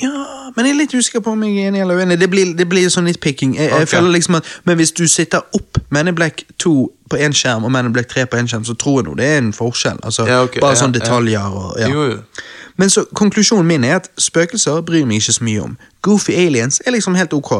[0.01, 0.11] Ja,
[0.55, 2.17] men jeg er litt usikker på om jeg er enig eller uenig.
[2.19, 3.55] Det blir, det blir sånn nitpicking.
[3.55, 6.73] Jeg, jeg føler liksom at, Men hvis du sitter opp Man in Black 2
[7.11, 9.15] på én skjerm og Man in Black 3 på én skjerm, så tror jeg nå
[9.15, 10.01] det er en forskjell.
[10.03, 10.59] Altså, Ja, okay.
[10.59, 11.89] bare ja, sånne detaljer og ja.
[11.93, 12.19] Jo, jo.
[12.77, 15.77] Men så konklusjonen min er at spøkelser bryr meg ikke så mye om.
[16.03, 17.53] Goofy aliens er liksom helt ok.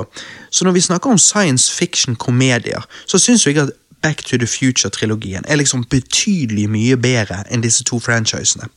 [0.51, 3.71] Så når vi snakker om science fiction-komedier, så syns jeg at
[4.05, 8.67] Back to the Future-trilogien er liksom betydelig mye bedre enn disse to franchisene.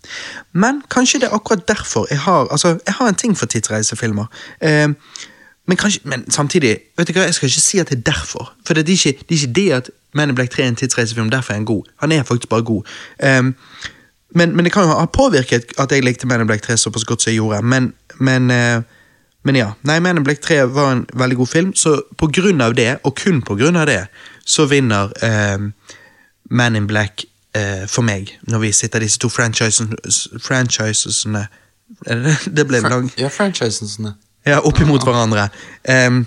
[0.52, 4.24] Men kanskje det er akkurat derfor jeg har Altså, jeg har en ting for tidsreisefilmer.
[4.60, 4.88] Eh,
[5.68, 8.54] men, kanskje, men samtidig, vet du hva, jeg skal ikke si at det er derfor.
[8.66, 10.76] For det er ikke det, er ikke det at Man in Black 3 er en
[10.76, 11.84] tidsreisefilm, derfor er han god.
[12.00, 12.82] Han er faktisk bare god.
[13.38, 13.54] Um,
[14.34, 17.04] men, men det kan jo ha påvirket at jeg likte Man in Black 3 såpass
[17.04, 17.62] godt som jeg gjorde.
[17.62, 18.80] Men, men, eh,
[19.44, 19.70] men ja.
[19.82, 22.96] Nei, Man in Black 3 var en veldig god film, så på grunn av det,
[23.04, 24.06] og kun på grunn av det,
[24.48, 25.58] så vinner eh,
[26.50, 31.46] Man in Black eh, for meg, når vi sitter disse to franchisene
[32.56, 34.12] det ble lang Ja, franchisen sånn.
[34.46, 35.48] Ja, opp imot hverandre.
[35.88, 36.22] Em,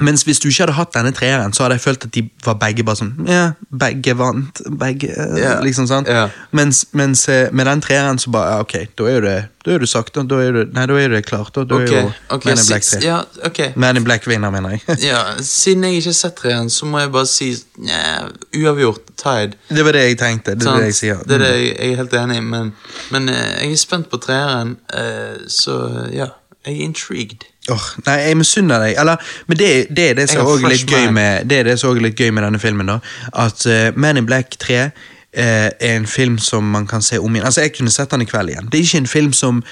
[0.00, 2.56] mens hvis du ikke hadde hatt denne treeren, så hadde jeg følt at de var
[2.60, 3.42] begge bare sånn Ja,
[3.82, 4.62] begge vant.
[4.80, 5.60] Begge yeah.
[5.64, 6.08] Liksom sånn.
[6.08, 6.32] Yeah.
[6.56, 9.36] Mens, mens eh, med den treeren så bare ja, Ok, da er jo det
[9.66, 10.40] Da er det sagt, da.
[10.40, 11.52] er det, nei, da er det klart.
[11.56, 13.02] Da, da Ok, er jo ok, Men in Black 3.
[13.04, 13.70] Ja, okay.
[13.76, 14.98] Man in Black vinner, mener jeg.
[15.10, 17.52] Ja, Siden jeg ikke har sett treeren, så må jeg bare si
[17.84, 19.06] ja, uavgjort.
[19.20, 19.58] Tied.
[19.68, 20.54] det var det jeg tenkte.
[20.56, 20.80] Det Sant?
[20.80, 21.18] det jeg sier.
[21.28, 22.72] Det er det jeg, jeg er helt enig i, men,
[23.12, 25.76] men eh, jeg er spent på treeren, eh, så
[26.08, 26.32] ja.
[26.66, 27.44] Jeg er intrigued.
[27.68, 28.94] Åh, nei, jeg misunner deg.
[28.98, 31.92] Eller, men det, det er det som er litt gøy med Det er det som
[31.92, 32.88] er litt gøy med denne filmen.
[32.88, 32.98] da
[33.44, 34.90] At uh, Man in Black 3 uh,
[35.36, 37.46] er en film som man kan se om igjen.
[37.46, 38.70] Altså, Jeg kunne sett den i kveld igjen.
[38.72, 39.62] Det er ikke en film som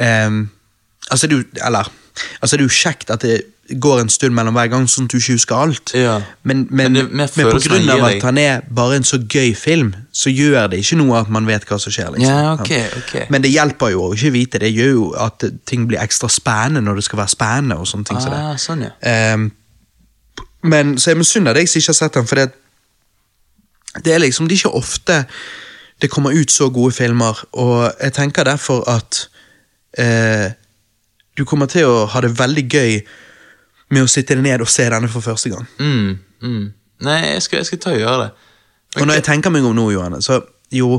[0.00, 0.42] um,
[1.10, 1.92] Altså, er Eller
[2.40, 3.42] Altså, det er jo kjekt at det
[3.82, 5.92] går en stund mellom hver gang, sånn at du ikke husker alt.
[5.98, 6.20] Ja.
[6.46, 9.90] Men, Men men, men på grunn av at han er bare en så gøy film,
[10.14, 12.12] så gjør det ikke noe at man vet hva som skjer.
[12.14, 12.30] liksom.
[12.30, 13.26] Ja, okay, okay.
[13.30, 14.62] Men det hjelper jo å ikke vite.
[14.62, 17.80] Det gjør jo at ting blir ekstra spennende når det skal være spennende.
[17.82, 18.22] og sånne ting.
[18.30, 19.34] Ah, sånn, ja.
[19.34, 19.50] Um,
[20.66, 22.48] men Så jeg misunner deg som ikke har sett den, for det,
[24.04, 25.24] det er liksom det er ikke ofte
[26.02, 29.28] det kommer ut så gode filmer, og jeg tenker derfor at
[29.98, 30.52] eh,
[31.38, 33.00] du kommer til å ha det veldig gøy
[33.94, 35.66] med å sitte ned og se denne for første gang.
[35.78, 36.64] Mm, mm.
[37.06, 38.30] Nei, jeg skal, jeg skal ta og gjøre det.
[38.96, 40.40] Og når jeg tenker meg om nå, Johanne, så
[40.72, 40.96] jo,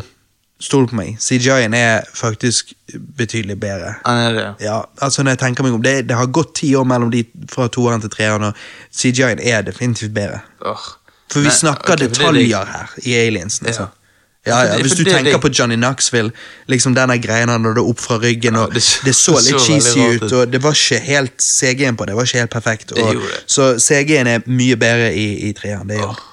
[0.62, 1.18] stol på meg.
[1.22, 2.74] CJI-en er faktisk
[3.18, 3.96] betydelig bedre.
[4.06, 4.54] Han er det, ja.
[4.66, 7.24] Ja, altså når jeg tenker meg om Det, det har gått ti år mellom de
[7.52, 8.54] fra toeren til treeren, og
[8.94, 10.42] CJI-en er definitivt bedre.
[10.62, 10.88] Oh.
[11.32, 13.62] For vi Nei, snakker okay, detaljer det er her i Aliens.
[13.62, 13.90] Liksom.
[13.90, 14.07] Ja.
[14.46, 16.32] Ja, ja, Hvis du er tenker på Johnny Knoxville,
[16.72, 20.32] liksom denne greia han er opp fra ryggen, Ja, det det, så- litt cheesy ut,
[20.32, 22.92] og det var ikke helt CG-en på det var ikke helt perfekt.
[22.92, 23.16] Og,
[23.48, 25.88] så CG-en er mye bedre i, i treeren.
[25.90, 26.24] Det gjør.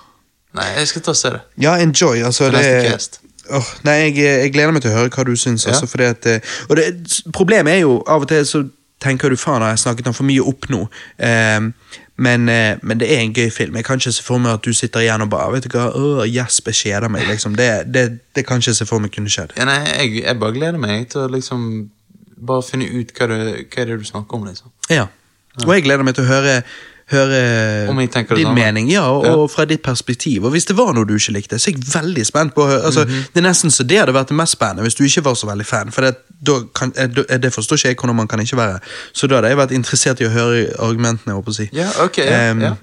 [0.54, 1.40] Nei, jeg skal ta og se det.
[1.58, 2.22] Ja, enjoy.
[2.22, 3.18] altså det.
[3.50, 5.66] Åh, nei, jeg, jeg gleder meg til å høre hva du syns.
[5.66, 5.74] Ja.
[5.74, 6.86] Altså, at, eh, og det,
[7.34, 8.62] problemet er jo av og til så
[9.04, 10.86] tenker du faen, har jeg snakket han for mye opp nå?
[11.18, 11.72] Ehm,
[12.16, 13.76] men, eh, men det er en gøy film.
[13.76, 15.88] Jeg kan ikke se for meg at du sitter igjen og bare vet du hva,
[15.98, 17.26] åh, Jesper kjeder meg.
[17.26, 17.56] liksom.
[17.58, 18.04] Det, det,
[18.36, 19.56] det kan ikke se for meg kunne skjedd.
[19.58, 21.66] Ja, nei, jeg, jeg bare gleder meg til å liksom
[22.44, 24.70] bare finne ut hva det, hva er det du snakker om, liksom.
[24.92, 25.08] Ja.
[25.64, 26.60] Og jeg gleder meg til å høre,
[27.10, 27.86] høre
[28.36, 29.32] din mening, ja, og, Ja.
[29.36, 30.44] og fra ditt perspektiv.
[30.44, 32.68] Og hvis det var noe du ikke likte, så er jeg veldig spent på å
[32.68, 32.82] høre.
[32.84, 33.24] Altså, Mhm.
[33.34, 35.46] Det er nesten så det hadde vært det mest spennende hvis du ikke var så
[35.46, 35.90] veldig fan.
[35.90, 36.16] For det,
[36.74, 37.06] kan, eh,
[37.38, 38.80] det forstår ikke jeg hvordan man kan ikke være.
[39.12, 41.34] Så da hadde jeg vært interessert i å høre argumentene.
[41.34, 41.68] jeg å si.
[41.72, 42.74] Ja, ok, ja, um, ja.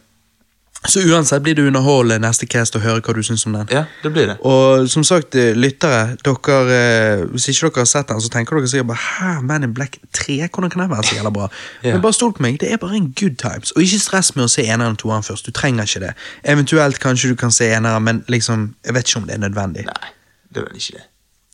[0.89, 3.67] Så uansett blir det underholdende neste cast å høre hva du syns om den.
[3.69, 4.37] Ja, det blir det.
[4.47, 8.57] Og som sagt, eh, lyttere, dere, eh, hvis ikke dere har sett den, så tenker
[8.57, 10.47] dere sikkert bare Hæ, Man in Black 3?
[10.49, 11.49] Hvordan kan det være så jævla bra?
[11.83, 11.93] Ja.
[11.93, 13.71] Men bare stol på meg, det er bare en good times.
[13.71, 15.45] Og ikke stress med å se eneren og toeren først.
[15.45, 16.13] Du trenger ikke det.
[16.43, 19.85] Eventuelt kanskje du kan se eneren, men liksom, jeg vet ikke om det er nødvendig.
[19.85, 20.11] Nei,
[20.49, 21.05] det er vel ikke det.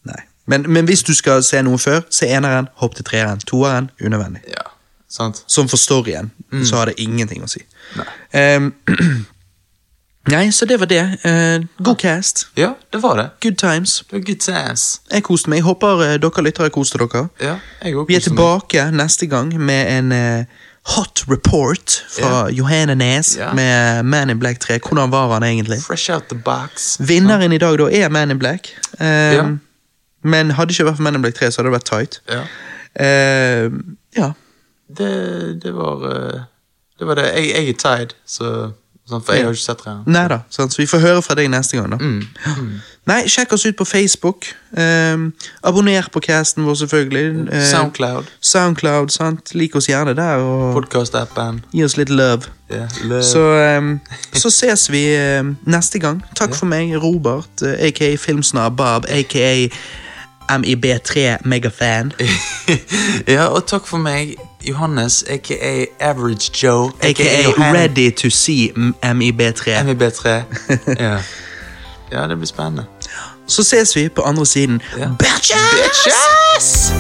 [0.08, 0.24] Nei.
[0.48, 3.44] Men, men hvis du skal se noe før, se eneren, hopp til treeren.
[3.44, 4.42] Toeren, unødvendig.
[4.48, 4.64] Ja,
[5.10, 5.44] sant?
[5.48, 6.32] Som for storyen,
[6.64, 7.62] så har det ingenting å si.
[7.96, 8.08] Nei.
[8.56, 8.74] Um,
[10.34, 11.04] nei, så det var det.
[11.26, 12.48] Uh, god cast.
[12.60, 13.30] Ja, det var det.
[13.42, 14.00] Good times.
[14.10, 15.02] Det var good times.
[15.12, 15.58] Jeg koste meg.
[15.62, 17.28] Jeg håper uh, dere lyttere koste dere.
[17.42, 18.98] Ja, jeg også Vi er tilbake meg.
[19.04, 20.66] neste gang med en uh,
[20.96, 23.54] hot report fra Johanne Nes Ja.
[23.54, 24.80] med Man in Black 3.
[24.80, 25.80] Hvordan var han egentlig?
[25.84, 26.98] Fresh out the box.
[27.00, 28.68] Vinneren i dag da er Man in Black.
[29.00, 29.48] Uh, Ja.
[30.28, 32.16] Men hadde det ikke vært for Man in Black 3, så hadde det vært tight.
[32.28, 32.42] Ja.
[33.00, 33.70] Eh,
[34.18, 34.32] ja.
[34.88, 36.42] Det, det var eh,
[37.00, 37.26] Det var det.
[37.36, 38.52] Jeg, jeg er tied, så
[39.08, 39.96] sånn, For jeg har ikke sett det.
[40.12, 41.92] Nei da, sånn, så vi får høre fra deg neste gang.
[41.94, 41.98] da.
[42.02, 42.80] Mm.
[43.08, 44.50] Nei, Sjekk oss ut på Facebook.
[44.76, 45.22] Eh,
[45.64, 47.46] abonner på casten vår, selvfølgelig.
[47.54, 48.32] Eh, Soundcloud.
[48.44, 49.54] Soundcloud, sant?
[49.56, 51.62] Lik oss gjerne der, og Podcast-appen.
[51.72, 52.50] gi oss litt love.
[52.72, 53.24] Yeah, love.
[53.24, 53.94] Så, ehm,
[54.36, 56.20] så ses vi ehm, neste gang.
[56.36, 59.70] Takk for meg, Robert, eh, aka Filmsnar Bob, aka
[60.50, 62.12] MIB3 Megafan,
[63.28, 66.92] ja, og takk for meg, Johannes, aka Average Joe.
[67.02, 68.72] aka Johan- Ready to see
[69.04, 69.84] MIB3.
[69.84, 70.28] MIB3.
[71.04, 71.20] ja.
[72.12, 72.86] ja, det blir spennende.
[73.48, 74.82] Så ses vi på andre siden.
[74.98, 75.10] Ja.
[75.20, 75.58] Bitches!
[75.74, 76.92] Bitches!